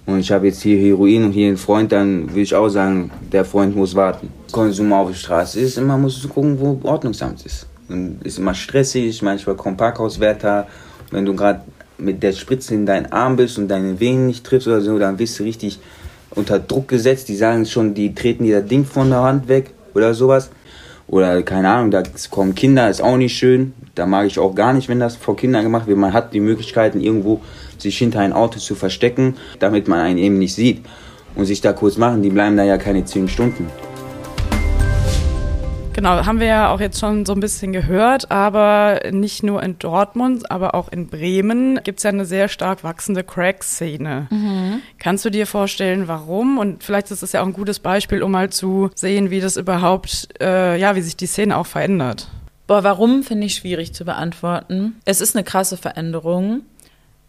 und 0.05 0.19
ich 0.19 0.31
habe 0.31 0.47
jetzt 0.47 0.61
hier 0.61 0.77
Heroin 0.77 1.25
und 1.25 1.31
hier 1.31 1.47
einen 1.47 1.57
Freund, 1.57 1.91
dann 1.91 2.29
würde 2.29 2.41
ich 2.41 2.55
auch 2.55 2.69
sagen, 2.69 3.11
der 3.31 3.43
Freund 3.43 3.75
muss 3.75 3.95
warten. 3.95 4.29
Konsum 4.51 4.93
auf 4.93 5.09
der 5.09 5.15
Straße 5.15 5.59
ist, 5.59 5.77
immer 5.77 5.97
musst 5.97 6.23
du 6.23 6.29
gucken, 6.29 6.59
wo 6.59 6.79
Ordnungsamt 6.83 7.45
ist. 7.45 7.67
Und 7.89 8.25
ist 8.25 8.39
immer 8.39 8.55
stressig, 8.55 9.21
manchmal 9.21 9.55
kommt 9.55 9.77
Parkhauswärter. 9.77 10.67
Wenn 11.11 11.25
du 11.25 11.35
gerade 11.35 11.61
mit 11.97 12.23
der 12.23 12.33
Spritze 12.33 12.73
in 12.73 12.85
deinen 12.85 13.11
Arm 13.11 13.35
bist 13.35 13.57
und 13.57 13.67
deine 13.67 13.99
Venen 13.99 14.27
nicht 14.27 14.43
triffst 14.43 14.67
oder 14.67 14.81
so, 14.81 14.97
dann 14.97 15.19
wirst 15.19 15.39
du 15.39 15.43
richtig 15.43 15.79
unter 16.31 16.59
Druck 16.59 16.87
gesetzt. 16.87 17.29
Die 17.29 17.35
sagen 17.35 17.65
schon, 17.65 17.93
die 17.93 18.13
treten 18.13 18.43
dir 18.43 18.61
das 18.61 18.69
Ding 18.69 18.85
von 18.85 19.09
der 19.09 19.21
Hand 19.21 19.47
weg 19.47 19.71
oder 19.93 20.13
sowas. 20.13 20.49
Oder 21.07 21.43
keine 21.43 21.69
Ahnung, 21.69 21.91
da 21.91 22.01
kommen 22.31 22.55
Kinder, 22.55 22.89
ist 22.89 23.01
auch 23.01 23.17
nicht 23.17 23.37
schön. 23.37 23.73
Da 23.93 24.07
mag 24.07 24.25
ich 24.25 24.39
auch 24.39 24.55
gar 24.55 24.73
nicht, 24.73 24.89
wenn 24.89 24.99
das 24.99 25.15
vor 25.15 25.35
Kindern 25.35 25.63
gemacht 25.63 25.87
wird. 25.87 25.97
Man 25.97 26.13
hat 26.13 26.33
die 26.33 26.39
Möglichkeiten, 26.39 26.99
irgendwo 26.99 27.41
sich 27.77 27.97
hinter 27.97 28.21
ein 28.21 28.33
Auto 28.33 28.59
zu 28.59 28.73
verstecken, 28.75 29.35
damit 29.59 29.87
man 29.87 29.99
einen 29.99 30.17
eben 30.17 30.39
nicht 30.39 30.55
sieht. 30.55 30.83
Und 31.35 31.45
sich 31.45 31.61
da 31.61 31.73
kurz 31.73 31.97
machen, 31.97 32.23
die 32.23 32.29
bleiben 32.29 32.57
da 32.57 32.63
ja 32.63 32.77
keine 32.77 33.05
zehn 33.05 33.27
Stunden. 33.27 33.67
Genau, 35.95 36.25
haben 36.25 36.41
wir 36.41 36.47
ja 36.47 36.73
auch 36.73 36.81
jetzt 36.81 36.99
schon 36.99 37.25
so 37.25 37.31
ein 37.31 37.39
bisschen 37.39 37.71
gehört, 37.71 38.29
aber 38.29 38.99
nicht 39.11 39.43
nur 39.43 39.63
in 39.63 39.79
Dortmund, 39.79 40.51
aber 40.51 40.75
auch 40.75 40.89
in 40.89 41.07
Bremen 41.07 41.79
gibt 41.85 41.99
es 41.99 42.03
ja 42.03 42.09
eine 42.09 42.25
sehr 42.25 42.49
stark 42.49 42.83
wachsende 42.83 43.23
Crack-Szene. 43.23 44.27
Mhm. 44.29 44.81
Kannst 44.99 45.23
du 45.23 45.29
dir 45.29 45.47
vorstellen, 45.47 46.09
warum? 46.09 46.57
Und 46.57 46.83
vielleicht 46.83 47.11
ist 47.11 47.23
es 47.23 47.31
ja 47.31 47.41
auch 47.41 47.45
ein 47.45 47.53
gutes 47.53 47.79
Beispiel, 47.79 48.23
um 48.23 48.31
mal 48.31 48.49
zu 48.49 48.89
sehen, 48.93 49.29
wie 49.29 49.39
das 49.39 49.55
überhaupt, 49.55 50.27
äh, 50.41 50.77
ja, 50.77 50.97
wie 50.97 51.01
sich 51.01 51.15
die 51.15 51.27
Szene 51.27 51.55
auch 51.55 51.65
verändert. 51.65 52.27
Boah, 52.67 52.83
warum 52.83 53.23
finde 53.23 53.47
ich 53.47 53.55
schwierig 53.55 53.93
zu 53.93 54.03
beantworten. 54.03 54.97
Es 55.05 55.21
ist 55.21 55.33
eine 55.33 55.45
krasse 55.45 55.77
Veränderung, 55.77 56.63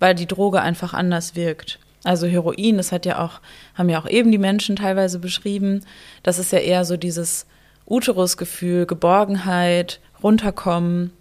weil 0.00 0.16
die 0.16 0.26
Droge 0.26 0.60
einfach 0.60 0.92
anders 0.92 1.36
wirkt. 1.36 1.78
Also 2.02 2.26
Heroin, 2.26 2.78
das 2.78 2.90
hat 2.90 3.06
ja 3.06 3.24
auch, 3.24 3.40
haben 3.76 3.90
ja 3.90 4.00
auch 4.00 4.08
eben 4.08 4.32
die 4.32 4.38
Menschen 4.38 4.74
teilweise 4.74 5.20
beschrieben. 5.20 5.84
Das 6.24 6.40
ist 6.40 6.50
ja 6.50 6.58
eher 6.58 6.84
so 6.84 6.96
dieses 6.96 7.46
Uterusgefühl, 7.86 8.86
Geborgenheit, 8.86 10.00
runterkommen. 10.22 11.12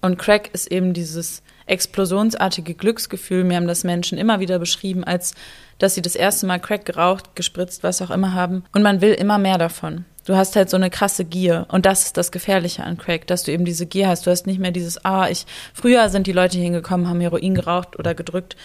Und 0.00 0.18
Crack 0.18 0.50
ist 0.52 0.70
eben 0.70 0.92
dieses 0.92 1.42
explosionsartige 1.66 2.74
Glücksgefühl. 2.74 3.44
Mir 3.44 3.56
haben 3.56 3.68
das 3.68 3.84
Menschen 3.84 4.18
immer 4.18 4.40
wieder 4.40 4.58
beschrieben, 4.58 5.04
als 5.04 5.34
dass 5.78 5.94
sie 5.94 6.02
das 6.02 6.14
erste 6.14 6.46
Mal 6.46 6.58
Crack 6.58 6.84
geraucht, 6.84 7.34
gespritzt, 7.34 7.82
was 7.82 8.02
auch 8.02 8.10
immer 8.10 8.34
haben. 8.34 8.64
Und 8.72 8.82
man 8.82 9.00
will 9.00 9.12
immer 9.12 9.38
mehr 9.38 9.58
davon. 9.58 10.04
Du 10.26 10.36
hast 10.36 10.54
halt 10.54 10.68
so 10.68 10.76
eine 10.76 10.90
krasse 10.90 11.24
Gier. 11.24 11.66
Und 11.68 11.86
das 11.86 12.04
ist 12.04 12.16
das 12.16 12.30
Gefährliche 12.30 12.84
an 12.84 12.98
Crack, 12.98 13.26
dass 13.26 13.44
du 13.44 13.52
eben 13.52 13.64
diese 13.64 13.86
Gier 13.86 14.08
hast. 14.08 14.26
Du 14.26 14.30
hast 14.30 14.46
nicht 14.46 14.60
mehr 14.60 14.70
dieses, 14.70 15.04
ah, 15.04 15.28
ich, 15.28 15.46
früher 15.72 16.08
sind 16.08 16.26
die 16.26 16.32
Leute 16.32 16.58
hingekommen, 16.58 17.08
haben 17.08 17.20
Heroin 17.20 17.54
geraucht 17.54 17.98
oder 17.98 18.14
gedrückt 18.14 18.56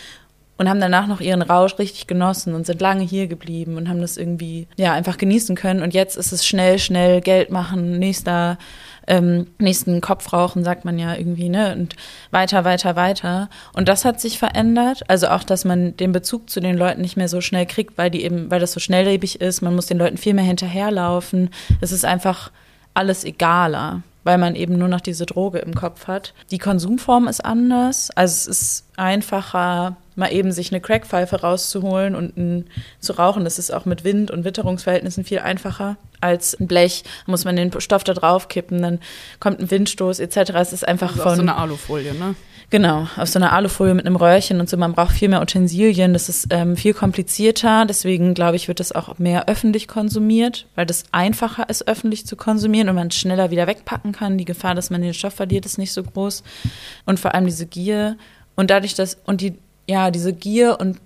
und 0.57 0.69
haben 0.69 0.79
danach 0.79 1.07
noch 1.07 1.19
ihren 1.19 1.41
Rausch 1.41 1.77
richtig 1.79 2.07
genossen 2.07 2.53
und 2.53 2.65
sind 2.65 2.79
lange 2.79 3.03
hier 3.03 3.27
geblieben 3.27 3.75
und 3.75 3.89
haben 3.89 4.01
das 4.01 4.15
irgendwie 4.15 4.67
ja 4.77 4.93
einfach 4.93 5.17
genießen 5.17 5.55
können. 5.55 5.81
Und 5.81 5.93
jetzt 5.93 6.15
ist 6.15 6.31
es 6.31 6.45
schnell, 6.45 6.79
schnell 6.79 7.19
Geld 7.21 7.51
machen, 7.51 7.99
nächster, 7.99 8.57
ähm, 9.07 9.47
nächsten 9.59 9.99
Kopf 9.99 10.31
rauchen, 10.31 10.63
sagt 10.63 10.85
man 10.85 10.97
ja 10.97 11.15
irgendwie, 11.15 11.49
ne? 11.49 11.73
Und 11.73 11.95
weiter, 12.31 12.63
weiter, 12.63 12.95
weiter. 12.95 13.49
Und 13.73 13.89
das 13.89 14.05
hat 14.05 14.21
sich 14.21 14.39
verändert. 14.39 15.03
Also 15.09 15.27
auch, 15.27 15.43
dass 15.43 15.65
man 15.65 15.97
den 15.97 16.13
Bezug 16.13 16.49
zu 16.49 16.61
den 16.61 16.77
Leuten 16.77 17.01
nicht 17.01 17.17
mehr 17.17 17.29
so 17.29 17.41
schnell 17.41 17.65
kriegt, 17.65 17.97
weil 17.97 18.09
die 18.09 18.23
eben, 18.23 18.49
weil 18.49 18.61
das 18.61 18.71
so 18.71 18.79
schnelllebig 18.79 19.41
ist. 19.41 19.61
Man 19.61 19.75
muss 19.75 19.87
den 19.87 19.97
Leuten 19.97 20.17
viel 20.17 20.33
mehr 20.33 20.45
hinterherlaufen. 20.45 21.49
Es 21.81 21.91
ist 21.91 22.05
einfach 22.05 22.51
alles 22.93 23.25
egaler 23.25 24.03
weil 24.25 24.39
man 24.39 24.55
eben 24.55 24.77
nur 24.77 24.87
noch 24.87 25.01
diese 25.01 25.27
Droge 25.27 25.59
im 25.59 25.75
Kopf 25.75 26.07
hat. 26.07 26.33
Die 26.49 26.57
Konsumform 26.57 27.27
ist 27.27 27.45
anders. 27.45 28.09
Also 28.15 28.33
es 28.33 28.47
ist 28.47 28.85
einfacher, 28.97 29.97
mal 30.15 30.31
eben 30.31 30.51
sich 30.51 30.71
eine 30.71 30.81
Crackpfeife 30.81 31.41
rauszuholen 31.41 32.15
und 32.15 32.37
ein, 32.37 32.65
zu 32.99 33.13
rauchen. 33.13 33.43
Das 33.43 33.59
ist 33.59 33.73
auch 33.73 33.85
mit 33.85 34.03
Wind- 34.03 34.31
und 34.31 34.43
Witterungsverhältnissen 34.43 35.23
viel 35.23 35.39
einfacher 35.39 35.97
als 36.21 36.59
ein 36.59 36.67
Blech. 36.67 37.03
Da 37.25 37.31
muss 37.31 37.45
man 37.45 37.55
den 37.55 37.71
Stoff 37.79 38.03
da 38.03 38.13
drauf 38.13 38.47
kippen, 38.47 38.81
dann 38.81 38.99
kommt 39.39 39.59
ein 39.59 39.69
Windstoß 39.69 40.19
etc. 40.19 40.51
Es 40.55 40.73
ist 40.73 40.87
einfach 40.87 41.11
also 41.11 41.23
von 41.23 41.35
so 41.35 41.41
eine 41.41 41.55
Alufolie, 41.55 42.13
ne? 42.13 42.35
Genau, 42.71 43.07
auf 43.15 43.29
so 43.29 43.37
einer 43.37 43.53
Alufolie 43.53 43.93
mit 43.93 44.05
einem 44.05 44.15
Röhrchen 44.15 44.59
und 44.59 44.69
so. 44.69 44.75
Man 44.75 44.93
braucht 44.93 45.15
viel 45.15 45.29
mehr 45.29 45.41
Utensilien. 45.41 46.13
Das 46.13 46.29
ist 46.29 46.47
ähm, 46.49 46.75
viel 46.75 46.93
komplizierter. 46.93 47.85
Deswegen 47.85 48.33
glaube 48.33 48.55
ich, 48.55 48.67
wird 48.67 48.79
das 48.79 48.91
auch 48.91 49.19
mehr 49.19 49.47
öffentlich 49.47 49.87
konsumiert, 49.87 50.65
weil 50.75 50.85
das 50.85 51.03
einfacher 51.11 51.69
ist, 51.69 51.87
öffentlich 51.87 52.25
zu 52.25 52.35
konsumieren 52.35 52.89
und 52.89 52.95
man 52.95 53.11
schneller 53.11 53.51
wieder 53.51 53.67
wegpacken 53.67 54.13
kann. 54.13 54.37
Die 54.37 54.45
Gefahr, 54.45 54.73
dass 54.73 54.89
man 54.89 55.01
den 55.01 55.13
Stoff 55.13 55.35
verliert, 55.35 55.65
ist 55.65 55.77
nicht 55.77 55.93
so 55.93 56.01
groß. 56.01 56.43
Und 57.05 57.19
vor 57.19 57.35
allem 57.35 57.45
diese 57.45 57.67
Gier. 57.67 58.17
Und 58.55 58.71
dadurch, 58.71 58.95
dass, 58.95 59.17
und 59.25 59.41
die, 59.41 59.59
ja, 59.87 60.11
diese 60.11 60.33
Gier 60.33 60.79
und 60.79 60.97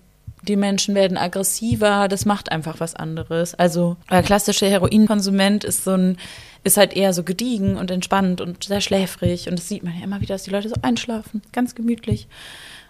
die 0.43 0.55
Menschen 0.55 0.95
werden 0.95 1.17
aggressiver, 1.17 2.07
das 2.07 2.25
macht 2.25 2.51
einfach 2.51 2.79
was 2.79 2.95
anderes. 2.95 3.55
Also 3.55 3.97
der 4.09 4.23
klassische 4.23 4.67
Heroinkonsument 4.67 5.63
ist 5.63 5.83
so 5.83 5.91
ein, 5.91 6.17
ist 6.63 6.77
halt 6.77 6.95
eher 6.95 7.13
so 7.13 7.23
gediegen 7.23 7.75
und 7.75 7.91
entspannt 7.91 8.41
und 8.41 8.63
sehr 8.63 8.81
schläfrig 8.81 9.49
und 9.49 9.59
das 9.59 9.67
sieht 9.67 9.83
man 9.83 9.97
ja 9.97 10.03
immer 10.03 10.21
wieder, 10.21 10.35
dass 10.35 10.43
die 10.43 10.51
Leute 10.51 10.69
so 10.69 10.75
einschlafen, 10.81 11.41
ganz 11.51 11.75
gemütlich. 11.75 12.27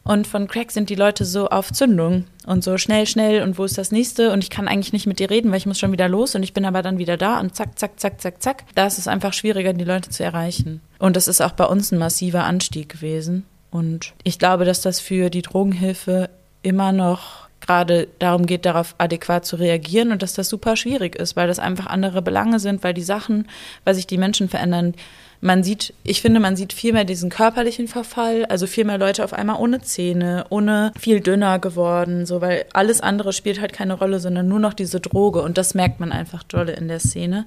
Und 0.03 0.27
von 0.27 0.47
Crack 0.47 0.71
sind 0.71 0.89
die 0.89 0.95
Leute 0.95 1.25
so 1.25 1.49
auf 1.49 1.71
Zündung 1.71 2.25
und 2.45 2.63
so 2.63 2.77
schnell, 2.77 3.05
schnell 3.05 3.43
und 3.43 3.57
wo 3.57 3.65
ist 3.65 3.77
das 3.77 3.91
nächste? 3.91 4.31
Und 4.31 4.43
ich 4.43 4.49
kann 4.49 4.67
eigentlich 4.67 4.93
nicht 4.93 5.05
mit 5.05 5.19
dir 5.19 5.29
reden, 5.29 5.51
weil 5.51 5.57
ich 5.57 5.65
muss 5.65 5.77
schon 5.77 5.91
wieder 5.91 6.07
los 6.07 6.35
und 6.35 6.43
ich 6.43 6.53
bin 6.53 6.65
aber 6.65 6.81
dann 6.81 6.97
wieder 6.97 7.17
da 7.17 7.39
und 7.39 7.55
zack, 7.55 7.77
zack, 7.77 7.99
zack, 7.99 8.21
zack, 8.21 8.41
zack. 8.41 8.63
Da 8.75 8.87
ist 8.87 8.97
es 8.97 9.07
einfach 9.07 9.33
schwieriger, 9.33 9.73
die 9.73 9.83
Leute 9.83 10.09
zu 10.09 10.23
erreichen. 10.23 10.81
Und 10.99 11.15
das 11.15 11.27
ist 11.27 11.41
auch 11.41 11.51
bei 11.51 11.65
uns 11.65 11.91
ein 11.91 11.99
massiver 11.99 12.45
Anstieg 12.45 12.89
gewesen. 12.89 13.45
Und 13.71 14.13
ich 14.23 14.39
glaube, 14.39 14.65
dass 14.65 14.81
das 14.81 14.99
für 14.99 15.29
die 15.29 15.41
Drogenhilfe 15.41 16.29
immer 16.61 16.91
noch 16.91 17.49
gerade 17.61 18.07
darum 18.19 18.45
geht, 18.45 18.65
darauf 18.65 18.95
adäquat 18.97 19.45
zu 19.45 19.57
reagieren 19.57 20.11
und 20.11 20.21
dass 20.21 20.33
das 20.33 20.49
super 20.49 20.75
schwierig 20.75 21.15
ist, 21.15 21.35
weil 21.35 21.47
das 21.47 21.59
einfach 21.59 21.87
andere 21.87 22.21
Belange 22.21 22.59
sind, 22.59 22.83
weil 22.83 22.93
die 22.93 23.03
Sachen, 23.03 23.47
weil 23.83 23.95
sich 23.95 24.07
die 24.07 24.17
Menschen 24.17 24.49
verändern. 24.49 24.95
Man 25.41 25.63
sieht, 25.63 25.93
ich 26.03 26.21
finde, 26.21 26.39
man 26.39 26.55
sieht 26.55 26.73
viel 26.73 26.93
mehr 26.93 27.05
diesen 27.05 27.29
körperlichen 27.29 27.87
Verfall, 27.87 28.45
also 28.45 28.67
viel 28.67 28.85
mehr 28.85 28.97
Leute 28.97 29.23
auf 29.23 29.33
einmal 29.33 29.57
ohne 29.57 29.81
Zähne, 29.81 30.45
ohne 30.49 30.91
viel 30.99 31.21
dünner 31.21 31.59
geworden, 31.59 32.25
so, 32.25 32.41
weil 32.41 32.65
alles 32.73 33.01
andere 33.01 33.33
spielt 33.33 33.61
halt 33.61 33.71
keine 33.71 33.93
Rolle, 33.93 34.19
sondern 34.19 34.47
nur 34.47 34.59
noch 34.59 34.73
diese 34.73 34.99
Droge 34.99 35.41
und 35.41 35.57
das 35.57 35.75
merkt 35.75 35.99
man 35.99 36.11
einfach 36.11 36.43
dolle 36.43 36.73
in 36.73 36.87
der 36.87 36.99
Szene. 36.99 37.45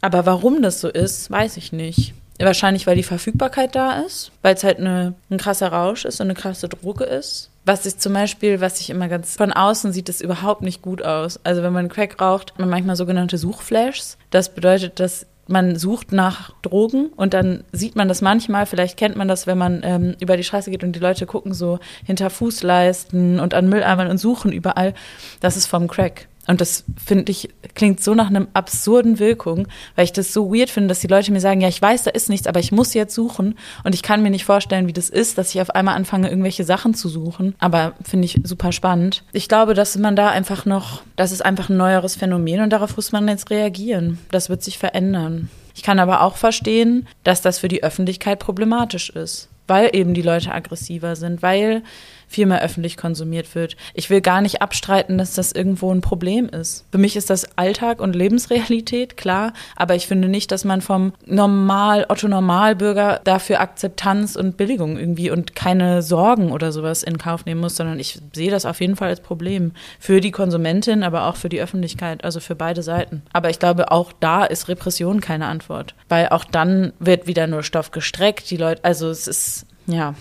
Aber 0.00 0.26
warum 0.26 0.62
das 0.62 0.80
so 0.80 0.88
ist, 0.88 1.30
weiß 1.30 1.56
ich 1.56 1.72
nicht. 1.72 2.14
Wahrscheinlich, 2.38 2.86
weil 2.86 2.96
die 2.96 3.04
Verfügbarkeit 3.04 3.74
da 3.74 4.00
ist, 4.00 4.32
weil 4.42 4.54
es 4.54 4.64
halt 4.64 4.78
eine, 4.78 5.14
ein 5.30 5.38
krasser 5.38 5.68
Rausch 5.68 6.04
ist 6.04 6.20
und 6.20 6.26
eine 6.26 6.34
krasse 6.34 6.68
Droge 6.68 7.04
ist. 7.04 7.50
Was 7.64 7.86
ich 7.86 7.98
zum 7.98 8.12
Beispiel, 8.12 8.60
was 8.60 8.80
ich 8.80 8.90
immer 8.90 9.08
ganz 9.08 9.36
von 9.36 9.52
außen 9.52 9.92
sieht, 9.92 10.08
das 10.08 10.20
überhaupt 10.20 10.62
nicht 10.62 10.82
gut 10.82 11.02
aus. 11.02 11.40
Also 11.44 11.62
wenn 11.62 11.72
man 11.72 11.88
Crack 11.88 12.20
raucht, 12.20 12.58
man 12.58 12.68
manchmal 12.68 12.96
sogenannte 12.96 13.38
Suchflashs. 13.38 14.18
Das 14.30 14.54
bedeutet, 14.54 15.00
dass 15.00 15.26
man 15.46 15.76
sucht 15.76 16.12
nach 16.12 16.52
Drogen 16.62 17.08
und 17.16 17.34
dann 17.34 17.64
sieht 17.72 17.96
man 17.96 18.08
das 18.08 18.22
manchmal, 18.22 18.66
vielleicht 18.66 18.96
kennt 18.96 19.16
man 19.16 19.28
das, 19.28 19.46
wenn 19.46 19.58
man 19.58 19.82
ähm, 19.84 20.14
über 20.20 20.36
die 20.36 20.44
Straße 20.44 20.70
geht 20.70 20.82
und 20.84 20.92
die 20.92 21.00
Leute 21.00 21.26
gucken 21.26 21.52
so 21.52 21.78
hinter 22.04 22.30
Fußleisten 22.30 23.40
und 23.40 23.54
an 23.54 23.68
Mülleimern 23.68 24.08
und 24.08 24.18
suchen 24.18 24.52
überall. 24.52 24.94
Das 25.40 25.56
ist 25.56 25.66
vom 25.66 25.86
Crack. 25.86 26.28
Und 26.46 26.60
das 26.60 26.84
finde 27.02 27.30
ich, 27.30 27.48
klingt 27.74 28.02
so 28.02 28.14
nach 28.14 28.28
einem 28.28 28.48
absurden 28.52 29.18
Wirkung, 29.18 29.66
weil 29.96 30.04
ich 30.04 30.12
das 30.12 30.32
so 30.32 30.52
weird 30.54 30.70
finde, 30.70 30.88
dass 30.88 31.00
die 31.00 31.06
Leute 31.06 31.32
mir 31.32 31.40
sagen, 31.40 31.60
ja, 31.60 31.68
ich 31.68 31.80
weiß, 31.80 32.02
da 32.02 32.10
ist 32.10 32.28
nichts, 32.28 32.46
aber 32.46 32.60
ich 32.60 32.72
muss 32.72 32.94
jetzt 32.94 33.14
suchen. 33.14 33.56
Und 33.82 33.94
ich 33.94 34.02
kann 34.02 34.22
mir 34.22 34.30
nicht 34.30 34.44
vorstellen, 34.44 34.86
wie 34.86 34.92
das 34.92 35.08
ist, 35.08 35.38
dass 35.38 35.54
ich 35.54 35.60
auf 35.60 35.70
einmal 35.70 35.96
anfange, 35.96 36.28
irgendwelche 36.28 36.64
Sachen 36.64 36.94
zu 36.94 37.08
suchen. 37.08 37.54
Aber 37.58 37.94
finde 38.02 38.26
ich 38.26 38.40
super 38.44 38.72
spannend. 38.72 39.24
Ich 39.32 39.48
glaube, 39.48 39.74
dass 39.74 39.96
man 39.96 40.16
da 40.16 40.28
einfach 40.28 40.66
noch, 40.66 41.02
das 41.16 41.32
ist 41.32 41.44
einfach 41.44 41.70
ein 41.70 41.76
neueres 41.76 42.16
Phänomen 42.16 42.60
und 42.60 42.70
darauf 42.70 42.96
muss 42.96 43.12
man 43.12 43.28
jetzt 43.28 43.50
reagieren. 43.50 44.18
Das 44.30 44.48
wird 44.48 44.62
sich 44.62 44.78
verändern. 44.78 45.48
Ich 45.74 45.82
kann 45.82 45.98
aber 45.98 46.22
auch 46.22 46.36
verstehen, 46.36 47.06
dass 47.24 47.42
das 47.42 47.58
für 47.58 47.68
die 47.68 47.82
Öffentlichkeit 47.82 48.38
problematisch 48.38 49.10
ist, 49.10 49.48
weil 49.66 49.90
eben 49.92 50.14
die 50.14 50.22
Leute 50.22 50.52
aggressiver 50.52 51.16
sind, 51.16 51.42
weil 51.42 51.82
viel 52.26 52.46
mehr 52.46 52.62
öffentlich 52.62 52.96
konsumiert 52.96 53.54
wird. 53.54 53.76
Ich 53.94 54.10
will 54.10 54.20
gar 54.20 54.40
nicht 54.40 54.62
abstreiten, 54.62 55.18
dass 55.18 55.34
das 55.34 55.52
irgendwo 55.52 55.92
ein 55.92 56.00
Problem 56.00 56.48
ist. 56.48 56.86
Für 56.90 56.98
mich 56.98 57.16
ist 57.16 57.30
das 57.30 57.56
Alltag 57.56 58.00
und 58.00 58.14
Lebensrealität, 58.14 59.16
klar, 59.16 59.52
aber 59.76 59.94
ich 59.94 60.06
finde 60.06 60.28
nicht, 60.28 60.50
dass 60.52 60.64
man 60.64 60.80
vom 60.80 61.12
Normal, 61.26 62.06
Otto 62.08 62.28
Normalbürger 62.28 63.20
dafür 63.24 63.60
Akzeptanz 63.60 64.36
und 64.36 64.56
Billigung 64.56 64.98
irgendwie 64.98 65.30
und 65.30 65.54
keine 65.54 66.02
Sorgen 66.02 66.52
oder 66.52 66.72
sowas 66.72 67.02
in 67.02 67.18
Kauf 67.18 67.44
nehmen 67.44 67.60
muss, 67.60 67.76
sondern 67.76 67.98
ich 67.98 68.20
sehe 68.34 68.50
das 68.50 68.66
auf 68.66 68.80
jeden 68.80 68.96
Fall 68.96 69.08
als 69.08 69.20
Problem 69.20 69.72
für 69.98 70.20
die 70.20 70.30
Konsumentin, 70.30 71.02
aber 71.02 71.26
auch 71.26 71.36
für 71.36 71.48
die 71.48 71.60
Öffentlichkeit, 71.60 72.24
also 72.24 72.40
für 72.40 72.54
beide 72.54 72.82
Seiten. 72.82 73.22
Aber 73.32 73.50
ich 73.50 73.58
glaube, 73.58 73.90
auch 73.90 74.12
da 74.20 74.44
ist 74.44 74.68
Repression 74.68 75.20
keine 75.20 75.46
Antwort, 75.46 75.94
weil 76.08 76.28
auch 76.28 76.44
dann 76.44 76.92
wird 76.98 77.26
wieder 77.26 77.46
nur 77.46 77.62
Stoff 77.62 77.90
gestreckt, 77.90 78.50
die 78.50 78.56
Leute, 78.56 78.84
also 78.84 79.08
es 79.08 79.26
ist 79.28 79.66
ja 79.86 80.14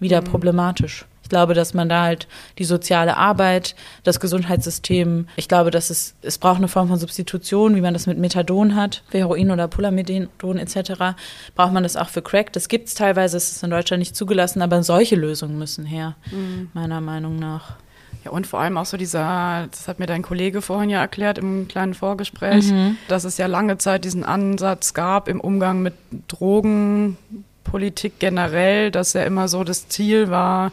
wieder 0.00 0.20
mhm. 0.20 0.26
problematisch. 0.26 1.06
Ich 1.26 1.30
glaube, 1.30 1.54
dass 1.54 1.74
man 1.74 1.88
da 1.88 2.04
halt 2.04 2.28
die 2.56 2.64
soziale 2.64 3.16
Arbeit, 3.16 3.74
das 4.04 4.20
Gesundheitssystem, 4.20 5.26
ich 5.34 5.48
glaube, 5.48 5.72
dass 5.72 5.90
es, 5.90 6.14
es 6.22 6.38
braucht 6.38 6.58
eine 6.58 6.68
Form 6.68 6.86
von 6.86 7.00
Substitution, 7.00 7.74
wie 7.74 7.80
man 7.80 7.94
das 7.94 8.06
mit 8.06 8.16
Methadon 8.16 8.76
hat, 8.76 9.02
für 9.08 9.18
Heroin 9.18 9.50
oder 9.50 9.66
Pulamedon 9.66 10.28
etc., 10.56 11.16
braucht 11.56 11.72
man 11.72 11.82
das 11.82 11.96
auch 11.96 12.10
für 12.10 12.22
Crack. 12.22 12.52
Das 12.52 12.68
gibt 12.68 12.86
es 12.86 12.94
teilweise, 12.94 13.38
es 13.38 13.50
ist 13.50 13.64
in 13.64 13.70
Deutschland 13.70 13.98
nicht 13.98 14.14
zugelassen, 14.14 14.62
aber 14.62 14.84
solche 14.84 15.16
Lösungen 15.16 15.58
müssen 15.58 15.84
her, 15.84 16.14
mhm. 16.30 16.70
meiner 16.74 17.00
Meinung 17.00 17.40
nach. 17.40 17.74
Ja, 18.24 18.30
und 18.30 18.46
vor 18.46 18.60
allem 18.60 18.76
auch 18.76 18.86
so 18.86 18.96
dieser, 18.96 19.66
das 19.68 19.88
hat 19.88 19.98
mir 19.98 20.06
dein 20.06 20.22
Kollege 20.22 20.62
vorhin 20.62 20.90
ja 20.90 21.00
erklärt 21.00 21.38
im 21.38 21.66
kleinen 21.66 21.94
Vorgespräch, 21.94 22.70
mhm. 22.70 22.98
dass 23.08 23.24
es 23.24 23.36
ja 23.36 23.46
lange 23.46 23.78
Zeit 23.78 24.04
diesen 24.04 24.22
Ansatz 24.22 24.94
gab 24.94 25.26
im 25.26 25.40
Umgang 25.40 25.82
mit 25.82 25.94
Drogenpolitik 26.28 28.20
generell, 28.20 28.92
dass 28.92 29.14
ja 29.14 29.24
immer 29.24 29.48
so 29.48 29.64
das 29.64 29.88
Ziel 29.88 30.30
war, 30.30 30.70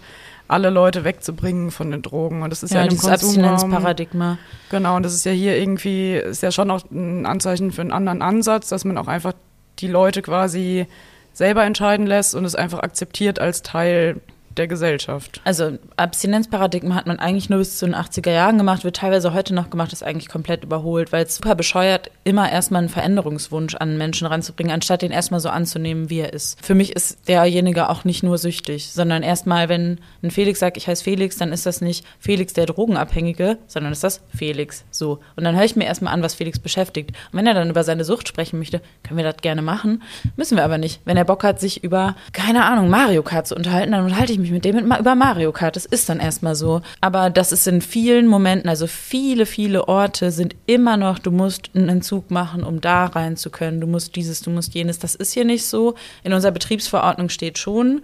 alle 0.53 0.69
Leute 0.69 1.03
wegzubringen 1.03 1.71
von 1.71 1.89
den 1.89 2.03
Drogen. 2.03 2.43
Und 2.43 2.51
das 2.51 2.61
ist 2.61 2.73
ja, 2.73 2.85
ja 2.85 2.91
im 2.91 2.99
Abstinenzparadigma. 2.99 4.37
Genau, 4.69 4.95
und 4.95 5.03
das 5.03 5.13
ist 5.13 5.25
ja 5.25 5.31
hier 5.31 5.57
irgendwie, 5.57 6.13
ist 6.13 6.43
ja 6.43 6.51
schon 6.51 6.69
auch 6.69 6.83
ein 6.91 7.25
Anzeichen 7.25 7.71
für 7.71 7.81
einen 7.81 7.91
anderen 7.91 8.21
Ansatz, 8.21 8.69
dass 8.69 8.85
man 8.85 8.97
auch 8.97 9.07
einfach 9.07 9.33
die 9.79 9.87
Leute 9.87 10.21
quasi 10.21 10.85
selber 11.33 11.63
entscheiden 11.63 12.05
lässt 12.05 12.35
und 12.35 12.45
es 12.45 12.53
einfach 12.53 12.79
akzeptiert 12.79 13.39
als 13.39 13.63
Teil 13.63 14.21
der 14.57 14.67
Gesellschaft. 14.67 15.41
Also 15.43 15.77
Abstinenzparadigma 15.97 16.95
hat 16.95 17.07
man 17.07 17.19
eigentlich 17.19 17.49
nur 17.49 17.59
bis 17.59 17.77
zu 17.77 17.85
den 17.85 17.95
80er 17.95 18.31
Jahren 18.31 18.57
gemacht, 18.57 18.83
wird 18.83 18.97
teilweise 18.97 19.33
heute 19.33 19.53
noch 19.53 19.69
gemacht, 19.69 19.93
ist 19.93 20.03
eigentlich 20.03 20.29
komplett 20.29 20.63
überholt, 20.63 21.11
weil 21.11 21.25
es 21.25 21.35
super 21.35 21.55
bescheuert, 21.55 22.11
immer 22.23 22.51
erstmal 22.51 22.79
einen 22.79 22.89
Veränderungswunsch 22.89 23.75
an 23.75 23.97
Menschen 23.97 24.27
ranzubringen, 24.27 24.73
anstatt 24.73 25.01
den 25.01 25.11
erstmal 25.11 25.39
so 25.39 25.49
anzunehmen, 25.49 26.09
wie 26.09 26.19
er 26.19 26.33
ist. 26.33 26.63
Für 26.63 26.75
mich 26.75 26.95
ist 26.95 27.27
derjenige 27.27 27.89
auch 27.89 28.03
nicht 28.03 28.23
nur 28.23 28.37
süchtig, 28.37 28.91
sondern 28.91 29.23
erstmal, 29.23 29.69
wenn 29.69 29.99
ein 30.21 30.31
Felix 30.31 30.59
sagt, 30.59 30.77
ich 30.77 30.87
heiße 30.87 31.03
Felix, 31.03 31.37
dann 31.37 31.51
ist 31.51 31.65
das 31.65 31.81
nicht 31.81 32.05
Felix 32.19 32.53
der 32.53 32.65
Drogenabhängige, 32.65 33.57
sondern 33.67 33.91
ist 33.91 34.03
das 34.03 34.21
Felix 34.35 34.85
so. 34.91 35.19
Und 35.35 35.43
dann 35.43 35.55
höre 35.55 35.65
ich 35.65 35.75
mir 35.75 35.85
erstmal 35.85 36.13
an, 36.13 36.23
was 36.23 36.33
Felix 36.33 36.59
beschäftigt. 36.59 37.11
Und 37.31 37.39
wenn 37.39 37.47
er 37.47 37.53
dann 37.53 37.69
über 37.69 37.83
seine 37.83 38.05
Sucht 38.05 38.27
sprechen 38.27 38.59
möchte, 38.59 38.81
können 39.03 39.17
wir 39.17 39.23
das 39.23 39.37
gerne 39.37 39.61
machen, 39.61 40.03
müssen 40.35 40.57
wir 40.57 40.63
aber 40.63 40.77
nicht. 40.77 41.01
Wenn 41.05 41.17
er 41.17 41.25
Bock 41.25 41.43
hat, 41.43 41.59
sich 41.59 41.83
über, 41.83 42.15
keine 42.31 42.65
Ahnung, 42.65 42.89
Mario 42.89 43.23
Kart 43.23 43.47
zu 43.47 43.55
unterhalten, 43.55 43.91
dann 43.91 44.03
unterhalte 44.03 44.33
ich 44.33 44.39
mich 44.39 44.42
mich 44.43 44.51
mit 44.51 44.65
dem 44.65 44.77
über 44.77 45.15
Mario 45.15 45.51
Kart. 45.51 45.75
Das 45.75 45.85
ist 45.85 46.09
dann 46.09 46.19
erstmal 46.19 46.55
so. 46.55 46.81
Aber 47.01 47.29
das 47.29 47.51
ist 47.51 47.67
in 47.67 47.81
vielen 47.81 48.27
Momenten, 48.27 48.69
also 48.69 48.87
viele, 48.87 49.45
viele 49.45 49.87
Orte 49.87 50.31
sind 50.31 50.55
immer 50.65 50.97
noch, 50.97 51.19
du 51.19 51.31
musst 51.31 51.71
einen 51.73 51.89
Entzug 51.89 52.31
machen, 52.31 52.63
um 52.63 52.81
da 52.81 53.05
rein 53.05 53.35
zu 53.37 53.49
können. 53.49 53.81
Du 53.81 53.87
musst 53.87 54.15
dieses, 54.15 54.41
du 54.41 54.49
musst 54.51 54.73
jenes. 54.73 54.99
Das 54.99 55.15
ist 55.15 55.33
hier 55.33 55.45
nicht 55.45 55.65
so. 55.65 55.95
In 56.23 56.33
unserer 56.33 56.51
Betriebsverordnung 56.51 57.29
steht 57.29 57.57
schon, 57.57 58.01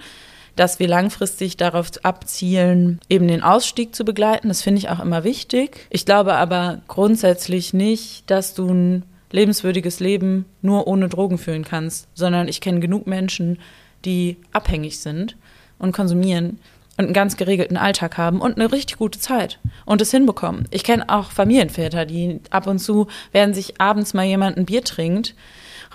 dass 0.56 0.80
wir 0.80 0.88
langfristig 0.88 1.58
darauf 1.58 1.92
abzielen, 2.04 3.00
eben 3.08 3.28
den 3.28 3.44
Ausstieg 3.44 3.96
zu 3.96 4.04
begleiten. 4.04 4.48
Das 4.48 4.62
finde 4.62 4.80
ich 4.80 4.90
auch 4.90 5.00
immer 5.00 5.24
wichtig. 5.24 5.88
Ich 5.90 6.06
glaube 6.06 6.36
aber 6.36 6.82
grundsätzlich 6.88 7.74
nicht, 7.74 8.30
dass 8.30 8.56
du 8.56 8.68
ein 8.68 9.04
lebenswürdiges 9.32 10.00
Leben 10.00 10.46
nur 10.62 10.88
ohne 10.88 11.08
Drogen 11.08 11.38
führen 11.38 11.64
kannst, 11.64 12.08
sondern 12.14 12.48
ich 12.48 12.62
kenne 12.62 12.80
genug 12.80 13.08
Menschen, 13.08 13.60
die 14.06 14.38
abhängig 14.52 15.00
sind 15.00 15.36
und 15.80 15.92
konsumieren 15.92 16.60
und 16.98 17.06
einen 17.06 17.14
ganz 17.14 17.38
geregelten 17.38 17.78
Alltag 17.78 18.18
haben 18.18 18.42
und 18.42 18.58
eine 18.58 18.72
richtig 18.72 18.98
gute 18.98 19.20
Zeit 19.20 19.60
und 19.86 20.02
es 20.02 20.12
hinbekommen. 20.12 20.68
Ich 20.70 20.84
kenne 20.84 21.08
auch 21.08 21.32
Familienväter, 21.32 22.06
die 22.06 22.42
ab 22.50 22.68
und 22.68 22.80
zu, 22.80 23.08
während 23.32 23.56
sich 23.56 23.80
abends 23.80 24.14
mal 24.14 24.26
jemand 24.26 24.58
ein 24.58 24.66
Bier 24.66 24.84
trinkt, 24.84 25.34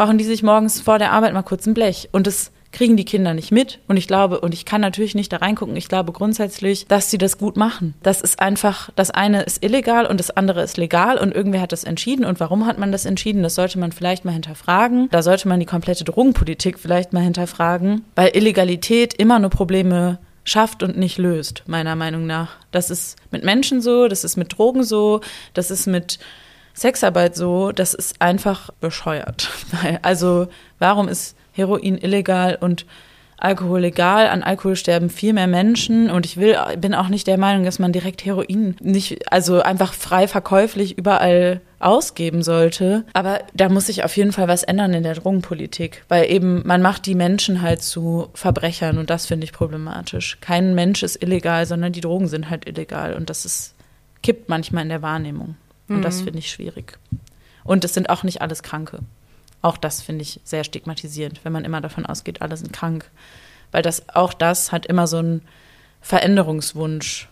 rauchen 0.01 0.19
die 0.19 0.25
sich 0.25 0.43
morgens 0.43 0.81
vor 0.81 0.99
der 0.99 1.13
Arbeit 1.13 1.35
mal 1.35 1.43
kurz 1.43 1.67
ein 1.67 1.75
Blech 1.75 2.09
und 2.13 2.27
es 2.27 2.51
kriegen 2.75 2.97
die 2.97 3.05
Kinder 3.05 3.33
nicht 3.33 3.53
mit. 3.53 3.79
Und 3.89 3.97
ich 3.97 4.07
glaube, 4.07 4.41
und 4.41 4.53
ich 4.53 4.67
kann 4.67 4.83
natürlich 4.83 5.15
nicht 5.15 5.33
da 5.33 5.39
reingucken, 5.39 5.77
ich 5.77 5.89
glaube 5.89 6.13
grundsätzlich, 6.13 6.87
dass 6.87 7.11
sie 7.11 7.17
das 7.17 7.39
gut 7.39 7.57
machen. 7.57 7.95
Das 8.03 8.21
ist 8.21 8.41
einfach, 8.41 8.91
das 8.97 9.11
eine 9.11 9.43
ist 9.43 9.65
illegal 9.65 10.05
und 10.07 10.21
das 10.21 10.31
andere 10.31 10.63
ist 10.63 10.77
legal 10.77 11.17
und 11.17 11.35
irgendwer 11.35 11.63
hat 11.63 11.73
das 11.73 11.85
entschieden. 11.85 12.25
Und 12.27 12.41
warum 12.41 12.67
hat 12.67 12.79
man 12.79 12.93
das 12.93 13.07
entschieden? 13.07 13.43
Das 13.43 13.55
sollte 13.55 13.79
man 13.79 13.93
vielleicht 13.93 14.25
mal 14.25 14.33
hinterfragen. 14.33 15.09
Da 15.11 15.23
sollte 15.23 15.49
man 15.49 15.61
die 15.61 15.67
komplette 15.67 16.05
Drogenpolitik 16.05 16.79
vielleicht 16.79 17.13
mal 17.13 17.23
hinterfragen, 17.23 18.05
weil 18.17 18.37
Illegalität 18.37 19.15
immer 19.15 19.39
nur 19.39 19.51
Probleme 19.51 20.19
schafft 20.43 20.83
und 20.83 20.99
nicht 20.99 21.17
löst, 21.17 21.63
meiner 21.67 21.97
Meinung 21.97 22.27
nach. 22.27 22.57
Das 22.73 22.91
ist 22.91 23.17
mit 23.31 23.45
Menschen 23.45 23.81
so, 23.81 24.09
das 24.09 24.25
ist 24.25 24.37
mit 24.37 24.59
Drogen 24.59 24.83
so, 24.83 25.21
das 25.55 25.71
ist 25.71 25.87
mit 25.87 26.19
Sexarbeit 26.75 27.37
so, 27.37 27.71
das 27.71 27.95
ist 27.95 28.21
einfach 28.21 28.71
bescheuert. 28.81 29.49
Also 30.03 30.49
warum 30.79 31.09
ist 31.09 31.37
Heroin 31.55 31.97
illegal 31.97 32.59
und 32.61 32.85
Alkohol 33.37 33.81
legal. 33.81 34.29
An 34.29 34.43
Alkohol 34.43 34.77
sterben 34.77 35.11
viel 35.11 35.33
mehr 35.33 35.47
Menschen 35.47 36.11
und 36.11 36.25
ich 36.25 36.37
will, 36.37 36.57
bin 36.79 36.95
auch 36.95 37.09
nicht 37.09 37.27
der 37.27 37.39
Meinung, 37.39 37.65
dass 37.65 37.79
man 37.79 37.93
direkt 37.93 38.25
Heroin 38.25 38.77
nicht, 38.81 39.33
also 39.33 39.61
einfach 39.61 39.93
frei 39.93 40.29
verkäuflich 40.29 40.97
überall 40.97 41.61
ausgeben 41.79 42.43
sollte. 42.43 43.05
Aber 43.13 43.41
da 43.53 43.69
muss 43.69 43.87
sich 43.87 44.05
auf 44.05 44.17
jeden 44.17 44.33
Fall 44.33 44.49
was 44.49 44.63
ändern 44.63 44.95
in 44.95 45.03
der 45.03 45.15
Drogenpolitik, 45.15 46.05
weil 46.09 46.31
eben 46.31 46.63
man 46.67 46.81
macht 46.81 47.07
die 47.07 47.15
Menschen 47.15 47.61
halt 47.61 47.83
zu 47.83 48.29
Verbrechern 48.35 48.99
und 48.99 49.11
das 49.11 49.27
finde 49.27 49.45
ich 49.45 49.53
problematisch. 49.53 50.39
Kein 50.41 50.75
Mensch 50.75 51.03
ist 51.03 51.23
illegal, 51.23 51.67
sondern 51.67 51.93
die 51.93 52.01
Drogen 52.01 52.29
sind 52.29 52.49
halt 52.49 52.67
illegal 52.67 53.15
und 53.15 53.29
das 53.29 53.45
ist, 53.45 53.75
kippt 54.23 54.49
manchmal 54.49 54.85
in 54.85 54.89
der 54.89 55.03
Wahrnehmung. 55.03 55.57
Und 55.89 55.99
mhm. 55.99 56.03
das 56.03 56.23
finde 56.23 56.39
ich 56.39 56.51
schwierig. 56.51 56.99
Und 57.63 57.85
es 57.85 57.93
sind 57.93 58.09
auch 58.09 58.23
nicht 58.23 58.41
alles 58.41 58.63
Kranke. 58.63 59.01
Auch 59.65 59.79
das 59.79 60.03
finde 60.03 60.21
ich 60.21 60.41
sehr 60.45 60.63
stigmatisierend, 60.63 61.43
wenn 61.43 61.53
man 61.55 61.65
immer 61.65 61.81
davon 61.81 62.05
ausgeht, 62.05 62.43
alle 62.43 62.55
sind 62.55 62.75
krank. 62.75 63.11
Weil 63.73 63.81
das, 63.81 64.11
auch 64.11 64.35
das 64.35 64.73
hat 64.73 64.85
immer 64.85 65.07
so 65.07 65.17
einen 65.17 65.41
Veränderungswunsch. 66.03 67.31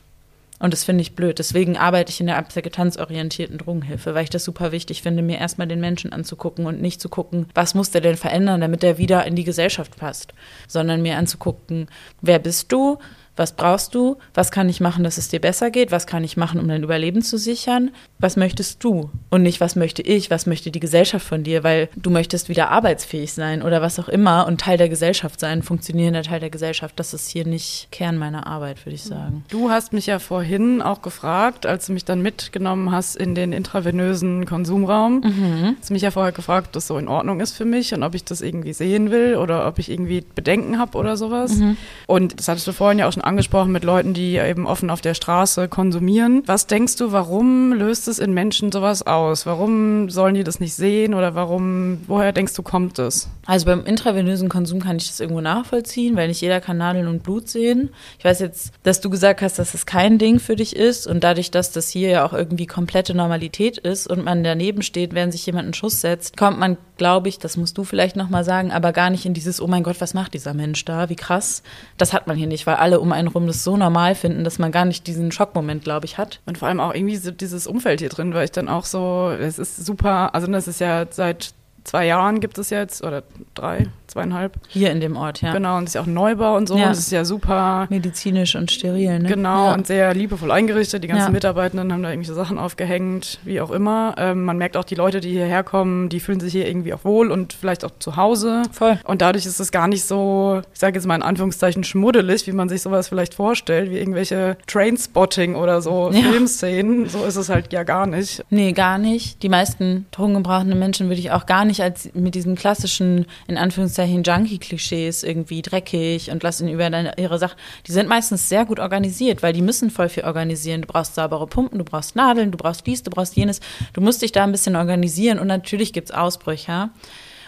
Und 0.59 0.73
das 0.73 0.83
finde 0.83 1.03
ich 1.03 1.15
blöd. 1.15 1.39
Deswegen 1.39 1.77
arbeite 1.77 2.11
ich 2.11 2.21
in 2.21 2.29
der 2.29 2.39
akzeptanzorientierten 2.39 3.59
Drogenhilfe, 3.59 4.15
weil 4.15 4.25
ich 4.25 4.31
das 4.31 4.45
super 4.45 4.73
wichtig 4.73 5.03
finde, 5.03 5.23
mir 5.23 5.37
erstmal 5.37 5.69
den 5.69 5.81
Menschen 5.81 6.11
anzugucken 6.11 6.65
und 6.65 6.81
nicht 6.81 7.03
zu 7.03 7.11
gucken, 7.11 7.51
was 7.55 7.75
muss 7.75 7.91
der 7.91 8.01
denn 8.01 8.17
verändern, 8.17 8.63
damit 8.63 8.83
er 8.83 8.97
wieder 8.97 9.27
in 9.27 9.37
die 9.37 9.45
Gesellschaft 9.45 9.99
passt, 9.99 10.33
sondern 10.69 11.03
mir 11.03 11.19
anzugucken, 11.19 11.89
wer 12.23 12.39
bist 12.39 12.73
du, 12.73 12.99
was 13.37 13.53
brauchst 13.53 13.95
du? 13.95 14.19
Was 14.35 14.51
kann 14.51 14.69
ich 14.69 14.81
machen, 14.81 15.05
dass 15.05 15.17
es 15.17 15.29
dir 15.29 15.41
besser 15.41 15.71
geht? 15.71 15.91
Was 15.91 16.07
kann 16.07 16.23
ich 16.23 16.37
machen, 16.37 16.61
um 16.61 16.69
dein 16.69 16.83
Überleben 16.83 17.23
zu 17.23 17.39
sichern? 17.39 17.91
Was 18.19 18.37
möchtest 18.37 18.85
du? 18.85 19.11
Und 19.31 19.43
nicht, 19.43 19.61
was 19.61 19.75
möchte 19.75 20.03
ich? 20.03 20.31
Was 20.31 20.47
möchte 20.47 20.71
die 20.71 20.81
Gesellschaft 20.81 21.27
von 21.27 21.43
dir? 21.43 21.65
Weil 21.65 21.89
du 21.97 22.11
möchtest 22.11 22.49
wieder 22.49 22.71
arbeitsfähig 22.71 23.33
sein 23.33 23.63
oder 23.63 23.81
was 23.81 23.99
auch 23.99 24.09
immer 24.09 24.47
und 24.47 24.61
Teil 24.61 24.77
der 24.77 24.91
Gesellschaft 24.91 25.41
sein, 25.41 25.63
funktionierender 25.63 26.23
Teil 26.23 26.41
der 26.41 26.51
Gesellschaft. 26.51 26.99
Das 26.99 27.15
ist 27.15 27.29
hier 27.29 27.47
nicht 27.47 27.89
Kern 27.91 28.19
meiner 28.19 28.47
Arbeit, 28.47 28.85
würde 28.85 28.95
ich 28.95 29.03
sagen. 29.03 29.45
Du 29.49 29.71
hast 29.71 29.95
mich 29.95 30.07
ja 30.07 30.19
vorhin 30.19 30.83
auch 30.83 31.01
gefragt, 31.01 31.65
als 31.65 31.87
du 31.87 31.93
mich 31.93 32.05
dann 32.05 32.21
mitgenommen 32.21 32.93
hast 32.93 33.17
in 33.17 33.35
den 33.35 33.53
intravenösen 33.53 34.45
Konsumraum. 34.45 35.21
Mhm. 35.21 35.77
Hast 35.81 35.91
mich 35.91 36.03
ja 36.03 36.11
vorher 36.11 36.33
gefragt, 36.33 36.69
ob 36.69 36.73
das 36.73 36.87
so 36.87 36.99
in 36.99 37.09
Ordnung 37.09 37.41
ist 37.41 37.57
für 37.57 37.65
mich 37.65 37.95
und 37.95 38.03
ob 38.03 38.15
ich 38.15 38.25
das 38.25 38.43
irgendwie 38.43 38.75
sehen 38.75 39.11
will 39.11 39.37
oder 39.37 39.67
ob 39.67 39.79
ich 39.79 39.91
irgendwie 39.91 40.21
Bedenken 40.35 40.79
habe 40.79 40.99
oder 40.99 41.17
sowas. 41.17 41.57
Mhm. 41.57 41.77
Und 42.07 42.39
das 42.39 42.49
hattest 42.49 42.67
du 42.67 42.73
vorhin 42.73 42.99
ja 42.99 43.09
auch 43.09 43.13
schon 43.13 43.22
schon 43.23 43.29
angesprochen 43.29 43.73
mit 43.73 43.85
Leuten, 43.85 44.15
die 44.15 44.37
eben 44.37 44.67
offen 44.67 44.91
auf 44.91 45.01
der 45.01 45.15
Straße 45.15 45.69
konsumieren. 45.69 46.43
Was 46.47 46.67
denkst 46.67 46.97
du, 46.97 47.13
warum 47.13 47.73
löst 47.73 48.09
es 48.09 48.19
in 48.19 48.33
Menschen 48.35 48.73
sowas 48.73 49.07
aus? 49.07 49.47
Warum 49.47 50.11
sollen 50.11 50.35
die 50.35 50.45
das 50.45 50.61
nicht 50.61 50.75
sehen 50.75 51.15
oder 51.15 51.35
warum, 51.35 51.99
woher 52.07 52.33
denkst 52.33 52.55
du, 52.55 52.63
kommt 52.63 52.99
es? 52.99 53.29
Also 53.47 53.67
beim 53.67 53.85
intravenösen 53.85 54.49
Konsum 54.49 54.81
kann 54.81 54.97
ich 54.97 55.09
das 55.09 55.21
irgendwo 55.21 55.41
nachvollziehen, 55.41 56.17
weil 56.17 56.29
nicht 56.29 56.41
jeder 56.41 56.61
kann 56.61 56.79
Nadeln 56.79 57.09
und 57.09 57.23
Blut 57.23 57.49
sehen. 57.49 57.91
Ich 58.19 58.25
weiß 58.25 58.41
jetzt, 58.41 58.73
dass 58.83 59.01
du 59.01 59.11
gesagt 59.11 59.43
hast, 59.43 59.59
dass 59.59 59.75
es 59.75 59.87
kein 59.87 60.19
Ding 60.19 60.39
für 60.39 60.57
dich 60.57 60.77
ist 60.77 61.07
und 61.07 61.25
dadurch, 61.25 61.51
dass 61.51 61.73
das 61.73 61.89
hier 61.89 62.09
ja 62.09 62.27
auch 62.27 62.33
irgendwie 62.33 62.67
komplette 62.67 63.15
Normalität 63.15 63.79
ist 63.79 64.07
und 64.07 64.25
man 64.25 64.45
daneben 64.45 64.83
steht, 64.83 65.15
während 65.15 65.33
sich 65.33 65.47
jemand 65.47 65.65
einen 65.65 65.75
Schuss 65.75 66.01
setzt, 66.01 66.37
kommt 66.37 66.59
man, 66.59 66.77
glaube 66.97 67.29
ich, 67.29 67.39
das 67.39 67.57
musst 67.57 67.79
du 67.79 67.85
vielleicht 67.85 68.17
nochmal 68.17 68.45
sagen, 68.45 68.71
aber 68.71 68.93
gar 68.93 69.11
nicht 69.11 69.27
in 69.27 69.35
dieses, 69.35 69.61
oh 69.61 69.67
mein 69.67 69.83
Gott, 69.83 70.01
was 70.01 70.15
macht 70.15 70.35
dieser 70.35 70.55
Mensch 70.55 70.85
da? 70.85 71.09
Wie 71.09 71.17
krass. 71.17 71.63
Das 71.99 72.13
hat 72.13 72.27
man 72.27 72.37
hier 72.37 72.47
nicht, 72.47 72.67
weil 72.67 72.77
alle 72.77 73.01
um 73.01 73.12
einen 73.13 73.29
rum 73.29 73.47
das 73.47 73.65
so 73.65 73.77
normal 73.77 74.15
finden, 74.15 74.45
dass 74.45 74.59
man 74.59 74.73
gar 74.73 74.85
nicht 74.85 75.07
diesen 75.07 75.33
Schockmoment, 75.33 75.85
glaube 75.85 76.07
ich, 76.07 76.19
hat. 76.19 76.41
Und 76.47 76.59
vor 76.59 76.69
allem 76.69 76.81
auch 76.81 76.95
irgendwie 76.95 77.17
so 77.17 77.31
dieses 77.31 77.67
Umfeld 77.67 78.01
hier 78.01 78.09
drin, 78.09 78.35
weil 78.35 78.45
ich 78.45 78.53
dann 78.53 78.69
auch 78.69 78.85
so, 78.85 79.31
es 79.31 79.59
ist 79.59 79.85
super, 79.85 80.35
also 80.35 80.47
das 80.47 80.69
ist 80.69 80.81
ja 80.81 81.07
seit 81.11 81.55
zwei 81.85 82.07
Jahren 82.07 82.41
gibt 82.41 82.59
es 82.59 82.71
jetzt, 82.71 83.03
oder 83.05 83.23
drei, 83.55 83.87
zweieinhalb. 84.13 84.53
Hier 84.69 84.91
in 84.91 85.01
dem 85.01 85.17
Ort, 85.17 85.43
ja. 85.43 85.53
Genau, 85.53 85.77
und 85.79 85.85
es 85.85 85.91
ist 85.91 85.95
ja 85.95 86.01
auch 86.03 86.07
ein 86.07 86.15
Neubau 86.15 86.57
und 86.57 86.69
so. 86.69 86.77
Ja. 86.77 86.87
Und 86.87 86.93
es 86.93 86.99
ist 87.01 87.13
ja 87.13 87.25
super 87.25 87.87
Medizinisch 87.91 88.55
und 88.55 88.71
steril, 88.71 89.19
ne? 89.19 89.29
Genau, 89.29 89.69
Ja. 89.69 89.75
und 89.75 89.87
sehr 89.87 90.15
liebevoll 90.15 90.51
eingerichtet. 90.51 91.03
Die 91.05 91.09
ganzen 91.09 91.27
Ja. 91.27 91.31
Mitarbeitenden 91.33 91.93
haben 91.93 92.03
da 92.03 92.11
irgendwelche 92.11 92.35
Sachen 92.35 92.59
aufgehängt, 92.59 93.39
wie 93.45 93.61
auch 93.61 93.71
immer. 93.71 94.15
Ähm, 94.19 94.45
man 94.45 94.59
merkt 94.59 94.77
auch, 94.77 94.85
die 94.85 94.95
Leute, 94.95 95.21
die 95.21 95.31
hierher 95.31 95.63
kommen, 95.63 96.09
die 96.09 96.21
fühlen 96.21 96.41
sich 96.41 96.53
hier 96.53 96.67
irgendwie 96.69 96.95
auch 96.95 97.05
wohl 97.05 97.31
und 97.31 97.53
vielleicht 97.53 97.85
auch 97.85 97.91
zu 97.99 98.17
Hause. 98.17 98.63
Voll. 98.73 98.99
Und 99.05 99.23
dadurch 99.23 99.47
ist 99.47 99.61
es 99.61 99.73
gar 99.73 99.89
nicht 99.89 100.05
so, 100.05 100.63
ich 100.73 100.79
sage 100.79 100.95
jetzt 100.97 101.07
mal 101.07 101.15
in 101.17 101.23
Anführungszeichen, 101.23 101.85
schmuddelig, 101.85 102.47
wie 102.47 102.53
man 102.53 102.69
sich 102.69 102.83
sowas 102.83 103.09
vielleicht 103.09 103.35
vorstellt, 103.35 103.91
wie 103.91 103.99
irgendwelche 103.99 104.57
Trainspotting 104.67 105.55
oder 105.55 105.81
so. 105.83 106.11
Filmszenen. 106.13 107.09
So 107.09 107.25
ist 107.25 107.37
es 107.37 107.49
halt 107.49 107.73
ja 107.73 107.83
gar 107.83 108.07
nicht. 108.07 108.45
Nee, 108.51 108.73
gar 108.73 108.99
nicht. 108.99 109.43
Die 109.43 109.49
meisten 109.49 110.07
drogengebrauchenden 110.11 110.79
Menschen 110.79 111.09
würde 111.09 111.21
ich 111.21 111.31
auch 111.31 111.47
gar 111.47 111.65
nicht 111.65 111.81
als 111.83 112.11
mit 112.15 112.35
diesen 112.35 112.55
klassischen, 112.57 113.27
in 113.47 113.57
Anführungszeichen, 113.57 114.02
Junkie-Klischees 114.05 115.23
irgendwie 115.23 115.63
dreckig 115.63 116.31
und 116.31 116.43
lassen 116.43 116.69
über 116.69 116.89
deine, 116.91 117.19
ihre 117.19 117.39
Sachen. 117.39 117.57
Die 117.87 117.93
sind 117.93 118.09
meistens 118.09 118.49
sehr 118.49 118.65
gut 118.65 118.81
organisiert, 118.81 119.43
weil 119.43 119.53
die 119.53 119.63
müssen 119.63 119.91
voll 119.91 120.09
viel 120.09 120.25
organisieren. 120.25 120.83
Du 120.83 120.89
brauchst 120.89 121.15
saubere 121.15 121.47
Pumpen, 121.47 121.79
du 121.79 121.85
brauchst 121.85 122.17
Nadeln, 122.17 122.51
du 122.51 122.59
brauchst 122.59 122.87
dies, 122.87 123.03
du 123.03 123.11
brauchst 123.11 123.37
jenes. 123.37 123.61
Du 123.93 124.01
musst 124.01 124.23
dich 124.23 124.33
da 124.33 124.45
ein 124.45 124.53
bisschen 124.53 124.77
organisieren 124.77 125.39
und 125.39 125.47
natürlich 125.47 125.93
gibt's 125.93 126.11
Ausbrüche. 126.11 126.91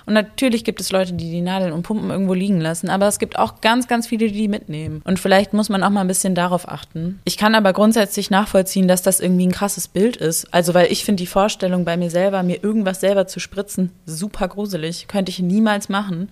Und 0.07 0.15
natürlich 0.15 0.65
gibt 0.65 0.81
es 0.81 0.93
Leute, 0.93 1.15
die 1.15 1.31
die 1.31 1.41
Nadeln 1.41 1.73
und 1.73 1.83
Pumpen 1.83 2.11
irgendwo 2.11 2.35
liegen 2.35 2.61
lassen, 2.61 2.91
aber 2.91 3.07
es 3.07 3.19
gibt 3.19 3.39
auch 3.39 3.61
ganz, 3.61 3.89
ganz 3.89 4.07
viele, 4.07 4.27
die 4.27 4.33
die 4.33 4.49
mitnehmen. 4.49 5.03
Und 5.05 5.19
vielleicht 5.19 5.53
muss 5.53 5.69
man 5.69 5.83
auch 5.83 5.91
mal 5.91 6.03
ein 6.03 6.09
bisschen 6.09 6.35
darauf 6.35 6.69
achten. 6.69 7.21
Ich 7.25 7.37
kann 7.37 7.55
aber 7.55 7.73
grundsätzlich 7.73 8.31
nachvollziehen, 8.31 8.89
dass 8.89 9.03
das 9.03 9.21
irgendwie 9.21 9.47
ein 9.47 9.53
krasses 9.53 9.89
Bild 9.89 10.17
ist. 10.17 10.53
Also, 10.53 10.75
weil 10.75 10.93
ich 10.93 11.05
finde 11.05 11.23
die 11.23 11.27
Vorstellung 11.27 11.85
bei 11.85 11.97
mir 11.97 12.11
selber, 12.11 12.43
mir 12.43 12.63
irgendwas 12.63 13.01
selber 13.01 13.27
zu 13.27 13.41
spritzen, 13.41 13.91
super 14.07 14.49
gruselig. 14.49 15.07
Könnte 15.09 15.31
ich 15.31 15.39
niemals 15.41 15.89
machen. 15.89 16.29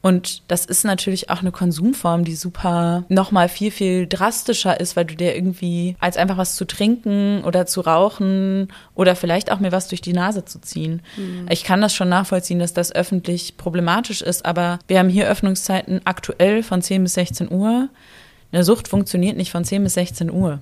Und 0.00 0.42
das 0.48 0.64
ist 0.64 0.84
natürlich 0.84 1.28
auch 1.28 1.40
eine 1.40 1.50
Konsumform, 1.50 2.24
die 2.24 2.36
super 2.36 3.04
nochmal 3.08 3.48
viel, 3.48 3.72
viel 3.72 4.06
drastischer 4.06 4.78
ist, 4.78 4.94
weil 4.94 5.06
du 5.06 5.16
dir 5.16 5.34
irgendwie 5.34 5.96
als 5.98 6.16
einfach 6.16 6.36
was 6.36 6.54
zu 6.54 6.64
trinken 6.66 7.42
oder 7.44 7.66
zu 7.66 7.80
rauchen 7.80 8.68
oder 8.94 9.16
vielleicht 9.16 9.50
auch 9.50 9.58
mir 9.58 9.72
was 9.72 9.88
durch 9.88 10.00
die 10.00 10.12
Nase 10.12 10.44
zu 10.44 10.60
ziehen. 10.60 11.02
Ich 11.50 11.64
kann 11.64 11.80
das 11.80 11.94
schon 11.94 12.08
nachvollziehen, 12.08 12.60
dass 12.60 12.72
das 12.72 12.94
öffentlich 12.94 13.56
problematisch 13.56 14.22
ist, 14.22 14.46
aber 14.46 14.78
wir 14.86 15.00
haben 15.00 15.08
hier 15.08 15.28
Öffnungszeiten 15.28 16.00
aktuell 16.04 16.62
von 16.62 16.80
10 16.80 17.02
bis 17.02 17.14
16 17.14 17.50
Uhr. 17.50 17.88
Eine 18.52 18.64
Sucht 18.64 18.86
funktioniert 18.86 19.36
nicht 19.36 19.50
von 19.50 19.64
10 19.64 19.82
bis 19.82 19.94
16 19.94 20.30
Uhr. 20.30 20.60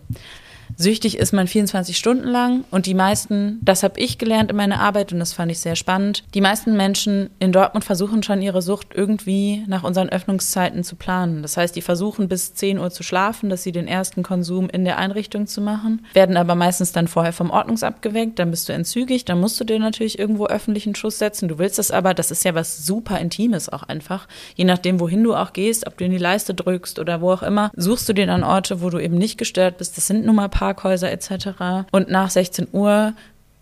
Süchtig 0.78 1.16
ist 1.16 1.32
man 1.32 1.46
24 1.46 1.96
Stunden 1.96 2.28
lang 2.28 2.64
und 2.70 2.84
die 2.84 2.94
meisten, 2.94 3.60
das 3.62 3.82
habe 3.82 3.98
ich 3.98 4.18
gelernt 4.18 4.50
in 4.50 4.56
meiner 4.56 4.80
Arbeit 4.80 5.10
und 5.12 5.18
das 5.18 5.32
fand 5.32 5.50
ich 5.50 5.58
sehr 5.58 5.74
spannend, 5.74 6.22
die 6.34 6.42
meisten 6.42 6.76
Menschen 6.76 7.30
in 7.38 7.50
Dortmund 7.50 7.84
versuchen 7.84 8.22
schon 8.22 8.42
ihre 8.42 8.60
Sucht 8.60 8.88
irgendwie 8.94 9.64
nach 9.68 9.84
unseren 9.84 10.10
Öffnungszeiten 10.10 10.84
zu 10.84 10.96
planen. 10.96 11.40
Das 11.40 11.56
heißt, 11.56 11.74
die 11.74 11.80
versuchen 11.80 12.28
bis 12.28 12.54
10 12.54 12.78
Uhr 12.78 12.90
zu 12.90 13.02
schlafen, 13.02 13.48
dass 13.48 13.62
sie 13.62 13.72
den 13.72 13.88
ersten 13.88 14.22
Konsum 14.22 14.68
in 14.68 14.84
der 14.84 14.98
Einrichtung 14.98 15.46
zu 15.46 15.62
machen, 15.62 16.04
werden 16.12 16.36
aber 16.36 16.54
meistens 16.54 16.92
dann 16.92 17.08
vorher 17.08 17.32
vom 17.32 17.50
Ordnungsamt 17.50 18.02
geweckt, 18.02 18.38
dann 18.38 18.50
bist 18.50 18.68
du 18.68 18.74
entzügig, 18.74 19.24
dann 19.24 19.40
musst 19.40 19.58
du 19.58 19.64
dir 19.64 19.78
natürlich 19.78 20.18
irgendwo 20.18 20.46
öffentlichen 20.46 20.94
Schuss 20.94 21.18
setzen. 21.18 21.48
Du 21.48 21.58
willst 21.58 21.78
das 21.78 21.90
aber, 21.90 22.12
das 22.12 22.30
ist 22.30 22.44
ja 22.44 22.54
was 22.54 22.84
super 22.84 23.18
Intimes 23.18 23.70
auch 23.70 23.84
einfach. 23.84 24.28
Je 24.56 24.64
nachdem, 24.64 25.00
wohin 25.00 25.24
du 25.24 25.34
auch 25.34 25.54
gehst, 25.54 25.86
ob 25.86 25.96
du 25.96 26.04
in 26.04 26.10
die 26.10 26.18
Leiste 26.18 26.52
drückst 26.52 26.98
oder 26.98 27.22
wo 27.22 27.32
auch 27.32 27.42
immer, 27.42 27.70
suchst 27.76 28.06
du 28.08 28.12
dir 28.12 28.26
dann 28.26 28.44
Orte, 28.44 28.82
wo 28.82 28.90
du 28.90 28.98
eben 28.98 29.16
nicht 29.16 29.38
gestört 29.38 29.78
bist. 29.78 29.96
Das 29.96 30.06
sind 30.06 30.26
nun 30.26 30.36
mal 30.36 30.48
Parkhäuser 30.66 31.12
etc. 31.12 31.86
Und 31.92 32.10
nach 32.10 32.30
16 32.30 32.68
Uhr 32.72 33.12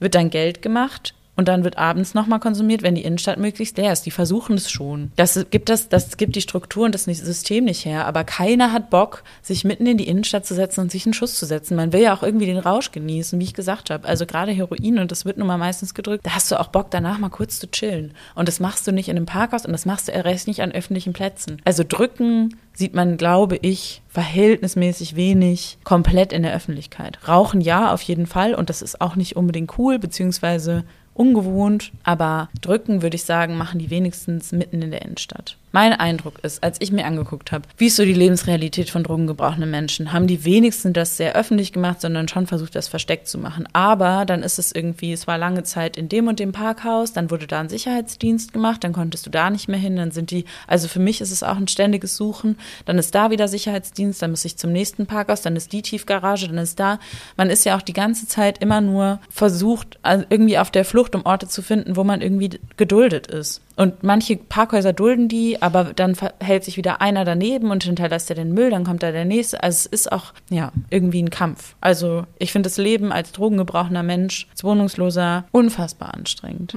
wird 0.00 0.14
dann 0.14 0.30
Geld 0.30 0.62
gemacht. 0.62 1.14
Und 1.37 1.49
dann 1.49 1.64
wird 1.64 1.78
abends 1.78 2.14
nochmal 2.14 2.39
konsumiert, 2.39 2.82
wenn 2.82 2.95
die 2.95 3.05
Innenstadt 3.05 3.39
möglichst 3.39 3.76
leer 3.76 3.93
ist. 3.93 4.03
Die 4.03 4.11
versuchen 4.11 4.57
es 4.57 4.70
schon. 4.70 5.11
Das 5.16 5.47
gibt 5.51 5.68
das, 5.68 5.89
das 5.89 6.16
gibt 6.16 6.37
die 6.37 6.41
Struktur 6.41 6.85
und 6.85 6.95
das 6.95 7.05
System 7.05 7.64
nicht 7.64 7.85
her. 7.85 8.07
Aber 8.07 8.24
keiner 8.24 8.72
hat 8.72 8.91
Bock, 8.91 9.24
sich 9.43 9.64
mitten 9.64 9.87
in 9.87 9.99
die 9.99 10.07
Innenstadt 10.07 10.47
zu 10.47 10.55
setzen 10.55 10.80
und 10.80 10.93
sich 10.93 11.07
einen 11.07 11.14
Schuss 11.14 11.35
zu 11.35 11.47
setzen. 11.47 11.76
Man 11.76 11.93
will 11.93 12.03
ja 12.03 12.14
auch 12.14 12.22
irgendwie 12.22 12.47
den 12.47 12.59
Rausch 12.59 12.93
genießen, 12.93 13.39
wie 13.41 13.45
ich 13.45 13.55
gesagt 13.55 13.91
habe. 13.91 14.07
Also 14.07 14.26
gerade 14.26 14.53
Heroin 14.53 14.99
und 14.99 15.11
das 15.11 15.24
wird 15.24 15.39
nun 15.39 15.49
mal 15.49 15.59
meistens 15.59 15.95
gedrückt. 15.95 16.24
Da 16.24 16.35
hast 16.35 16.51
du 16.51 16.61
auch 16.61 16.68
Bock, 16.68 16.91
danach 16.91 17.18
mal 17.18 17.30
kurz 17.30 17.59
zu 17.59 17.70
chillen. 17.70 18.12
Und 18.35 18.47
das 18.47 18.61
machst 18.61 18.87
du 18.87 18.93
nicht 18.93 19.09
in 19.09 19.16
einem 19.16 19.26
Parkhaus 19.26 19.66
und 19.66 19.72
das 19.72 19.87
machst 19.87 20.09
du 20.09 20.12
erst 20.12 20.47
nicht 20.47 20.62
an 20.62 20.72
öffentlichen 20.72 21.12
Plätzen. 21.12 21.61
Also 21.64 21.82
drücken 21.87 22.57
sieht 22.74 22.95
man, 22.95 23.16
glaube 23.16 23.57
ich, 23.57 24.03
verhältnismäßig 24.09 25.16
wenig 25.16 25.78
komplett 25.85 26.32
in 26.32 26.43
der 26.43 26.55
Öffentlichkeit. 26.55 27.18
Rauchen 27.26 27.61
ja, 27.61 27.93
auf 27.93 28.03
jeden 28.03 28.26
Fall. 28.26 28.55
Und 28.55 28.68
das 28.68 28.82
ist 28.82 29.01
auch 29.01 29.16
nicht 29.16 29.37
unbedingt 29.37 29.78
cool, 29.78 29.99
beziehungsweise 29.99 30.85
ungewohnt, 31.15 31.93
aber 32.03 32.49
drücken, 32.61 33.03
würde 33.03 33.17
ich 33.17 33.25
sagen, 33.25 33.57
machen 33.57 33.79
die 33.79 33.91
wenigstens 33.91 34.53
mitten 34.53 34.83
in 34.83 34.91
der 34.91 35.03
Innenstadt. 35.03 35.57
Mein 35.75 35.93
Eindruck 35.93 36.39
ist, 36.45 36.62
als 36.62 36.81
ich 36.81 36.93
mir 36.93 37.05
angeguckt 37.05 37.51
habe, 37.51 37.64
wie 37.79 37.87
ist 37.87 37.97
so 37.97 38.05
die 38.05 38.14
Lebensrealität 38.14 38.91
von 38.91 39.03
drogengebrauchenden 39.03 39.72
Menschen, 39.72 40.12
haben 40.12 40.29
die 40.29 40.45
wenigsten 40.45 40.93
das 40.93 41.16
sehr 41.16 41.35
öffentlich 41.35 41.72
gemacht, 41.72 42.01
sondern 42.01 42.29
schon 42.29 42.47
versucht, 42.47 42.77
das 42.77 42.87
versteckt 42.87 43.27
zu 43.27 43.39
machen. 43.39 43.68
Aber 43.72 44.25
dann 44.25 44.45
ist 44.45 44.61
es 44.61 44.70
irgendwie, 44.70 45.12
es 45.12 45.27
war 45.27 45.37
lange 45.37 45.64
Zeit 45.64 45.97
in 45.97 46.09
dem 46.09 46.29
und 46.29 46.39
dem 46.39 46.53
Parkhaus, 46.53 47.12
dann 47.12 47.29
wurde 47.29 47.49
da 47.49 47.59
ein 47.59 47.68
Sicherheitsdienst 47.68 48.53
gemacht, 48.53 48.85
dann 48.85 48.93
konntest 48.93 49.27
du 49.27 49.31
da 49.31 49.51
nicht 49.51 49.66
mehr 49.66 49.81
hin, 49.81 49.97
dann 49.97 50.12
sind 50.12 50.31
die, 50.31 50.45
also 50.68 50.87
für 50.87 51.01
mich 51.01 51.20
ist 51.20 51.33
es 51.33 51.43
auch 51.43 51.57
ein 51.57 51.66
ständiges 51.66 52.16
Suchen, 52.16 52.57
dann 52.85 52.97
ist 52.97 53.12
da 53.16 53.33
wieder 53.33 53.49
Sicherheitsdienst, 53.49 54.22
dann 54.22 54.31
muss 54.31 54.45
ich 54.45 54.57
zum 54.57 54.70
nächsten 54.70 55.07
Parkhaus, 55.07 55.43
dann 55.43 55.57
ist 55.57 55.72
die 55.72 55.83
Tiefgarage, 55.83 56.47
dann 56.47 56.59
ist 56.59 56.79
da, 56.79 57.01
man 57.37 57.51
ist 57.51 57.64
ja 57.64 57.77
auch 57.77 57.83
die 57.83 57.95
ganze 57.95 58.29
Zeit 58.29 58.59
immer 58.59 58.81
nur 58.81 59.18
versucht, 59.29 59.99
also 60.03 60.25
irgendwie 60.31 60.57
auf 60.57 60.70
der 60.70 60.85
Flucht, 60.85 61.16
um 61.16 61.27
Orte 61.27 61.49
zu 61.49 61.62
finden, 61.62 61.97
wo 61.97 62.05
man 62.05 62.22
irgendwie 62.22 62.61
geduldet 62.77 63.27
ist. 63.27 63.61
Und 63.77 64.05
manche 64.05 64.37
Parkhäuser 64.37 64.93
dulden 64.93 65.29
die, 65.29 65.61
aber 65.61 65.93
dann 65.95 66.16
hält 66.41 66.64
sich 66.64 66.77
wieder 66.77 67.01
einer 67.01 67.25
daneben 67.25 67.70
und 67.70 67.83
hinterlässt 67.85 68.31
er 68.31 68.37
den 68.37 68.53
Müll, 68.53 68.70
dann 68.70 68.85
kommt 68.85 69.03
da 69.03 69.11
der 69.11 69.25
nächste. 69.25 69.62
Also 69.62 69.77
es 69.77 69.87
ist 69.87 70.12
auch, 70.12 70.33
ja, 70.49 70.72
irgendwie 70.91 71.22
ein 71.22 71.31
Kampf. 71.31 71.75
Also 71.81 72.25
ich 72.39 72.53
finde 72.53 72.68
das 72.68 72.77
Leben 72.77 73.11
als 73.11 73.33
drogengebrauchener 73.33 74.03
Mensch, 74.05 74.47
als 74.53 74.62
Wohnungsloser, 74.62 75.45
unfassbar 75.51 76.14
anstrengend. 76.14 76.75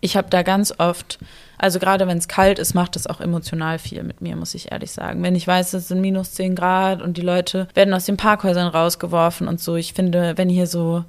Ich 0.00 0.16
habe 0.16 0.28
da 0.30 0.42
ganz 0.42 0.74
oft, 0.78 1.18
also 1.58 1.78
gerade 1.78 2.08
wenn 2.08 2.18
es 2.18 2.26
kalt 2.26 2.58
ist, 2.58 2.74
macht 2.74 2.96
das 2.96 3.06
auch 3.06 3.20
emotional 3.20 3.78
viel 3.78 4.02
mit 4.02 4.20
mir, 4.20 4.34
muss 4.34 4.54
ich 4.54 4.72
ehrlich 4.72 4.90
sagen. 4.90 5.22
Wenn 5.22 5.36
ich 5.36 5.46
weiß, 5.46 5.74
es 5.74 5.88
sind 5.88 6.00
minus 6.00 6.32
10 6.32 6.56
Grad 6.56 7.02
und 7.02 7.18
die 7.18 7.22
Leute 7.22 7.68
werden 7.74 7.94
aus 7.94 8.06
den 8.06 8.16
Parkhäusern 8.16 8.66
rausgeworfen 8.66 9.46
und 9.46 9.60
so. 9.60 9.76
Ich 9.76 9.92
finde, 9.92 10.36
wenn 10.36 10.48
hier 10.48 10.66
so 10.66 11.04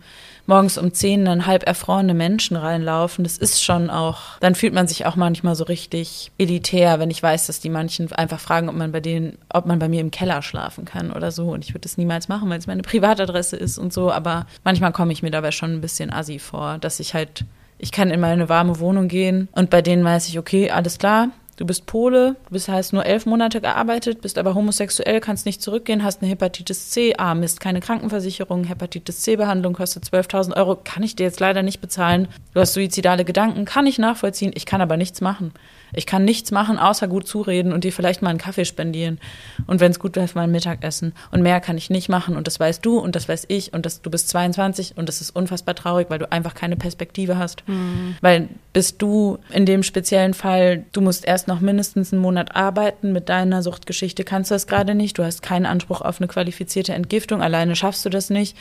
morgens 0.45 0.77
um 0.77 0.93
10 0.93 1.25
dann 1.25 1.45
halb 1.45 1.65
erfrorene 1.65 2.13
Menschen 2.13 2.57
reinlaufen, 2.57 3.23
das 3.23 3.37
ist 3.37 3.63
schon 3.63 3.89
auch, 3.89 4.39
dann 4.39 4.55
fühlt 4.55 4.73
man 4.73 4.87
sich 4.87 5.05
auch 5.05 5.15
manchmal 5.15 5.55
so 5.55 5.63
richtig 5.63 6.31
elitär, 6.37 6.99
wenn 6.99 7.11
ich 7.11 7.21
weiß, 7.21 7.47
dass 7.47 7.59
die 7.59 7.69
manchen 7.69 8.11
einfach 8.11 8.39
fragen, 8.39 8.69
ob 8.69 8.75
man 8.75 8.91
bei 8.91 8.99
denen, 8.99 9.37
ob 9.49 9.65
man 9.65 9.79
bei 9.79 9.89
mir 9.89 10.01
im 10.01 10.11
Keller 10.11 10.41
schlafen 10.41 10.85
kann 10.85 11.11
oder 11.11 11.31
so. 11.31 11.49
Und 11.49 11.63
ich 11.63 11.71
würde 11.71 11.81
das 11.81 11.97
niemals 11.97 12.27
machen, 12.27 12.49
weil 12.49 12.59
es 12.59 12.67
meine 12.67 12.81
Privatadresse 12.81 13.55
ist 13.55 13.77
und 13.77 13.93
so. 13.93 14.11
Aber 14.11 14.45
manchmal 14.63 14.91
komme 14.91 15.13
ich 15.13 15.23
mir 15.23 15.31
dabei 15.31 15.51
schon 15.51 15.73
ein 15.73 15.81
bisschen 15.81 16.11
assi 16.11 16.39
vor, 16.39 16.77
dass 16.79 16.99
ich 16.99 17.13
halt 17.13 17.45
ich 17.79 17.91
kann 17.91 18.11
in 18.11 18.21
meine 18.21 18.47
warme 18.47 18.79
Wohnung 18.79 19.09
gehen 19.09 19.49
und 19.51 19.69
bei 19.69 19.81
denen 19.81 20.05
weiß 20.05 20.29
ich, 20.29 20.39
okay, 20.39 20.71
alles 20.71 20.99
klar, 20.99 21.29
du 21.57 21.65
bist 21.65 21.85
Pole, 21.85 22.35
du 22.45 22.51
bist 22.51 22.67
heißt 22.67 22.93
nur 22.93 23.05
elf 23.05 23.25
Monate 23.25 23.61
gearbeitet, 23.61 24.21
bist 24.21 24.37
aber 24.37 24.55
homosexuell, 24.55 25.19
kannst 25.19 25.45
nicht 25.45 25.61
zurückgehen, 25.61 26.03
hast 26.03 26.21
eine 26.21 26.29
Hepatitis 26.29 26.89
C, 26.89 27.13
ah 27.17 27.35
Mist, 27.35 27.59
keine 27.59 27.79
Krankenversicherung, 27.79 28.63
Hepatitis 28.63 29.21
C-Behandlung 29.21 29.73
kostet 29.73 30.05
12.000 30.05 30.55
Euro, 30.55 30.75
kann 30.75 31.03
ich 31.03 31.15
dir 31.15 31.23
jetzt 31.23 31.39
leider 31.39 31.63
nicht 31.63 31.81
bezahlen. 31.81 32.27
Du 32.53 32.59
hast 32.59 32.73
suizidale 32.73 33.25
Gedanken, 33.25 33.65
kann 33.65 33.87
ich 33.87 33.99
nachvollziehen, 33.99 34.51
ich 34.55 34.65
kann 34.65 34.81
aber 34.81 34.97
nichts 34.97 35.21
machen. 35.21 35.53
Ich 35.93 36.05
kann 36.05 36.25
nichts 36.25 36.51
machen, 36.51 36.77
außer 36.79 37.07
gut 37.07 37.27
zureden 37.27 37.71
und 37.73 37.83
dir 37.83 37.91
vielleicht 37.91 38.21
mal 38.21 38.29
einen 38.29 38.39
Kaffee 38.39 38.65
spendieren. 38.65 39.19
Und 39.67 39.79
wenn 39.79 39.91
es 39.91 39.99
gut 39.99 40.15
läuft, 40.15 40.35
mal 40.35 40.43
ein 40.43 40.51
Mittagessen. 40.51 41.13
Und 41.31 41.41
mehr 41.41 41.59
kann 41.61 41.77
ich 41.77 41.89
nicht 41.89 42.09
machen. 42.09 42.35
Und 42.35 42.47
das 42.47 42.59
weißt 42.59 42.85
du 42.85 42.99
und 42.99 43.15
das 43.15 43.29
weiß 43.29 43.45
ich. 43.47 43.73
Und 43.73 43.85
das, 43.85 44.01
du 44.01 44.09
bist 44.09 44.29
22 44.29 44.97
und 44.97 45.09
das 45.09 45.21
ist 45.21 45.35
unfassbar 45.35 45.75
traurig, 45.75 46.09
weil 46.09 46.19
du 46.19 46.31
einfach 46.31 46.55
keine 46.55 46.75
Perspektive 46.75 47.37
hast. 47.37 47.67
Mhm. 47.67 48.15
Weil 48.21 48.49
bist 48.73 49.01
du 49.01 49.37
in 49.51 49.65
dem 49.65 49.83
speziellen 49.83 50.33
Fall, 50.33 50.85
du 50.91 51.01
musst 51.01 51.25
erst 51.25 51.47
noch 51.47 51.59
mindestens 51.59 52.11
einen 52.11 52.21
Monat 52.21 52.55
arbeiten 52.55 53.11
mit 53.11 53.29
deiner 53.29 53.61
Suchtgeschichte, 53.61 54.23
kannst 54.23 54.51
du 54.51 54.55
das 54.55 54.67
gerade 54.67 54.95
nicht. 54.95 55.17
Du 55.17 55.23
hast 55.23 55.41
keinen 55.41 55.65
Anspruch 55.65 56.01
auf 56.01 56.19
eine 56.19 56.27
qualifizierte 56.27 56.93
Entgiftung. 56.93 57.41
Alleine 57.41 57.75
schaffst 57.75 58.05
du 58.05 58.09
das 58.09 58.29
nicht 58.29 58.57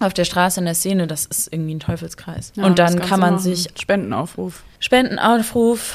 auf 0.00 0.12
der 0.12 0.24
Straße 0.24 0.60
in 0.60 0.66
der 0.66 0.74
Szene, 0.74 1.06
das 1.06 1.26
ist 1.26 1.52
irgendwie 1.52 1.74
ein 1.74 1.80
Teufelskreis. 1.80 2.52
Ja, 2.54 2.64
und 2.64 2.78
dann 2.78 3.00
kann 3.00 3.20
man 3.20 3.34
machen. 3.34 3.42
sich 3.42 3.68
Spendenaufruf. 3.78 4.62
Spendenaufruf 4.78 5.94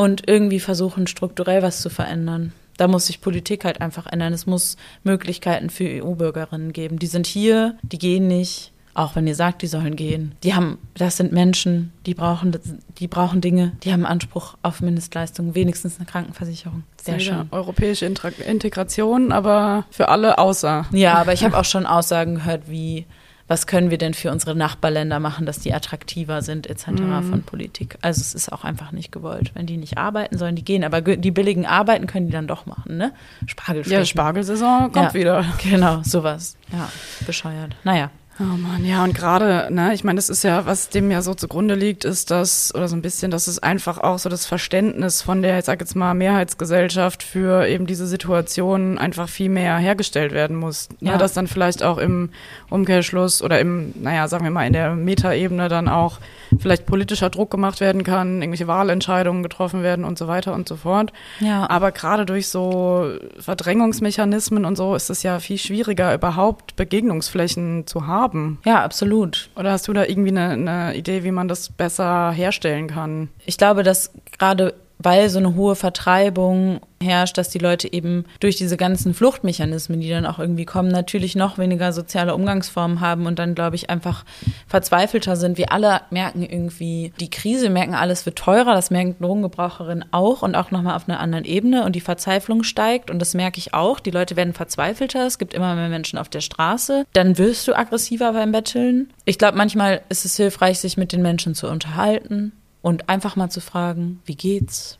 und 0.00 0.26
irgendwie 0.26 0.60
versuchen, 0.60 1.06
strukturell 1.06 1.60
was 1.60 1.82
zu 1.82 1.90
verändern. 1.90 2.54
Da 2.78 2.88
muss 2.88 3.08
sich 3.08 3.20
Politik 3.20 3.66
halt 3.66 3.82
einfach 3.82 4.06
ändern. 4.06 4.32
Es 4.32 4.46
muss 4.46 4.78
Möglichkeiten 5.04 5.68
für 5.68 5.84
EU-Bürgerinnen 5.84 6.72
geben. 6.72 6.98
Die 6.98 7.06
sind 7.06 7.26
hier, 7.26 7.76
die 7.82 7.98
gehen 7.98 8.26
nicht, 8.26 8.72
auch 8.94 9.14
wenn 9.14 9.26
ihr 9.26 9.34
sagt, 9.34 9.60
die 9.60 9.66
sollen 9.66 9.96
gehen. 9.96 10.34
Die 10.42 10.54
haben, 10.54 10.78
das 10.94 11.18
sind 11.18 11.32
Menschen, 11.32 11.92
die 12.06 12.14
brauchen, 12.14 12.56
die 12.98 13.08
brauchen 13.08 13.42
Dinge, 13.42 13.72
die 13.84 13.92
haben 13.92 14.06
Anspruch 14.06 14.56
auf 14.62 14.80
Mindestleistungen, 14.80 15.54
wenigstens 15.54 15.98
eine 15.98 16.06
Krankenversicherung. 16.06 16.82
Sehr 17.02 17.20
schön. 17.20 17.48
Europäische 17.50 18.06
Integration, 18.06 19.32
aber 19.32 19.84
für 19.90 20.08
alle 20.08 20.38
außer. 20.38 20.86
Ja, 20.92 21.16
aber 21.16 21.34
ich 21.34 21.44
habe 21.44 21.58
auch 21.58 21.66
schon 21.66 21.84
Aussagen 21.84 22.36
gehört 22.36 22.70
wie, 22.70 23.04
was 23.50 23.66
können 23.66 23.90
wir 23.90 23.98
denn 23.98 24.14
für 24.14 24.30
unsere 24.30 24.54
Nachbarländer 24.54 25.18
machen, 25.18 25.44
dass 25.44 25.58
die 25.58 25.74
attraktiver 25.74 26.40
sind, 26.40 26.68
etc. 26.68 26.86
Mhm. 26.90 27.22
von 27.24 27.42
Politik. 27.42 27.98
Also 28.00 28.20
es 28.20 28.32
ist 28.32 28.52
auch 28.52 28.62
einfach 28.62 28.92
nicht 28.92 29.10
gewollt. 29.10 29.50
Wenn 29.54 29.66
die 29.66 29.76
nicht 29.76 29.98
arbeiten, 29.98 30.38
sollen 30.38 30.54
die 30.54 30.62
gehen. 30.64 30.84
Aber 30.84 31.00
die 31.00 31.30
billigen 31.32 31.66
Arbeiten 31.66 32.06
können 32.06 32.26
die 32.26 32.32
dann 32.32 32.46
doch 32.46 32.66
machen, 32.66 32.96
ne? 32.96 33.12
Spargel 33.46 33.84
Ja, 33.88 34.04
Spargelsaison 34.04 34.92
kommt 34.92 35.12
Ja. 35.12 35.14
wieder. 35.14 35.44
Genau, 35.68 36.00
sowas. 36.04 36.56
Ja, 36.72 36.88
bescheuert. 37.26 37.74
Naja. 37.82 38.10
Oh 38.42 38.56
Mann, 38.56 38.86
ja, 38.86 39.04
und 39.04 39.14
gerade, 39.14 39.68
ne, 39.70 39.92
ich 39.92 40.02
meine, 40.02 40.16
das 40.16 40.30
ist 40.30 40.44
ja, 40.44 40.64
was 40.64 40.88
dem 40.88 41.10
ja 41.10 41.20
so 41.20 41.34
zugrunde 41.34 41.74
liegt, 41.74 42.06
ist 42.06 42.30
das, 42.30 42.74
oder 42.74 42.88
so 42.88 42.96
ein 42.96 43.02
bisschen, 43.02 43.30
dass 43.30 43.48
es 43.48 43.58
einfach 43.58 43.98
auch 43.98 44.18
so 44.18 44.30
das 44.30 44.46
Verständnis 44.46 45.20
von 45.20 45.42
der, 45.42 45.58
ich 45.58 45.66
sag 45.66 45.78
jetzt 45.80 45.94
mal, 45.94 46.14
Mehrheitsgesellschaft 46.14 47.22
für 47.22 47.66
eben 47.66 47.84
diese 47.86 48.06
Situation 48.06 48.96
einfach 48.96 49.28
viel 49.28 49.50
mehr 49.50 49.76
hergestellt 49.76 50.32
werden 50.32 50.56
muss. 50.56 50.88
Ja. 51.00 51.12
Ja. 51.12 51.18
dass 51.18 51.34
dann 51.34 51.48
vielleicht 51.48 51.82
auch 51.82 51.98
im 51.98 52.30
Umkehrschluss 52.70 53.42
oder 53.42 53.60
im, 53.60 53.92
naja, 54.00 54.26
sagen 54.26 54.44
wir 54.44 54.50
mal, 54.50 54.66
in 54.66 54.72
der 54.72 54.94
Metaebene 54.94 55.68
dann 55.68 55.88
auch 55.88 56.18
vielleicht 56.58 56.86
politischer 56.86 57.30
Druck 57.30 57.50
gemacht 57.50 57.80
werden 57.80 58.04
kann, 58.04 58.42
irgendwelche 58.42 58.66
Wahlentscheidungen 58.66 59.42
getroffen 59.42 59.82
werden 59.82 60.04
und 60.04 60.18
so 60.18 60.28
weiter 60.28 60.54
und 60.54 60.68
so 60.68 60.76
fort. 60.76 61.12
Ja. 61.40 61.68
Aber 61.68 61.92
gerade 61.92 62.26
durch 62.26 62.48
so 62.48 63.10
Verdrängungsmechanismen 63.38 64.64
und 64.64 64.76
so 64.76 64.94
ist 64.94 65.10
es 65.10 65.22
ja 65.22 65.38
viel 65.38 65.58
schwieriger, 65.58 66.14
überhaupt 66.14 66.76
Begegnungsflächen 66.76 67.86
zu 67.86 68.06
haben. 68.06 68.58
Ja, 68.64 68.82
absolut. 68.82 69.50
Oder 69.56 69.72
hast 69.72 69.88
du 69.88 69.92
da 69.92 70.04
irgendwie 70.04 70.30
eine, 70.30 70.50
eine 70.50 70.96
Idee, 70.96 71.24
wie 71.24 71.30
man 71.30 71.48
das 71.48 71.70
besser 71.70 72.32
herstellen 72.32 72.88
kann? 72.88 73.28
Ich 73.46 73.58
glaube, 73.58 73.82
dass 73.82 74.12
gerade 74.38 74.74
weil 75.02 75.28
so 75.28 75.38
eine 75.38 75.54
hohe 75.54 75.74
Vertreibung 75.74 76.80
herrscht, 77.02 77.38
dass 77.38 77.48
die 77.48 77.58
Leute 77.58 77.90
eben 77.90 78.26
durch 78.40 78.56
diese 78.56 78.76
ganzen 78.76 79.14
Fluchtmechanismen, 79.14 80.00
die 80.00 80.10
dann 80.10 80.26
auch 80.26 80.38
irgendwie 80.38 80.66
kommen, 80.66 80.90
natürlich 80.90 81.34
noch 81.34 81.56
weniger 81.56 81.94
soziale 81.94 82.34
Umgangsformen 82.34 83.00
haben 83.00 83.24
und 83.24 83.38
dann, 83.38 83.54
glaube 83.54 83.76
ich, 83.76 83.88
einfach 83.88 84.24
verzweifelter 84.66 85.36
sind. 85.36 85.56
Wir 85.56 85.72
alle 85.72 86.02
merken 86.10 86.42
irgendwie, 86.42 87.14
die 87.18 87.30
Krise, 87.30 87.70
merken 87.70 87.94
alles 87.94 88.26
wird 88.26 88.36
teurer, 88.36 88.74
das 88.74 88.90
merken 88.90 89.16
Drogengebraucherinnen 89.18 90.04
auch 90.10 90.42
und 90.42 90.54
auch 90.54 90.70
nochmal 90.70 90.94
auf 90.94 91.08
einer 91.08 91.20
anderen 91.20 91.46
Ebene 91.46 91.84
und 91.84 91.96
die 91.96 92.02
Verzweiflung 92.02 92.64
steigt 92.64 93.10
und 93.10 93.18
das 93.18 93.32
merke 93.32 93.58
ich 93.58 93.72
auch. 93.72 93.98
Die 93.98 94.10
Leute 94.10 94.36
werden 94.36 94.52
verzweifelter, 94.52 95.26
es 95.26 95.38
gibt 95.38 95.54
immer 95.54 95.74
mehr 95.74 95.88
Menschen 95.88 96.18
auf 96.18 96.28
der 96.28 96.42
Straße. 96.42 97.06
Dann 97.14 97.38
wirst 97.38 97.66
du 97.66 97.74
aggressiver 97.74 98.34
beim 98.34 98.52
Betteln. 98.52 99.10
Ich 99.24 99.38
glaube, 99.38 99.56
manchmal 99.56 100.02
ist 100.10 100.26
es 100.26 100.36
hilfreich, 100.36 100.80
sich 100.80 100.98
mit 100.98 101.12
den 101.12 101.22
Menschen 101.22 101.54
zu 101.54 101.66
unterhalten 101.66 102.52
und 102.82 103.08
einfach 103.08 103.36
mal 103.36 103.50
zu 103.50 103.60
fragen, 103.60 104.20
wie 104.24 104.36
geht's? 104.36 104.98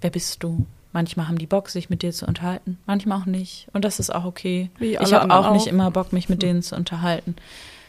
Wer 0.00 0.10
bist 0.10 0.42
du? 0.42 0.66
Manchmal 0.92 1.28
haben 1.28 1.38
die 1.38 1.46
Bock, 1.46 1.70
sich 1.70 1.88
mit 1.88 2.02
dir 2.02 2.12
zu 2.12 2.26
unterhalten, 2.26 2.78
manchmal 2.86 3.20
auch 3.20 3.26
nicht. 3.26 3.66
Und 3.72 3.84
das 3.84 3.98
ist 3.98 4.14
auch 4.14 4.24
okay. 4.24 4.70
Ich 4.78 4.98
habe 4.98 5.22
anderen 5.22 5.44
auch 5.44 5.52
nicht 5.52 5.68
auch. 5.68 5.72
immer 5.72 5.90
Bock, 5.90 6.12
mich 6.12 6.28
mit 6.28 6.42
denen 6.42 6.62
zu 6.62 6.76
unterhalten. 6.76 7.36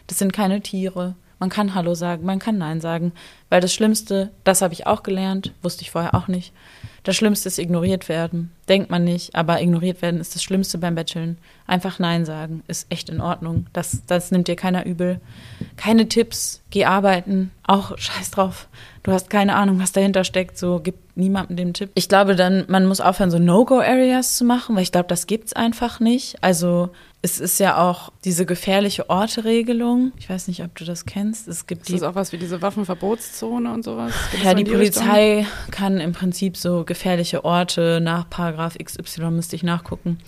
Das 0.07 0.19
sind 0.19 0.31
keine 0.31 0.61
Tiere. 0.61 1.15
Man 1.39 1.49
kann 1.49 1.75
Hallo 1.75 1.95
sagen, 1.95 2.25
man 2.25 2.39
kann 2.39 2.57
Nein 2.57 2.79
sagen. 2.79 3.11
Weil 3.49 3.59
das 3.59 3.73
Schlimmste, 3.73 4.31
das 4.45 4.61
habe 4.61 4.73
ich 4.73 4.88
auch 4.88 5.03
gelernt, 5.03 5.53
wusste 5.61 5.81
ich 5.81 5.91
vorher 5.91 6.15
auch 6.15 6.29
nicht. 6.29 6.53
Das 7.04 7.18
Schlimmste 7.18 7.49
ist 7.49 7.60
ignoriert 7.60 8.08
werden. 8.08 8.51
Denkt 8.70 8.89
man 8.89 9.04
nicht, 9.04 9.36
aber 9.36 9.62
ignoriert 9.62 10.01
werden 10.01 10.22
ist 10.22 10.36
das 10.36 10.43
Schlimmste 10.43 10.78
beim 10.78 10.95
Betteln. 10.95 11.38
Einfach 11.68 11.99
Nein 11.99 12.24
sagen 12.24 12.64
ist 12.68 12.88
echt 12.89 13.10
in 13.10 13.20
Ordnung. 13.20 13.68
Das, 13.74 14.04
das 14.08 14.32
nimmt 14.32 14.47
dir 14.47 14.56
keiner 14.56 14.86
übel. 14.86 15.20
Keine 15.76 16.08
Tipps, 16.08 16.62
geh 16.70 16.86
arbeiten, 16.86 17.51
auch 17.64 17.97
scheiß 17.97 18.32
drauf. 18.32 18.70
Du 19.04 19.12
hast 19.12 19.30
keine 19.30 19.56
Ahnung, 19.56 19.80
was 19.80 19.91
dahinter 19.91 20.24
steckt, 20.24 20.58
so 20.58 20.80
gib 20.82 20.95
niemandem 21.16 21.58
den 21.58 21.74
Tipp. 21.74 21.91
Ich 21.93 22.08
glaube 22.08 22.36
dann, 22.36 22.64
man 22.70 22.86
muss 22.86 23.01
aufhören, 23.01 23.32
so 23.32 23.38
No-Go-Areas 23.38 24.38
zu 24.38 24.45
machen, 24.45 24.76
weil 24.76 24.84
ich 24.84 24.93
glaube, 24.93 25.10
das 25.10 25.28
gibt's 25.28 25.51
einfach 25.51 25.99
nicht. 25.99 26.38
Also 26.41 26.89
es 27.22 27.39
ist 27.39 27.60
ja 27.60 27.78
auch 27.78 28.12
diese 28.26 28.45
gefährliche 28.45 29.10
Orte-Regelung. 29.10 30.12
Ich 30.20 30.30
weiß 30.30 30.49
nicht, 30.49 30.62
ob 30.62 30.76
du 30.76 30.84
das 30.84 31.06
kennst. 31.06 31.47
Es 31.47 31.68
gibt 31.68 31.84
Ist 31.84 31.89
die 31.89 31.93
das 31.93 32.04
auch 32.04 32.16
was 32.16 32.34
wie 32.34 32.38
diese 32.38 32.62
Waffenverbotszone 32.62 33.72
und 33.74 33.84
sowas? 33.84 34.14
Gibt's 34.32 34.45
ja, 34.45 34.51
so 34.51 34.58
die 34.58 34.64
in 34.64 34.76
Richtung? 34.76 35.04
Polizei 35.04 35.47
kann 35.72 35.99
im 35.99 36.12
Prinzip 36.12 36.58
so 36.58 36.84
gefährliche 36.94 37.44
Orte. 37.44 38.00
Nach 38.02 38.30
Paragraph 38.30 38.78
XY, 38.78 39.32
müsste 39.32 39.56
ich 39.56 39.64
nachgucken, 39.64 40.20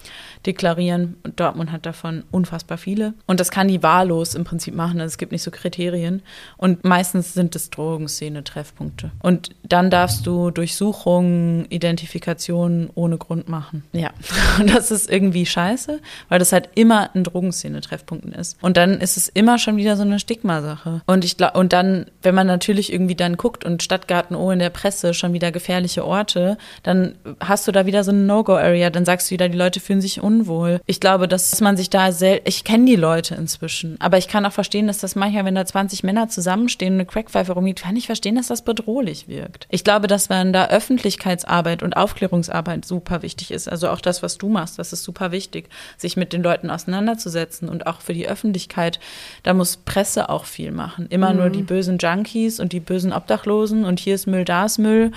deklarieren. 0.45 1.17
Und 1.23 1.39
Dortmund 1.39 1.71
hat 1.71 1.85
davon 1.85 2.23
unfassbar 2.31 2.77
viele. 2.77 3.13
Und 3.25 3.39
das 3.39 3.51
kann 3.51 3.67
die 3.67 3.83
wahllos 3.83 4.35
im 4.35 4.43
Prinzip 4.43 4.75
machen. 4.75 4.99
Also 4.99 5.13
es 5.13 5.17
gibt 5.17 5.31
nicht 5.31 5.43
so 5.43 5.51
Kriterien. 5.51 6.21
Und 6.57 6.83
meistens 6.83 7.33
sind 7.33 7.55
es 7.55 7.69
Drogenszene-Treffpunkte. 7.69 9.11
Und 9.21 9.49
dann 9.63 9.89
darfst 9.89 10.25
du 10.27 10.51
Durchsuchungen, 10.51 11.65
Identifikationen 11.69 12.89
ohne 12.95 13.17
Grund 13.17 13.49
machen. 13.49 13.83
Ja, 13.91 14.11
und 14.59 14.73
das 14.73 14.91
ist 14.91 15.09
irgendwie 15.09 15.45
scheiße, 15.45 15.99
weil 16.29 16.39
das 16.39 16.51
halt 16.51 16.69
immer 16.75 17.09
ein 17.15 17.23
Drogenszene-Treffpunkt 17.23 18.25
ist. 18.35 18.57
Und 18.61 18.77
dann 18.77 18.99
ist 19.01 19.17
es 19.17 19.27
immer 19.29 19.57
schon 19.57 19.77
wieder 19.77 19.97
so 19.97 20.03
eine 20.03 20.19
Stigmasache. 20.19 21.01
Und 21.05 21.25
und 21.53 21.73
dann, 21.73 22.05
wenn 22.21 22.35
man 22.35 22.47
natürlich 22.47 22.93
irgendwie 22.93 23.15
dann 23.15 23.37
guckt 23.37 23.65
und 23.65 23.83
Stadtgarten 23.83 24.35
O 24.35 24.51
in 24.51 24.59
der 24.59 24.69
Presse 24.69 25.13
schon 25.13 25.33
wieder 25.33 25.51
gefährliche 25.51 26.05
Orte, 26.05 26.57
dann 26.83 27.15
hast 27.39 27.67
du 27.67 27.71
da 27.71 27.85
wieder 27.85 28.03
so 28.03 28.11
eine 28.11 28.21
No-Go-Area, 28.21 28.89
dann 28.89 29.05
sagst 29.05 29.29
du 29.29 29.31
wieder, 29.33 29.49
die 29.49 29.57
Leute 29.57 29.79
fühlen 29.79 30.01
sich 30.01 30.21
unwohl. 30.35 30.81
Ich 30.85 30.99
glaube, 30.99 31.27
dass 31.27 31.59
man 31.61 31.77
sich 31.77 31.89
da 31.89 32.11
sel 32.11 32.41
ich 32.45 32.63
kenne 32.63 32.85
die 32.85 32.95
Leute 32.95 33.35
inzwischen, 33.35 33.95
aber 33.99 34.17
ich 34.17 34.27
kann 34.27 34.45
auch 34.45 34.51
verstehen, 34.51 34.87
dass 34.87 34.99
das 34.99 35.15
manchmal, 35.15 35.45
wenn 35.45 35.55
da 35.55 35.65
20 35.65 36.03
Männer 36.03 36.27
zusammenstehen 36.29 36.93
und 36.93 36.99
eine 36.99 37.05
Crackpfeife 37.05 37.53
rumgeht, 37.53 37.81
kann 37.81 37.95
ich 37.95 38.05
verstehen, 38.05 38.35
dass 38.35 38.47
das 38.47 38.63
bedrohlich 38.63 39.27
wirkt. 39.27 39.67
Ich 39.69 39.83
glaube, 39.83 40.07
dass 40.07 40.29
man 40.29 40.53
da 40.53 40.67
Öffentlichkeitsarbeit 40.67 41.83
und 41.83 41.95
Aufklärungsarbeit 41.97 42.85
super 42.85 43.21
wichtig 43.21 43.51
ist. 43.51 43.69
Also 43.69 43.89
auch 43.89 44.01
das, 44.01 44.23
was 44.23 44.37
du 44.37 44.49
machst, 44.49 44.79
das 44.79 44.93
ist 44.93 45.03
super 45.03 45.31
wichtig, 45.31 45.69
sich 45.97 46.17
mit 46.17 46.33
den 46.33 46.43
Leuten 46.43 46.69
auseinanderzusetzen 46.69 47.69
und 47.69 47.87
auch 47.87 48.01
für 48.01 48.13
die 48.13 48.27
Öffentlichkeit. 48.27 48.99
Da 49.43 49.53
muss 49.53 49.77
Presse 49.77 50.29
auch 50.29 50.45
viel 50.45 50.71
machen. 50.71 51.07
Immer 51.09 51.33
nur 51.33 51.49
die 51.49 51.63
bösen 51.63 51.97
Junkies 51.97 52.59
und 52.59 52.73
die 52.73 52.79
bösen 52.79 53.13
Obdachlosen 53.13 53.85
und 53.85 53.99
hier 53.99 54.15
ist 54.15 54.27
Müll, 54.27 54.45
da 54.45 54.65
ist 54.65 54.77
Müll. 54.77 55.11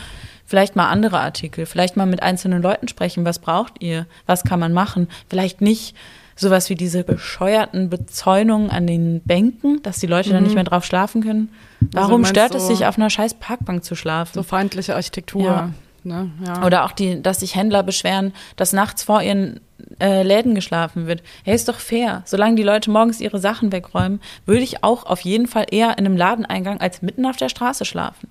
Vielleicht 0.48 0.76
mal 0.76 0.88
andere 0.88 1.20
Artikel, 1.20 1.66
vielleicht 1.66 1.98
mal 1.98 2.06
mit 2.06 2.22
einzelnen 2.22 2.62
Leuten 2.62 2.88
sprechen. 2.88 3.26
Was 3.26 3.38
braucht 3.38 3.74
ihr? 3.80 4.06
Was 4.24 4.44
kann 4.44 4.58
man 4.58 4.72
machen? 4.72 5.06
Vielleicht 5.28 5.60
nicht 5.60 5.94
sowas 6.36 6.70
wie 6.70 6.74
diese 6.74 7.04
bescheuerten 7.04 7.90
Bezäunungen 7.90 8.70
an 8.70 8.86
den 8.86 9.20
Bänken, 9.20 9.82
dass 9.82 9.98
die 9.98 10.06
Leute 10.06 10.30
dann 10.30 10.44
nicht 10.44 10.54
mehr 10.54 10.64
drauf 10.64 10.86
schlafen 10.86 11.22
können. 11.22 11.50
Warum 11.92 12.22
meinst 12.22 12.30
stört 12.30 12.54
du- 12.54 12.58
es 12.58 12.66
sich, 12.66 12.86
auf 12.86 12.96
einer 12.96 13.10
scheiß 13.10 13.34
Parkbank 13.34 13.84
zu 13.84 13.94
schlafen? 13.94 14.32
So 14.34 14.42
feindliche 14.42 14.94
Architektur. 14.94 15.42
Ja. 15.42 15.70
Ne? 16.04 16.30
Ja. 16.46 16.64
Oder 16.64 16.86
auch 16.86 16.92
die, 16.92 17.20
dass 17.22 17.40
sich 17.40 17.54
Händler 17.54 17.82
beschweren, 17.82 18.32
dass 18.56 18.72
nachts 18.72 19.02
vor 19.02 19.20
ihren 19.20 19.60
äh, 20.00 20.22
Läden 20.22 20.54
geschlafen 20.54 21.06
wird. 21.06 21.22
Hey, 21.44 21.54
ist 21.56 21.68
doch 21.68 21.78
fair. 21.78 22.22
Solange 22.24 22.54
die 22.56 22.62
Leute 22.62 22.90
morgens 22.90 23.20
ihre 23.20 23.38
Sachen 23.38 23.70
wegräumen, 23.70 24.20
würde 24.46 24.62
ich 24.62 24.82
auch 24.82 25.04
auf 25.04 25.20
jeden 25.20 25.46
Fall 25.46 25.66
eher 25.70 25.90
in 25.98 26.06
einem 26.06 26.16
Ladeneingang 26.16 26.80
als 26.80 27.02
mitten 27.02 27.26
auf 27.26 27.36
der 27.36 27.50
Straße 27.50 27.84
schlafen. 27.84 28.28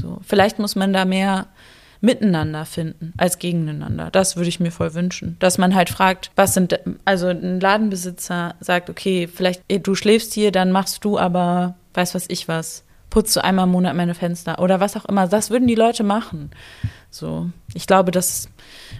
So, 0.00 0.18
vielleicht 0.22 0.58
muss 0.58 0.76
man 0.76 0.92
da 0.92 1.04
mehr 1.04 1.46
miteinander 2.00 2.64
finden 2.64 3.12
als 3.18 3.38
gegeneinander. 3.38 4.08
Das 4.10 4.36
würde 4.36 4.48
ich 4.48 4.60
mir 4.60 4.72
voll 4.72 4.94
wünschen. 4.94 5.36
Dass 5.38 5.58
man 5.58 5.74
halt 5.74 5.90
fragt, 5.90 6.30
was 6.34 6.54
sind, 6.54 6.78
also 7.04 7.28
ein 7.28 7.60
Ladenbesitzer 7.60 8.54
sagt, 8.60 8.88
okay, 8.88 9.28
vielleicht 9.28 9.62
du 9.68 9.94
schläfst 9.94 10.32
hier, 10.32 10.50
dann 10.50 10.72
machst 10.72 11.04
du 11.04 11.18
aber, 11.18 11.74
weiß 11.94 12.14
was 12.14 12.24
ich 12.28 12.48
was, 12.48 12.84
putzt 13.10 13.36
du 13.36 13.44
einmal 13.44 13.66
im 13.66 13.72
Monat 13.72 13.96
meine 13.96 14.14
Fenster 14.14 14.60
oder 14.60 14.80
was 14.80 14.96
auch 14.96 15.04
immer. 15.04 15.26
Das 15.26 15.50
würden 15.50 15.68
die 15.68 15.74
Leute 15.74 16.04
machen. 16.04 16.50
So, 17.10 17.50
ich 17.74 17.86
glaube, 17.86 18.12
dass 18.12 18.48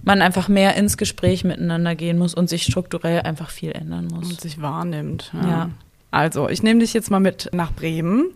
man 0.03 0.21
einfach 0.21 0.49
mehr 0.49 0.75
ins 0.75 0.97
Gespräch 0.97 1.45
miteinander 1.45 1.95
gehen 1.95 2.19
muss 2.19 2.35
und 2.35 2.51
sich 2.51 2.65
strukturell 2.65 3.23
einfach 3.23 3.51
viel 3.51 3.73
ändern 3.73 4.09
muss. 4.09 4.29
und 4.29 4.41
sich 4.41 4.61
wahrnimmt. 4.61 5.33
Ja. 5.33 5.49
Ja. 5.49 5.71
Also, 6.13 6.49
ich 6.49 6.63
nehme 6.63 6.81
dich 6.81 6.93
jetzt 6.93 7.11
mal 7.11 7.21
mit 7.21 7.51
nach 7.53 7.73
Bremen. 7.73 8.27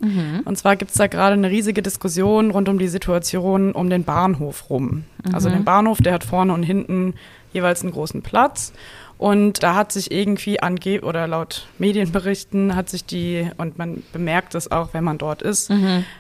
Und 0.44 0.56
zwar 0.56 0.76
gibt 0.76 0.92
es 0.92 0.96
da 0.96 1.08
gerade 1.08 1.32
eine 1.34 1.50
riesige 1.50 1.82
Diskussion 1.82 2.50
rund 2.52 2.68
um 2.68 2.78
die 2.78 2.88
Situation 2.88 3.72
um 3.72 3.90
den 3.90 4.04
Bahnhof 4.04 4.70
rum. 4.70 5.04
Also 5.32 5.48
den 5.50 5.64
Bahnhof, 5.64 5.98
der 5.98 6.12
hat 6.12 6.22
vorne 6.24 6.52
und 6.52 6.62
hinten 6.62 7.14
jeweils 7.52 7.82
einen 7.82 7.92
großen 7.92 8.22
Platz. 8.22 8.72
Und 9.18 9.62
da 9.62 9.74
hat 9.74 9.92
sich 9.92 10.10
irgendwie 10.10 10.60
ange 10.60 11.00
oder 11.02 11.26
laut 11.26 11.66
Medienberichten 11.78 12.74
hat 12.74 12.88
sich 12.88 13.04
die, 13.04 13.48
und 13.56 13.78
man 13.78 14.02
bemerkt 14.12 14.54
es 14.54 14.70
auch, 14.70 14.92
wenn 14.92 15.04
man 15.04 15.18
dort 15.18 15.42
ist, 15.42 15.72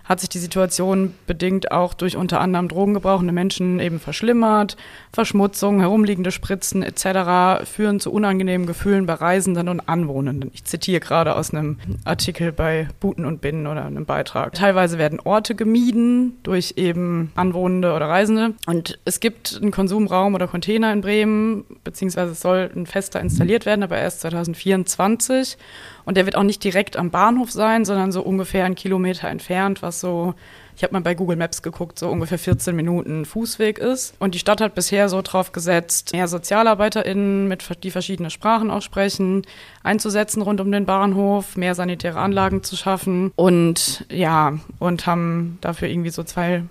hat 0.04 0.20
sich 0.20 0.28
die 0.28 0.38
Situation 0.38 1.14
bedingt 1.26 1.72
auch 1.72 1.94
durch 1.94 2.16
unter 2.16 2.40
anderem 2.40 2.68
drogengebrauchende 2.68 3.32
Menschen 3.32 3.80
eben 3.80 4.00
verschlimmert. 4.00 4.76
Verschmutzung, 5.12 5.80
herumliegende 5.80 6.30
Spritzen 6.30 6.82
etc. 6.82 7.68
führen 7.68 8.00
zu 8.00 8.12
unangenehmen 8.12 8.66
Gefühlen 8.66 9.06
bei 9.06 9.14
Reisenden 9.14 9.68
und 9.68 9.80
Anwohnenden. 9.88 10.50
Ich 10.54 10.64
zitiere 10.64 11.00
gerade 11.00 11.36
aus 11.36 11.52
einem 11.52 11.78
Artikel 12.04 12.52
bei 12.52 12.88
Buten 13.00 13.24
und 13.24 13.40
Binnen 13.40 13.66
oder 13.66 13.84
einem 13.84 14.06
Beitrag. 14.06 14.54
Teilweise 14.54 14.98
werden 14.98 15.20
Orte 15.20 15.54
gemieden 15.54 16.38
durch 16.42 16.74
eben 16.76 17.32
Anwohnende 17.34 17.92
oder 17.92 18.08
Reisende. 18.08 18.54
Und 18.66 18.98
es 19.04 19.20
gibt 19.20 19.58
einen 19.60 19.70
Konsumraum 19.70 20.34
oder 20.34 20.46
Container 20.46 20.92
in 20.92 21.00
Bremen, 21.00 21.64
beziehungsweise 21.82 22.32
es 22.32 22.40
soll 22.40 22.70
ein 22.74 22.83
fester 22.86 23.20
installiert 23.20 23.66
werden, 23.66 23.82
aber 23.82 23.98
erst 23.98 24.20
2024. 24.20 25.56
Und 26.04 26.16
der 26.16 26.26
wird 26.26 26.36
auch 26.36 26.42
nicht 26.42 26.62
direkt 26.62 26.96
am 26.96 27.10
Bahnhof 27.10 27.50
sein, 27.50 27.84
sondern 27.84 28.12
so 28.12 28.22
ungefähr 28.22 28.64
einen 28.64 28.74
Kilometer 28.74 29.28
entfernt, 29.28 29.82
was 29.82 30.00
so 30.00 30.34
ich 30.76 30.82
habe 30.82 30.92
mal 30.92 31.00
bei 31.00 31.14
Google 31.14 31.36
Maps 31.36 31.62
geguckt, 31.62 31.98
so 31.98 32.08
ungefähr 32.08 32.38
14 32.38 32.74
Minuten 32.74 33.24
Fußweg 33.24 33.78
ist. 33.78 34.14
Und 34.18 34.34
die 34.34 34.40
Stadt 34.40 34.60
hat 34.60 34.74
bisher 34.74 35.08
so 35.08 35.22
drauf 35.22 35.52
gesetzt, 35.52 36.12
mehr 36.12 36.26
SozialarbeiterInnen, 36.26 37.46
mit, 37.46 37.84
die 37.84 37.90
verschiedene 37.90 38.30
Sprachen 38.30 38.70
auch 38.70 38.82
sprechen, 38.82 39.42
einzusetzen 39.82 40.42
rund 40.42 40.60
um 40.60 40.72
den 40.72 40.84
Bahnhof, 40.84 41.56
mehr 41.56 41.74
sanitäre 41.74 42.18
Anlagen 42.18 42.64
zu 42.64 42.76
schaffen 42.76 43.32
und 43.36 44.04
ja, 44.10 44.58
und 44.80 45.06
haben 45.06 45.58
dafür 45.60 45.88
irgendwie 45.88 46.10
so 46.10 46.24
zwei 46.24 46.64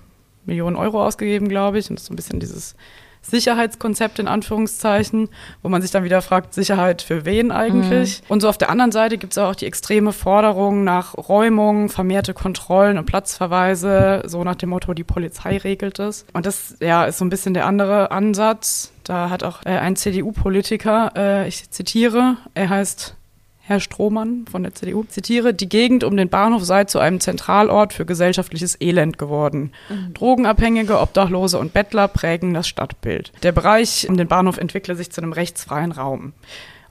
Millionen 0.45 0.75
Euro 0.75 1.05
ausgegeben, 1.05 1.47
glaube 1.47 1.79
ich. 1.79 1.89
Und 1.89 1.95
das 1.95 2.03
ist 2.03 2.07
so 2.07 2.13
ein 2.13 2.17
bisschen 2.17 2.41
dieses 2.41 2.75
Sicherheitskonzept 3.23 4.19
in 4.19 4.27
Anführungszeichen, 4.27 5.29
wo 5.61 5.69
man 5.69 5.81
sich 5.81 5.91
dann 5.91 6.03
wieder 6.03 6.21
fragt, 6.21 6.53
Sicherheit 6.53 7.01
für 7.01 7.25
wen 7.25 7.51
eigentlich? 7.51 8.21
Mhm. 8.21 8.25
Und 8.27 8.41
so 8.41 8.49
auf 8.49 8.57
der 8.57 8.69
anderen 8.69 8.91
Seite 8.91 9.17
gibt 9.17 9.33
es 9.33 9.37
auch 9.37 9.55
die 9.55 9.65
extreme 9.65 10.11
Forderung 10.11 10.83
nach 10.83 11.15
Räumung, 11.17 11.89
vermehrte 11.89 12.33
Kontrollen 12.33 12.97
und 12.97 13.05
Platzverweise, 13.05 14.23
so 14.25 14.43
nach 14.43 14.55
dem 14.55 14.69
Motto, 14.69 14.93
die 14.93 15.03
Polizei 15.03 15.57
regelt 15.57 15.99
es. 15.99 16.25
Und 16.33 16.45
das 16.45 16.75
ja, 16.79 17.05
ist 17.05 17.17
so 17.17 17.25
ein 17.25 17.29
bisschen 17.29 17.53
der 17.53 17.65
andere 17.65 18.11
Ansatz. 18.11 18.91
Da 19.03 19.29
hat 19.29 19.43
auch 19.43 19.65
äh, 19.65 19.69
ein 19.69 19.95
CDU-Politiker, 19.95 21.11
äh, 21.15 21.47
ich 21.47 21.69
zitiere, 21.69 22.37
er 22.53 22.69
heißt 22.69 23.15
Herr 23.65 23.79
Strohmann 23.79 24.43
von 24.51 24.63
der 24.63 24.75
CDU, 24.75 25.05
zitiere, 25.05 25.53
die 25.53 25.69
Gegend 25.69 26.03
um 26.03 26.17
den 26.17 26.27
Bahnhof 26.27 26.65
sei 26.65 26.83
zu 26.83 26.99
einem 26.99 27.21
Zentralort 27.21 27.93
für 27.93 28.05
gesellschaftliches 28.05 28.75
Elend 28.81 29.17
geworden. 29.17 29.71
Mhm. 29.87 30.13
Drogenabhängige, 30.13 30.99
Obdachlose 30.99 31.57
und 31.57 31.71
Bettler 31.71 32.09
prägen 32.09 32.53
das 32.53 32.67
Stadtbild. 32.67 33.31
Der 33.41 33.53
Bereich 33.53 34.05
um 34.09 34.17
den 34.17 34.27
Bahnhof 34.27 34.57
entwickle 34.57 34.97
sich 34.97 35.11
zu 35.11 35.21
einem 35.21 35.31
rechtsfreien 35.31 35.93
Raum. 35.93 36.33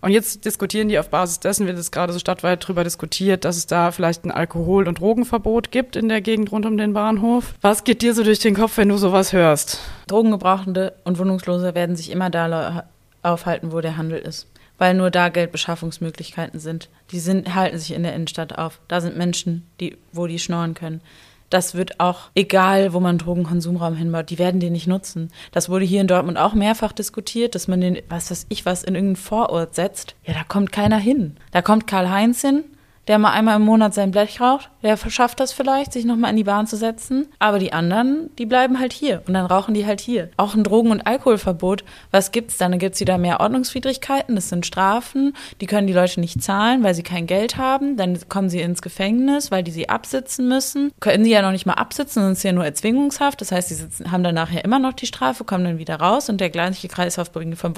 Und 0.00 0.12
jetzt 0.12 0.46
diskutieren 0.46 0.88
die 0.88 0.98
auf 0.98 1.10
Basis 1.10 1.40
dessen, 1.40 1.66
wird 1.66 1.76
es 1.76 1.90
gerade 1.90 2.14
so 2.14 2.18
stadtweit 2.18 2.64
darüber 2.64 2.84
diskutiert, 2.84 3.44
dass 3.44 3.58
es 3.58 3.66
da 3.66 3.90
vielleicht 3.90 4.24
ein 4.24 4.30
Alkohol- 4.30 4.88
und 4.88 4.98
Drogenverbot 4.98 5.72
gibt 5.72 5.94
in 5.94 6.08
der 6.08 6.22
Gegend 6.22 6.52
rund 6.52 6.64
um 6.64 6.78
den 6.78 6.94
Bahnhof. 6.94 7.54
Was 7.60 7.84
geht 7.84 8.00
dir 8.00 8.14
so 8.14 8.24
durch 8.24 8.38
den 8.38 8.54
Kopf, 8.54 8.78
wenn 8.78 8.88
du 8.88 8.96
sowas 8.96 9.34
hörst? 9.34 9.78
Drogengebrauchende 10.06 10.94
und 11.04 11.18
Wohnungslose 11.18 11.74
werden 11.74 11.96
sich 11.96 12.10
immer 12.10 12.30
da 12.30 12.84
aufhalten, 13.22 13.72
wo 13.72 13.82
der 13.82 13.98
Handel 13.98 14.18
ist 14.18 14.48
weil 14.82 14.94
nur 14.94 15.12
da 15.12 15.28
Geldbeschaffungsmöglichkeiten 15.28 16.58
sind. 16.58 16.88
Die 17.12 17.20
sind, 17.20 17.54
halten 17.54 17.78
sich 17.78 17.92
in 17.92 18.02
der 18.02 18.16
Innenstadt 18.16 18.58
auf. 18.58 18.80
Da 18.88 19.00
sind 19.00 19.16
Menschen, 19.16 19.64
die, 19.78 19.96
wo 20.12 20.26
die 20.26 20.40
schnorren 20.40 20.74
können. 20.74 21.02
Das 21.50 21.76
wird 21.76 22.00
auch, 22.00 22.30
egal 22.34 22.92
wo 22.92 22.98
man 22.98 23.16
Drogenkonsumraum 23.16 23.94
hinbaut, 23.94 24.30
die 24.30 24.40
werden 24.40 24.58
den 24.58 24.72
nicht 24.72 24.88
nutzen. 24.88 25.30
Das 25.52 25.68
wurde 25.68 25.84
hier 25.84 26.00
in 26.00 26.08
Dortmund 26.08 26.36
auch 26.36 26.54
mehrfach 26.54 26.90
diskutiert, 26.90 27.54
dass 27.54 27.68
man 27.68 27.80
den, 27.80 27.98
was 28.08 28.32
weiß 28.32 28.46
ich 28.48 28.66
was, 28.66 28.82
in 28.82 28.96
irgendeinen 28.96 29.24
Vorort 29.24 29.76
setzt. 29.76 30.16
Ja, 30.24 30.34
da 30.34 30.42
kommt 30.42 30.72
keiner 30.72 30.98
hin. 30.98 31.36
Da 31.52 31.62
kommt 31.62 31.86
Karl-Heinz 31.86 32.40
hin, 32.40 32.64
der 33.06 33.20
mal 33.20 33.30
einmal 33.30 33.60
im 33.60 33.64
Monat 33.64 33.94
sein 33.94 34.10
Blech 34.10 34.40
raucht, 34.40 34.68
der 34.82 34.96
schafft 34.96 35.40
das 35.40 35.52
vielleicht, 35.52 35.92
sich 35.92 36.04
nochmal 36.04 36.30
in 36.30 36.36
die 36.36 36.44
Bahn 36.44 36.66
zu 36.66 36.76
setzen. 36.76 37.28
Aber 37.38 37.58
die 37.58 37.72
anderen, 37.72 38.30
die 38.38 38.46
bleiben 38.46 38.78
halt 38.78 38.92
hier 38.92 39.22
und 39.26 39.34
dann 39.34 39.46
rauchen 39.46 39.74
die 39.74 39.86
halt 39.86 40.00
hier. 40.00 40.30
Auch 40.36 40.54
ein 40.54 40.64
Drogen- 40.64 40.90
und 40.90 41.06
Alkoholverbot, 41.06 41.84
was 42.10 42.32
gibt's 42.32 42.56
dann? 42.56 42.72
Dann 42.72 42.78
gibt's 42.78 43.00
wieder 43.00 43.18
mehr 43.18 43.40
Ordnungswidrigkeiten, 43.40 44.34
das 44.34 44.48
sind 44.48 44.64
Strafen, 44.64 45.34
die 45.60 45.66
können 45.66 45.86
die 45.86 45.92
Leute 45.92 46.20
nicht 46.20 46.42
zahlen, 46.42 46.82
weil 46.82 46.94
sie 46.94 47.02
kein 47.02 47.26
Geld 47.26 47.56
haben. 47.56 47.96
Dann 47.96 48.18
kommen 48.28 48.48
sie 48.48 48.60
ins 48.60 48.80
Gefängnis, 48.80 49.50
weil 49.50 49.62
die 49.62 49.70
sie 49.70 49.88
absitzen 49.88 50.48
müssen. 50.48 50.92
Können 51.00 51.24
sie 51.24 51.30
ja 51.30 51.42
noch 51.42 51.52
nicht 51.52 51.66
mal 51.66 51.74
absitzen, 51.74 52.22
sonst 52.22 52.38
ist 52.38 52.44
ja 52.44 52.52
nur 52.52 52.64
Erzwingungshaft. 52.64 53.40
Das 53.40 53.52
heißt, 53.52 53.68
sie 53.68 53.74
sitzen, 53.74 54.10
haben 54.10 54.24
dann 54.24 54.34
nachher 54.34 54.64
immer 54.64 54.78
noch 54.78 54.94
die 54.94 55.06
Strafe, 55.06 55.44
kommen 55.44 55.64
dann 55.64 55.78
wieder 55.78 55.96
raus 55.96 56.28
und 56.28 56.40
der 56.40 56.50
gleiche 56.50 56.88
Kreislauf 56.88 57.30
bringt 57.30 57.58
von, 57.58 57.74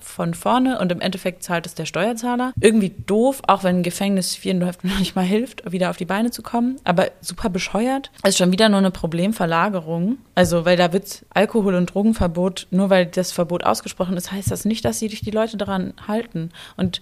von 0.00 0.34
vorne 0.34 0.78
und 0.78 0.92
im 0.92 1.00
Endeffekt 1.00 1.42
zahlt 1.42 1.66
es 1.66 1.74
der 1.74 1.84
Steuerzahler. 1.84 2.52
Irgendwie 2.60 2.94
doof, 3.06 3.42
auch 3.46 3.64
wenn 3.64 3.78
ein 3.78 3.82
Gefängnis 3.82 4.34
400 4.34 4.68
Hälfte 4.68 4.86
noch 4.88 4.98
nicht 4.98 5.16
mal 5.16 5.24
hilft, 5.24 5.70
wieder 5.70 5.90
auf 5.90 5.96
die 5.96 6.04
Beine 6.04 6.30
zu 6.30 6.42
kommen. 6.42 6.47
Aber 6.84 7.10
super 7.20 7.50
bescheuert. 7.50 8.10
Es 8.22 8.30
ist 8.30 8.38
schon 8.38 8.52
wieder 8.52 8.68
nur 8.68 8.78
eine 8.78 8.90
Problemverlagerung. 8.90 10.18
Also, 10.34 10.64
weil 10.64 10.76
da 10.76 10.92
wird 10.92 11.24
Alkohol- 11.30 11.74
und 11.74 11.94
Drogenverbot, 11.94 12.68
nur 12.70 12.90
weil 12.90 13.06
das 13.06 13.32
Verbot 13.32 13.64
ausgesprochen 13.64 14.16
ist, 14.16 14.32
heißt 14.32 14.50
das 14.50 14.64
nicht, 14.64 14.84
dass 14.84 14.98
sich 14.98 15.20
die 15.20 15.30
Leute 15.30 15.56
daran 15.56 15.94
halten. 16.06 16.50
Und 16.76 17.00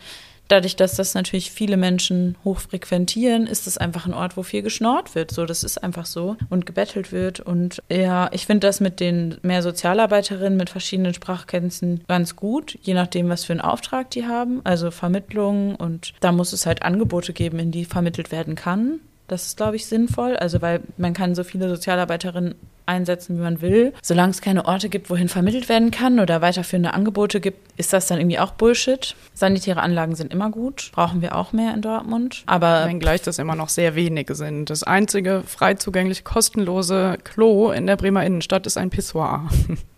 dadurch, 0.48 0.76
dass 0.76 0.96
das 0.96 1.14
natürlich 1.14 1.50
viele 1.50 1.76
Menschen 1.76 2.36
hochfrequentieren, 2.44 3.46
ist 3.46 3.66
es 3.66 3.78
einfach 3.78 4.06
ein 4.06 4.14
Ort, 4.14 4.36
wo 4.36 4.42
viel 4.42 4.62
geschnort 4.62 5.14
wird. 5.14 5.30
So, 5.30 5.46
das 5.46 5.64
ist 5.64 5.82
einfach 5.82 6.06
so 6.06 6.36
und 6.50 6.66
gebettelt 6.66 7.12
wird. 7.12 7.40
Und 7.40 7.82
ja, 7.90 8.28
ich 8.32 8.46
finde 8.46 8.66
das 8.66 8.80
mit 8.80 9.00
den 9.00 9.38
mehr 9.42 9.62
Sozialarbeiterinnen 9.62 10.56
mit 10.56 10.70
verschiedenen 10.70 11.14
Sprachkenntnissen 11.14 12.04
ganz 12.08 12.36
gut, 12.36 12.78
je 12.82 12.94
nachdem, 12.94 13.28
was 13.28 13.44
für 13.44 13.52
einen 13.52 13.60
Auftrag 13.60 14.10
die 14.10 14.26
haben. 14.26 14.60
Also 14.64 14.90
Vermittlung 14.90 15.74
und 15.76 16.14
da 16.20 16.32
muss 16.32 16.52
es 16.52 16.66
halt 16.66 16.82
Angebote 16.82 17.32
geben, 17.32 17.58
in 17.58 17.70
die 17.70 17.84
vermittelt 17.84 18.30
werden 18.30 18.54
kann. 18.54 19.00
Das 19.28 19.46
ist, 19.46 19.56
glaube 19.56 19.76
ich, 19.76 19.86
sinnvoll. 19.86 20.36
Also, 20.36 20.62
weil 20.62 20.80
man 20.96 21.14
kann 21.14 21.34
so 21.34 21.44
viele 21.44 21.68
Sozialarbeiterinnen 21.68 22.54
einsetzen, 22.86 23.36
wie 23.36 23.42
man 23.42 23.60
will. 23.60 23.92
Solange 24.00 24.30
es 24.30 24.40
keine 24.40 24.64
Orte 24.64 24.88
gibt, 24.88 25.10
wohin 25.10 25.28
vermittelt 25.28 25.68
werden 25.68 25.90
kann 25.90 26.20
oder 26.20 26.40
weiterführende 26.40 26.94
Angebote 26.94 27.40
gibt, 27.40 27.58
ist 27.76 27.92
das 27.92 28.06
dann 28.06 28.18
irgendwie 28.18 28.38
auch 28.38 28.52
Bullshit. 28.52 29.14
Sanitäre 29.34 29.80
Anlagen 29.80 30.14
sind 30.14 30.32
immer 30.32 30.50
gut, 30.50 30.90
brauchen 30.94 31.20
wir 31.20 31.36
auch 31.36 31.52
mehr 31.52 31.74
in 31.74 31.82
Dortmund. 31.82 32.44
Aber 32.46 32.86
wenngleich 32.86 33.22
das 33.22 33.38
immer 33.38 33.56
noch 33.56 33.68
sehr 33.68 33.94
wenige 33.94 34.34
sind. 34.34 34.70
Das 34.70 34.82
einzige 34.82 35.42
frei 35.44 35.74
zugängliche 35.74 36.22
kostenlose 36.22 37.18
Klo 37.24 37.70
in 37.72 37.86
der 37.86 37.96
Bremer 37.96 38.24
Innenstadt 38.24 38.66
ist 38.66 38.78
ein 38.78 38.90
Pissoir. 38.90 39.48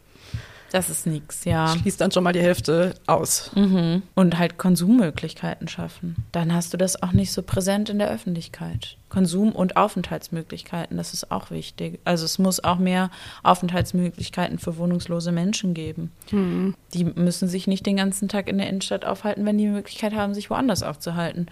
Das 0.71 0.91
ist 0.91 1.07
nichts, 1.07 1.45
ja. 1.45 1.69
Schließt 1.69 2.01
dann 2.01 2.11
schon 2.11 2.25
mal 2.25 2.33
die 2.33 2.43
Hälfte 2.43 2.95
aus. 3.07 3.51
Mhm. 3.55 4.03
Und 4.15 4.39
halt 4.39 4.59
Konsummöglichkeiten 4.59 5.69
schaffen. 5.69 6.17
Dann 6.33 6.53
hast 6.53 6.73
du 6.73 6.77
das 6.77 7.03
auch 7.03 7.13
nicht 7.13 7.33
so 7.33 7.43
präsent 7.43 7.89
in 7.89 7.99
der 7.99 8.11
Öffentlichkeit. 8.11 8.97
Konsum- 9.09 9.53
und 9.53 9.77
Aufenthaltsmöglichkeiten, 9.77 10.99
das 10.99 11.15
ist 11.15 11.31
auch 11.31 11.51
wichtig. 11.51 11.99
Also 12.05 12.27
es 12.27 12.39
muss 12.39 12.63
auch 12.63 12.79
mehr 12.79 13.11
Aufenthaltsmöglichkeiten 13.43 14.59
für 14.59 14.77
wohnungslose 14.77 15.33
Menschen 15.33 15.73
geben. 15.73 16.13
Mhm. 16.31 16.75
Die 16.93 17.05
müssen 17.05 17.49
sich 17.49 17.67
nicht 17.67 17.87
den 17.87 17.97
ganzen 17.97 18.29
Tag 18.29 18.49
in 18.49 18.59
der 18.59 18.69
Innenstadt 18.69 19.07
aufhalten, 19.07 19.47
wenn 19.47 19.57
die 19.57 19.65
die 19.69 19.75
Möglichkeit 19.75 20.15
haben, 20.15 20.35
sich 20.35 20.51
woanders 20.51 20.83
aufzuhalten. 20.83 21.47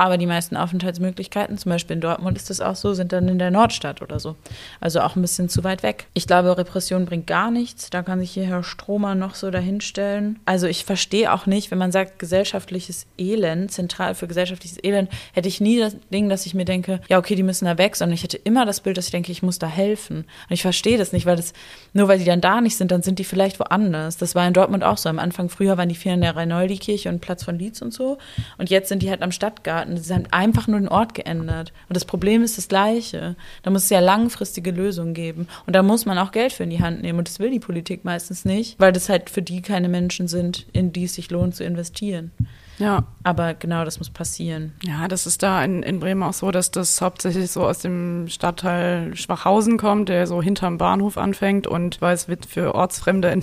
Aber 0.00 0.16
die 0.16 0.24
meisten 0.24 0.56
Aufenthaltsmöglichkeiten, 0.56 1.58
zum 1.58 1.68
Beispiel 1.68 1.96
in 1.96 2.00
Dortmund 2.00 2.38
ist 2.38 2.48
das 2.48 2.62
auch 2.62 2.74
so, 2.74 2.94
sind 2.94 3.12
dann 3.12 3.28
in 3.28 3.38
der 3.38 3.50
Nordstadt 3.50 4.00
oder 4.00 4.18
so. 4.18 4.34
Also 4.80 5.02
auch 5.02 5.14
ein 5.14 5.20
bisschen 5.20 5.50
zu 5.50 5.62
weit 5.62 5.82
weg. 5.82 6.06
Ich 6.14 6.26
glaube, 6.26 6.56
Repression 6.56 7.04
bringt 7.04 7.26
gar 7.26 7.50
nichts. 7.50 7.90
Da 7.90 8.02
kann 8.02 8.18
sich 8.18 8.30
hier 8.30 8.44
Herr 8.44 8.62
Stromer 8.62 9.14
noch 9.14 9.34
so 9.34 9.50
dahinstellen. 9.50 10.38
Also 10.46 10.68
ich 10.68 10.86
verstehe 10.86 11.30
auch 11.34 11.44
nicht, 11.44 11.70
wenn 11.70 11.76
man 11.76 11.92
sagt, 11.92 12.18
gesellschaftliches 12.18 13.08
Elend, 13.18 13.72
zentral 13.72 14.14
für 14.14 14.26
gesellschaftliches 14.26 14.82
Elend, 14.82 15.10
hätte 15.34 15.48
ich 15.48 15.60
nie 15.60 15.78
das 15.78 15.94
Ding, 16.10 16.30
dass 16.30 16.46
ich 16.46 16.54
mir 16.54 16.64
denke, 16.64 17.02
ja, 17.10 17.18
okay, 17.18 17.34
die 17.34 17.42
müssen 17.42 17.66
da 17.66 17.76
weg, 17.76 17.94
sondern 17.94 18.14
ich 18.14 18.22
hätte 18.22 18.38
immer 18.38 18.64
das 18.64 18.80
Bild, 18.80 18.96
dass 18.96 19.04
ich 19.04 19.10
denke, 19.10 19.30
ich 19.30 19.42
muss 19.42 19.58
da 19.58 19.66
helfen. 19.66 20.20
Und 20.20 20.54
ich 20.54 20.62
verstehe 20.62 20.96
das 20.96 21.12
nicht, 21.12 21.26
weil 21.26 21.36
das, 21.36 21.52
nur 21.92 22.08
weil 22.08 22.18
die 22.18 22.24
dann 22.24 22.40
da 22.40 22.62
nicht 22.62 22.78
sind, 22.78 22.90
dann 22.90 23.02
sind 23.02 23.18
die 23.18 23.24
vielleicht 23.24 23.60
woanders. 23.60 24.16
Das 24.16 24.34
war 24.34 24.48
in 24.48 24.54
Dortmund 24.54 24.82
auch 24.82 24.96
so. 24.96 25.10
Am 25.10 25.18
Anfang, 25.18 25.50
früher 25.50 25.76
waren 25.76 25.90
die 25.90 25.94
vier 25.94 26.14
in 26.14 26.22
der 26.22 26.36
Reinoldi-Kirche 26.36 27.10
und 27.10 27.20
Platz 27.20 27.44
von 27.44 27.58
Lietz 27.58 27.82
und 27.82 27.92
so. 27.92 28.16
Und 28.56 28.70
jetzt 28.70 28.88
sind 28.88 29.02
die 29.02 29.10
halt 29.10 29.20
am 29.20 29.30
Stadtgarten 29.30 29.89
hatten. 29.90 30.02
Sie 30.02 30.14
haben 30.14 30.26
einfach 30.30 30.66
nur 30.66 30.78
den 30.78 30.88
Ort 30.88 31.14
geändert. 31.14 31.72
Und 31.88 31.96
das 31.96 32.04
Problem 32.04 32.42
ist 32.42 32.58
das 32.58 32.68
gleiche. 32.68 33.36
Da 33.62 33.70
muss 33.70 33.84
es 33.84 33.90
ja 33.90 34.00
langfristige 34.00 34.70
Lösungen 34.70 35.14
geben. 35.14 35.48
Und 35.66 35.74
da 35.74 35.82
muss 35.82 36.06
man 36.06 36.18
auch 36.18 36.32
Geld 36.32 36.52
für 36.52 36.64
in 36.64 36.70
die 36.70 36.82
Hand 36.82 37.02
nehmen. 37.02 37.18
Und 37.18 37.28
das 37.28 37.38
will 37.38 37.50
die 37.50 37.60
Politik 37.60 38.04
meistens 38.04 38.44
nicht, 38.44 38.78
weil 38.78 38.92
das 38.92 39.08
halt 39.08 39.30
für 39.30 39.42
die 39.42 39.62
keine 39.62 39.88
Menschen 39.88 40.28
sind, 40.28 40.66
in 40.72 40.92
die 40.92 41.04
es 41.04 41.14
sich 41.14 41.30
lohnt 41.30 41.54
zu 41.54 41.64
investieren. 41.64 42.32
Ja. 42.78 43.04
Aber 43.24 43.52
genau 43.52 43.84
das 43.84 43.98
muss 43.98 44.08
passieren. 44.08 44.72
Ja, 44.82 45.06
das 45.06 45.26
ist 45.26 45.42
da 45.42 45.62
in, 45.62 45.82
in 45.82 46.00
Bremen 46.00 46.22
auch 46.22 46.32
so, 46.32 46.50
dass 46.50 46.70
das 46.70 47.02
hauptsächlich 47.02 47.50
so 47.50 47.66
aus 47.66 47.80
dem 47.80 48.26
Stadtteil 48.28 49.14
Schwachhausen 49.14 49.76
kommt, 49.76 50.08
der 50.08 50.26
so 50.26 50.40
hinterm 50.40 50.78
Bahnhof 50.78 51.18
anfängt 51.18 51.66
und 51.66 52.00
weil 52.00 52.14
es 52.14 52.26
wird 52.26 52.46
für 52.46 52.74
Ortsfremde 52.74 53.28
in, 53.28 53.42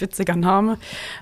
witziger 0.00 0.36
Name. 0.36 0.78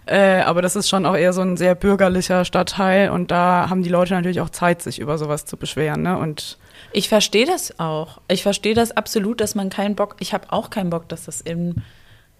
Äh, 0.07 0.41
aber 0.41 0.63
das 0.63 0.77
ist 0.77 0.89
schon 0.89 1.07
auch 1.07 1.17
eher 1.17 1.33
so 1.33 1.41
ein 1.41 1.57
sehr 1.57 1.75
bürgerlicher 1.75 2.45
Stadtteil 2.45 3.11
und 3.11 3.31
da 3.31 3.69
haben 3.71 3.83
die 3.83 3.89
Leute 3.89 4.15
natürlich 4.15 4.41
auch 4.41 4.51
Zeit, 4.51 4.83
sich 4.83 4.99
über 4.99 5.19
sowas 5.19 5.45
zu 5.47 5.57
beschweren. 5.57 6.03
Ne? 6.03 6.19
Und 6.19 6.59
ich 6.93 7.09
verstehe 7.09 7.47
das 7.47 7.79
auch. 7.79 8.21
Ich 8.29 8.43
verstehe 8.43 8.75
das 8.75 8.93
absolut, 8.93 9.41
dass 9.41 9.55
man 9.55 9.71
keinen 9.71 9.95
Bock, 9.95 10.17
ich 10.21 10.35
habe 10.35 10.47
auch 10.51 10.71
keinen 10.71 10.91
Bock, 10.91 11.09
dass 11.09 11.25
das 11.25 11.41
in 11.41 11.83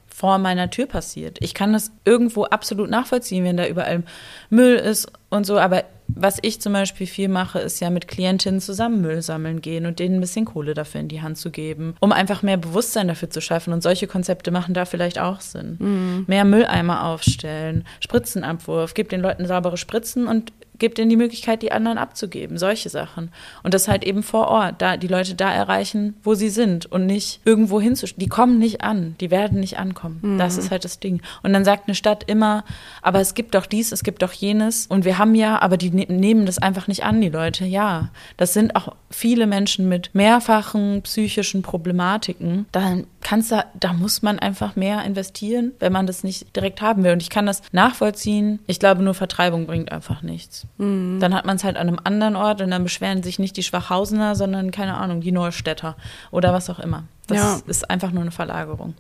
vor 0.09 0.39
meiner 0.39 0.69
Tür 0.69 0.87
passiert. 0.87 1.39
Ich 1.41 1.55
kann 1.55 1.73
das 1.73 1.93
irgendwo 2.05 2.45
absolut 2.45 2.91
nachvollziehen, 2.91 3.45
wenn 3.45 3.57
da 3.57 3.67
überall 3.67 4.03
Müll 4.51 4.75
ist 4.77 5.11
und 5.31 5.47
so, 5.47 5.59
aber 5.59 5.85
was 6.15 6.39
ich 6.43 6.61
zum 6.61 6.73
Beispiel 6.73 7.07
viel 7.07 7.29
mache, 7.29 7.59
ist 7.59 7.81
ja 7.81 7.91
mit 7.91 8.09
Klientinnen 8.09 8.61
zusammen 8.61 9.01
Müll 9.01 9.23
sammeln 9.23 9.61
gehen 9.61 9.87
und 9.87 9.99
denen 9.99 10.17
ein 10.17 10.21
bisschen 10.21 10.45
Kohle 10.45 10.75
dafür 10.75 11.01
in 11.01 11.09
die 11.09 11.23
Hand 11.23 11.39
zu 11.39 11.51
geben, 11.51 11.95
um 12.01 12.13
einfach 12.13 12.43
mehr 12.43 12.57
Bewusstsein 12.57 13.09
dafür 13.09 13.31
zu 13.31 13.41
schaffen. 13.41 13.73
Und 13.73 13.83
solche 13.83 14.07
Konzepte 14.07 14.51
machen 14.51 14.75
da 14.75 14.85
vielleicht 14.85 15.19
auch 15.19 15.41
Sinn. 15.41 15.77
Mhm. 15.79 16.25
Mehr 16.27 16.45
Mülleimer 16.45 17.05
aufstellen, 17.05 17.85
Spritzenabwurf, 18.01 18.95
gib 18.95 19.09
den 19.09 19.21
Leuten 19.21 19.47
saubere 19.47 19.77
Spritzen 19.77 20.27
und 20.27 20.53
Gebt 20.81 20.99
ihnen 20.99 21.11
die 21.11 21.17
Möglichkeit, 21.17 21.63
die 21.63 21.73
anderen 21.73 21.99
abzugeben. 21.99 22.59
Solche 22.59 22.89
Sachen. 22.89 23.31
Und 23.63 23.75
das 23.75 23.87
halt 23.87 24.03
eben 24.03 24.23
vor 24.23 24.49
Ort, 24.49 24.83
da 24.83 24.97
die 24.97 25.07
Leute 25.07 25.35
da 25.35 25.53
erreichen, 25.53 26.17
wo 26.25 26.35
sie 26.35 26.49
sind 26.49 26.87
und 26.87 27.07
nicht 27.07 27.41
irgendwo 27.45 27.81
hinzustellen. 27.81 28.21
Die 28.21 28.29
kommen 28.29 28.59
nicht 28.59 28.81
an, 28.81 29.15
die 29.21 29.31
werden 29.31 29.61
nicht 29.61 29.79
ankommen. 29.79 30.19
Mhm. 30.23 30.39
Das 30.39 30.57
ist 30.57 30.71
halt 30.71 30.85
das 30.85 30.99
Ding. 30.99 31.21
Und 31.43 31.53
dann 31.53 31.65
sagt 31.65 31.87
eine 31.87 31.95
Stadt 31.95 32.25
immer, 32.27 32.65
aber 33.03 33.21
es 33.21 33.35
gibt 33.35 33.55
doch 33.55 33.67
dies, 33.67 33.93
es 33.93 34.03
gibt 34.03 34.23
doch 34.23 34.33
jenes. 34.33 34.87
Und 34.87 35.05
wir 35.05 35.19
haben 35.19 35.35
ja, 35.35 35.61
aber 35.61 35.77
die 35.77 35.91
ne 35.91 36.07
nehmen 36.09 36.47
das 36.47 36.59
einfach 36.59 36.89
nicht 36.89 37.05
an, 37.05 37.21
die 37.21 37.29
Leute. 37.29 37.65
Ja, 37.67 38.09
das 38.39 38.55
sind 38.55 38.75
auch 38.75 38.97
viele 39.11 39.47
Menschen 39.47 39.89
mit 39.89 40.11
mehrfachen 40.15 41.03
psychischen 41.03 41.63
Problematiken. 41.63 42.67
Dann 42.73 43.07
kannst 43.21 43.53
du, 43.53 43.65
da 43.79 43.93
muss 43.93 44.23
man 44.23 44.39
einfach 44.39 44.77
mehr 44.77 45.05
investieren, 45.05 45.73
wenn 45.79 45.93
man 45.93 46.07
das 46.07 46.25
nicht 46.25 46.57
direkt 46.57 46.81
haben 46.81 47.05
will. 47.05 47.13
Und 47.13 47.23
ich 47.23 47.31
kann 47.31 47.47
das 47.47 47.63
nachvollziehen. 47.73 48.61
Ich 48.67 48.81
glaube, 48.81 49.03
nur 49.03 49.15
Vertreibung 49.15 49.67
bringt 49.67 49.93
einfach 49.93 50.23
nichts. 50.23 50.67
Mhm. 50.79 51.21
Dann 51.21 51.35
hat 51.35 51.45
man 51.45 51.57
es 51.57 51.65
halt 51.65 51.77
an 51.77 51.89
einem 51.89 51.99
anderen 52.03 52.37
Ort 52.37 52.61
und 52.61 52.71
dann 52.71 52.83
beschweren 52.83 53.23
sich 53.23 53.39
nicht 53.39 53.57
die 53.57 53.63
Schwachhausener, 53.63 54.35
sondern, 54.35 54.71
keine 54.71 54.95
Ahnung, 54.95 55.21
die 55.21 55.33
Neustädter 55.33 55.97
oder 56.31 56.53
was 56.53 56.71
auch 56.71 56.79
immer. 56.79 57.05
Das 57.27 57.39
ja. 57.39 57.61
ist 57.67 57.91
einfach 57.91 58.11
nur 58.13 58.23
eine 58.23 58.31
Verlagerung 58.31 58.95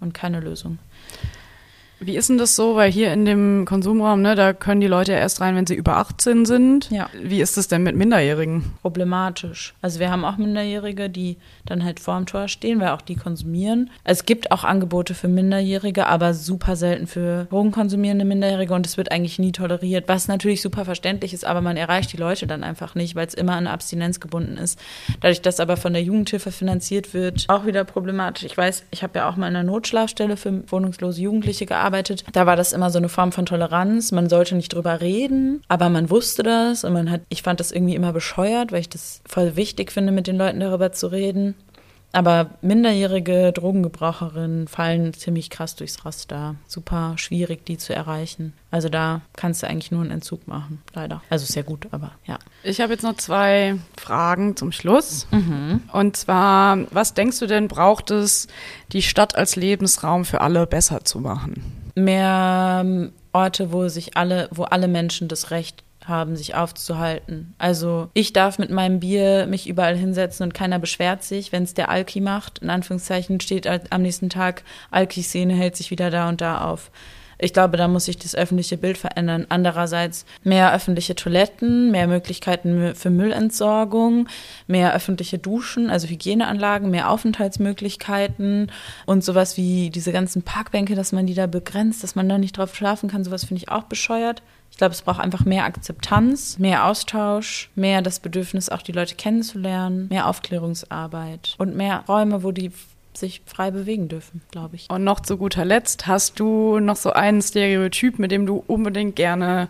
und 0.00 0.14
keine 0.14 0.40
Lösung. 0.40 0.78
Wie 1.98 2.16
ist 2.16 2.28
denn 2.28 2.36
das 2.36 2.54
so? 2.54 2.76
Weil 2.76 2.92
hier 2.92 3.12
in 3.12 3.24
dem 3.24 3.64
Konsumraum, 3.64 4.20
ne, 4.20 4.34
da 4.34 4.52
können 4.52 4.82
die 4.82 4.86
Leute 4.86 5.12
ja 5.12 5.18
erst 5.18 5.40
rein, 5.40 5.56
wenn 5.56 5.66
sie 5.66 5.74
über 5.74 5.96
18 5.96 6.44
sind. 6.44 6.90
Ja. 6.90 7.08
Wie 7.22 7.40
ist 7.40 7.56
es 7.56 7.68
denn 7.68 7.82
mit 7.82 7.96
Minderjährigen? 7.96 8.72
Problematisch. 8.82 9.74
Also 9.80 9.98
wir 9.98 10.10
haben 10.10 10.24
auch 10.24 10.36
Minderjährige, 10.36 11.08
die 11.08 11.38
dann 11.64 11.84
halt 11.84 11.98
vorm 11.98 12.26
Tor 12.26 12.48
stehen, 12.48 12.80
weil 12.80 12.90
auch 12.90 13.00
die 13.00 13.16
konsumieren. 13.16 13.90
Es 14.04 14.26
gibt 14.26 14.52
auch 14.52 14.62
Angebote 14.62 15.14
für 15.14 15.28
Minderjährige, 15.28 16.06
aber 16.06 16.34
super 16.34 16.76
selten 16.76 17.06
für 17.06 17.46
drogenkonsumierende 17.46 18.26
Minderjährige 18.26 18.74
und 18.74 18.86
es 18.86 18.98
wird 18.98 19.10
eigentlich 19.10 19.38
nie 19.38 19.52
toleriert, 19.52 20.06
was 20.06 20.28
natürlich 20.28 20.60
super 20.60 20.84
verständlich 20.84 21.32
ist, 21.32 21.46
aber 21.46 21.62
man 21.62 21.78
erreicht 21.78 22.12
die 22.12 22.18
Leute 22.18 22.46
dann 22.46 22.62
einfach 22.62 22.94
nicht, 22.94 23.16
weil 23.16 23.26
es 23.26 23.34
immer 23.34 23.54
an 23.54 23.66
Abstinenz 23.66 24.20
gebunden 24.20 24.58
ist. 24.58 24.78
Dadurch, 25.20 25.40
dass 25.40 25.60
aber 25.60 25.78
von 25.78 25.94
der 25.94 26.02
Jugendhilfe 26.02 26.52
finanziert 26.52 27.14
wird, 27.14 27.46
auch 27.48 27.64
wieder 27.64 27.84
problematisch. 27.84 28.44
Ich 28.44 28.56
weiß, 28.56 28.84
ich 28.90 29.02
habe 29.02 29.18
ja 29.18 29.28
auch 29.30 29.36
mal 29.36 29.48
in 29.48 29.56
einer 29.56 29.64
Notschlafstelle 29.64 30.36
für 30.36 30.62
wohnungslose 30.70 31.22
Jugendliche 31.22 31.64
gearbeitet 31.64 31.85
gearbeitet. 31.86 32.24
Da 32.32 32.46
war 32.46 32.56
das 32.56 32.72
immer 32.72 32.90
so 32.90 32.98
eine 32.98 33.08
Form 33.08 33.32
von 33.32 33.46
Toleranz. 33.46 34.12
Man 34.12 34.28
sollte 34.28 34.56
nicht 34.56 34.74
drüber 34.74 35.00
reden, 35.00 35.62
aber 35.68 35.88
man 35.88 36.10
wusste 36.10 36.42
das 36.42 36.84
und 36.84 36.92
man 36.92 37.10
hat, 37.10 37.22
ich 37.28 37.42
fand 37.42 37.60
das 37.60 37.72
irgendwie 37.72 37.94
immer 37.94 38.12
bescheuert, 38.12 38.72
weil 38.72 38.80
ich 38.80 38.88
das 38.88 39.20
voll 39.26 39.56
wichtig 39.56 39.92
finde, 39.92 40.12
mit 40.12 40.26
den 40.26 40.36
Leuten 40.36 40.60
darüber 40.60 40.92
zu 40.92 41.06
reden. 41.08 41.54
Aber 42.12 42.50
minderjährige 42.62 43.52
Drogengebraucherinnen 43.52 44.68
fallen 44.68 45.12
ziemlich 45.12 45.50
krass 45.50 45.76
durchs 45.76 46.04
Raster. 46.04 46.54
Super 46.66 47.14
schwierig, 47.16 47.66
die 47.66 47.76
zu 47.76 47.94
erreichen. 47.94 48.54
Also 48.70 48.88
da 48.88 49.20
kannst 49.34 49.62
du 49.62 49.66
eigentlich 49.66 49.90
nur 49.90 50.00
einen 50.00 50.10
Entzug 50.10 50.48
machen, 50.48 50.82
leider. 50.94 51.22
Also 51.28 51.44
sehr 51.44 51.62
gut, 51.62 51.88
aber 51.90 52.12
ja. 52.26 52.38
Ich 52.62 52.80
habe 52.80 52.92
jetzt 52.92 53.02
noch 53.02 53.16
zwei 53.16 53.76
Fragen 53.96 54.56
zum 54.56 54.72
Schluss. 54.72 55.26
Mhm. 55.30 55.82
Und 55.92 56.16
zwar, 56.16 56.78
was 56.90 57.14
denkst 57.14 57.38
du 57.38 57.46
denn, 57.46 57.68
braucht 57.68 58.10
es, 58.10 58.48
die 58.92 59.02
Stadt 59.02 59.36
als 59.36 59.56
Lebensraum 59.56 60.24
für 60.24 60.40
alle 60.40 60.66
besser 60.66 61.04
zu 61.04 61.20
machen? 61.20 61.90
Mehr 61.94 62.82
ähm, 62.84 63.12
Orte, 63.32 63.72
wo 63.72 63.88
sich 63.88 64.16
alle, 64.16 64.48
wo 64.50 64.64
alle 64.64 64.88
Menschen 64.88 65.28
das 65.28 65.50
Recht 65.50 65.84
haben, 66.08 66.36
sich 66.36 66.54
aufzuhalten. 66.54 67.54
Also 67.58 68.08
ich 68.14 68.32
darf 68.32 68.58
mit 68.58 68.70
meinem 68.70 69.00
Bier 69.00 69.46
mich 69.46 69.68
überall 69.68 69.96
hinsetzen 69.96 70.44
und 70.44 70.54
keiner 70.54 70.78
beschwert 70.78 71.22
sich, 71.22 71.52
wenn 71.52 71.62
es 71.62 71.74
der 71.74 71.88
Alki 71.88 72.20
macht. 72.20 72.58
In 72.60 72.70
Anführungszeichen 72.70 73.40
steht 73.40 73.66
am 73.66 74.02
nächsten 74.02 74.30
Tag, 74.30 74.62
Alki-Szene 74.90 75.54
hält 75.54 75.76
sich 75.76 75.90
wieder 75.90 76.10
da 76.10 76.28
und 76.28 76.40
da 76.40 76.62
auf. 76.62 76.90
Ich 77.38 77.52
glaube, 77.52 77.76
da 77.76 77.86
muss 77.86 78.06
sich 78.06 78.16
das 78.16 78.34
öffentliche 78.34 78.78
Bild 78.78 78.96
verändern. 78.96 79.46
Andererseits 79.50 80.24
mehr 80.42 80.72
öffentliche 80.72 81.14
Toiletten, 81.14 81.90
mehr 81.90 82.06
Möglichkeiten 82.06 82.94
für 82.94 83.10
Müllentsorgung, 83.10 84.28
mehr 84.66 84.94
öffentliche 84.94 85.38
Duschen, 85.38 85.90
also 85.90 86.08
Hygieneanlagen, 86.08 86.90
mehr 86.90 87.10
Aufenthaltsmöglichkeiten 87.10 88.72
und 89.04 89.22
sowas 89.22 89.58
wie 89.58 89.90
diese 89.90 90.12
ganzen 90.12 90.42
Parkbänke, 90.42 90.94
dass 90.94 91.12
man 91.12 91.26
die 91.26 91.34
da 91.34 91.46
begrenzt, 91.46 92.02
dass 92.02 92.14
man 92.14 92.28
da 92.28 92.38
nicht 92.38 92.56
drauf 92.56 92.74
schlafen 92.74 93.10
kann. 93.10 93.22
Sowas 93.22 93.44
finde 93.44 93.62
ich 93.62 93.68
auch 93.68 93.84
bescheuert. 93.84 94.42
Ich 94.76 94.78
glaube, 94.78 94.92
es 94.92 95.00
braucht 95.00 95.20
einfach 95.20 95.46
mehr 95.46 95.64
Akzeptanz, 95.64 96.58
mehr 96.58 96.84
Austausch, 96.84 97.70
mehr 97.76 98.02
das 98.02 98.20
Bedürfnis, 98.20 98.68
auch 98.68 98.82
die 98.82 98.92
Leute 98.92 99.14
kennenzulernen, 99.14 100.08
mehr 100.10 100.26
Aufklärungsarbeit 100.26 101.54
und 101.56 101.74
mehr 101.74 102.04
Räume, 102.06 102.42
wo 102.42 102.52
die 102.52 102.72
sich 103.14 103.40
frei 103.46 103.70
bewegen 103.70 104.08
dürfen, 104.08 104.42
glaube 104.50 104.76
ich. 104.76 104.90
Und 104.90 105.02
noch 105.02 105.20
zu 105.20 105.38
guter 105.38 105.64
Letzt, 105.64 106.06
hast 106.06 106.38
du 106.38 106.78
noch 106.78 106.96
so 106.96 107.10
einen 107.14 107.40
Stereotyp, 107.40 108.18
mit 108.18 108.30
dem 108.30 108.44
du 108.44 108.62
unbedingt 108.66 109.16
gerne 109.16 109.68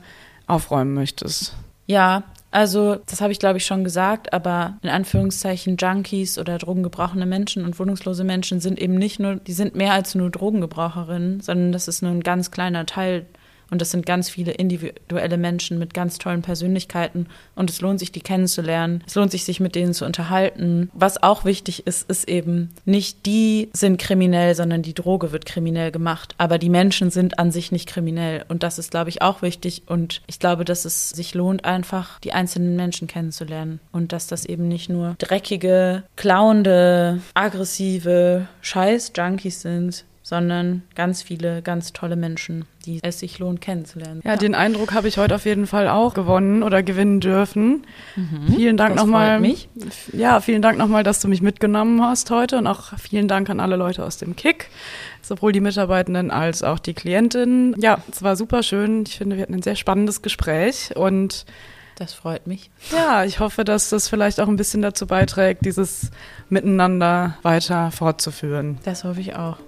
aufräumen 0.49 0.95
möchtest? 0.95 1.55
Ja, 1.87 2.25
also, 2.51 2.97
das 3.07 3.21
habe 3.21 3.31
ich 3.31 3.39
glaube 3.39 3.59
ich 3.59 3.67
schon 3.67 3.85
gesagt, 3.85 4.33
aber 4.33 4.79
in 4.83 4.89
Anführungszeichen 4.89 5.77
Junkies 5.77 6.37
oder 6.37 6.59
drogengebrauchende 6.59 7.27
Menschen 7.27 7.65
und 7.65 7.79
wohnungslose 7.79 8.25
Menschen 8.25 8.59
sind 8.59 8.81
eben 8.81 8.97
nicht 8.97 9.21
nur, 9.21 9.37
die 9.37 9.53
sind 9.53 9.77
mehr 9.77 9.93
als 9.93 10.17
nur 10.17 10.31
Drogengebraucherinnen, 10.31 11.43
sondern 11.43 11.71
das 11.71 11.87
ist 11.87 12.03
nur 12.03 12.11
ein 12.11 12.25
ganz 12.25 12.51
kleiner 12.51 12.87
Teil 12.87 13.27
und 13.71 13.81
das 13.81 13.91
sind 13.91 14.07
ganz 14.07 14.31
viele 14.31 14.53
individuelle 14.53 15.37
Menschen 15.37 15.79
mit 15.79 15.93
ganz 15.93 16.19
tollen 16.19 16.43
Persönlichkeiten. 16.43 17.27
Und 17.57 17.69
es 17.71 17.81
lohnt 17.81 17.99
sich, 17.99 18.13
die 18.13 18.21
kennenzulernen. 18.21 19.03
Es 19.07 19.17
lohnt 19.17 19.33
sich, 19.33 19.45
sich 19.45 19.59
mit 19.59 19.75
denen 19.75 19.93
zu 19.93 20.05
unterhalten. 20.05 20.91
Was 20.95 21.23
auch 21.23 21.45
wichtig 21.45 21.87
ist, 21.87 22.09
ist 22.09 22.29
eben, 22.29 22.71
nicht 22.85 23.27
die 23.27 23.69
sind 23.73 23.99
kriminell, 23.99 24.55
sondern 24.55 24.83
die 24.83 24.95
Droge 24.95 25.33
wird 25.33 25.47
kriminell 25.47 25.91
gemacht. 25.91 26.35
Aber 26.39 26.59
die 26.59 26.71
Menschen 26.71 27.11
sind 27.11 27.39
an 27.39 27.51
sich 27.51 27.73
nicht 27.73 27.89
kriminell. 27.89 28.45
Und 28.49 28.63
das 28.63 28.79
ist, 28.79 28.93
glaube 28.93 29.11
ich, 29.11 29.23
auch 29.23 29.43
wichtig. 29.43 29.83
Und 29.87 30.23
ich 30.29 30.39
glaube, 30.39 30.65
dass 30.65 30.85
es 30.85 31.11
sich 31.11 31.35
lohnt, 31.35 31.65
einfach 31.65 32.21
die 32.21 32.33
einzelnen 32.33 32.77
Menschen 32.77 33.09
kennenzulernen. 33.09 33.81
Und 33.91 34.13
dass 34.13 34.29
das 34.29 34.45
eben 34.45 34.69
nicht 34.69 34.89
nur 34.89 35.17
dreckige, 35.19 36.05
klauende, 36.15 37.21
aggressive 37.35 38.47
Scheiß-Junkies 38.61 39.63
sind, 39.63 40.05
sondern 40.27 40.83
ganz 40.97 41.23
viele 41.23 41.63
ganz 41.63 41.93
tolle 41.93 42.17
Menschen, 42.17 42.65
die 42.85 42.99
es 43.05 43.21
sich 43.21 43.39
lohnt 43.39 43.61
kennenzulernen. 43.61 44.23
Ja, 44.25 44.33
ja. 44.33 44.37
den 44.37 44.57
Eindruck 44.57 44.93
habe 44.93 45.07
ich 45.07 45.19
heute 45.19 45.37
auf 45.37 45.45
jeden 45.45 45.69
Fall 45.69 45.87
auch 45.87 46.15
gewonnen 46.15 46.65
oder 46.65 46.83
gewinnen 46.83 47.21
dürfen. 47.21 47.87
Mhm, 48.17 48.53
vielen 48.57 48.77
Dank 48.77 48.97
nochmal. 48.97 49.39
Mich. 49.39 49.69
Ja, 50.13 50.41
vielen 50.41 50.63
Dank 50.63 50.79
nochmal, 50.79 51.05
dass 51.05 51.21
du 51.21 51.29
mich 51.29 51.43
mitgenommen 51.43 52.03
hast 52.03 52.29
heute 52.33 52.59
und 52.59 52.67
auch 52.67 52.99
vielen 52.99 53.29
Dank 53.29 53.51
an 53.51 53.61
alle 53.61 53.77
Leute 53.77 54.05
aus 54.05 54.19
dem 54.19 54.35
Kick, 54.35 54.69
sowohl 55.23 55.53
die 55.53 55.61
Mitarbeitenden 55.61 56.33
als 56.33 56.65
auch 56.65 56.81
die 56.81 56.95
Klientinnen. 56.95 57.77
Ja, 57.81 57.99
es 58.11 58.21
war 58.25 58.35
super 58.35 58.65
schön. 58.65 59.05
Ich 59.07 59.19
finde, 59.19 59.37
wir 59.37 59.45
hatten 59.45 59.55
ein 59.55 59.63
sehr 59.63 59.77
spannendes 59.77 60.23
Gespräch 60.23 60.91
und 60.97 61.45
das 61.95 62.15
freut 62.15 62.49
mich. 62.49 62.73
Ja, 62.91 63.23
ich 63.23 63.39
hoffe, 63.39 63.63
dass 63.63 63.91
das 63.91 64.09
vielleicht 64.09 64.41
auch 64.41 64.49
ein 64.49 64.57
bisschen 64.57 64.83
dazu 64.83 65.07
beiträgt, 65.07 65.65
dieses 65.65 66.11
Miteinander 66.49 67.39
weiter 67.43 67.93
fortzuführen. 67.93 68.79
Das 68.83 69.05
hoffe 69.05 69.21
ich 69.21 69.37
auch. 69.37 69.59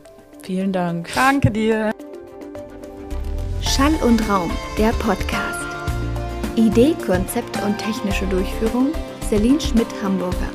Vielen 0.43 0.73
Dank. 0.73 1.09
Danke 1.15 1.51
dir. 1.51 1.93
Schall 3.61 3.95
und 4.03 4.29
Raum, 4.29 4.51
der 4.79 4.91
Podcast. 4.93 5.67
Idee, 6.57 6.95
Konzept 7.07 7.63
und 7.63 7.79
technische 7.79 8.27
Durchführung 8.27 8.93
Celine 9.29 9.61
Schmidt-Hamburger. 9.61 10.51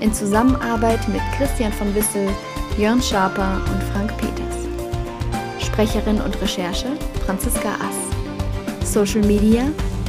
In 0.00 0.12
Zusammenarbeit 0.12 1.06
mit 1.08 1.22
Christian 1.36 1.72
von 1.72 1.94
Wissel, 1.94 2.28
Jörn 2.76 3.00
Schaper 3.00 3.60
und 3.70 3.82
Frank 3.92 4.16
Peters. 4.18 5.64
Sprecherin 5.64 6.20
und 6.20 6.40
Recherche 6.42 6.88
Franziska 7.24 7.70
Ass. 7.74 8.92
Social 8.92 9.22
Media 9.22 9.64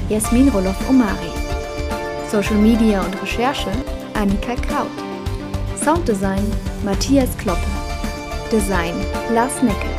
Jasmin 0.10 0.50
Roloff-Omari. 0.50 1.32
Social 2.32 2.58
Media 2.58 3.02
und 3.02 3.22
Recherche 3.22 3.72
Annika 4.16 4.56
Kraut. 4.56 4.88
Sounddesign 5.84 6.44
Matthias 6.84 7.38
Kloppe. 7.38 7.79
Design 8.52 8.96
Lars 9.32 9.62
Neckel. 9.62 9.92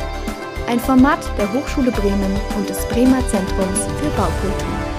Ein 0.67 0.79
Format 0.79 1.19
der 1.37 1.51
Hochschule 1.53 1.91
Bremen 1.91 2.39
und 2.57 2.69
des 2.69 2.85
Bremer 2.89 3.25
Zentrums 3.29 3.79
für 3.99 4.09
Baukultur. 4.17 4.90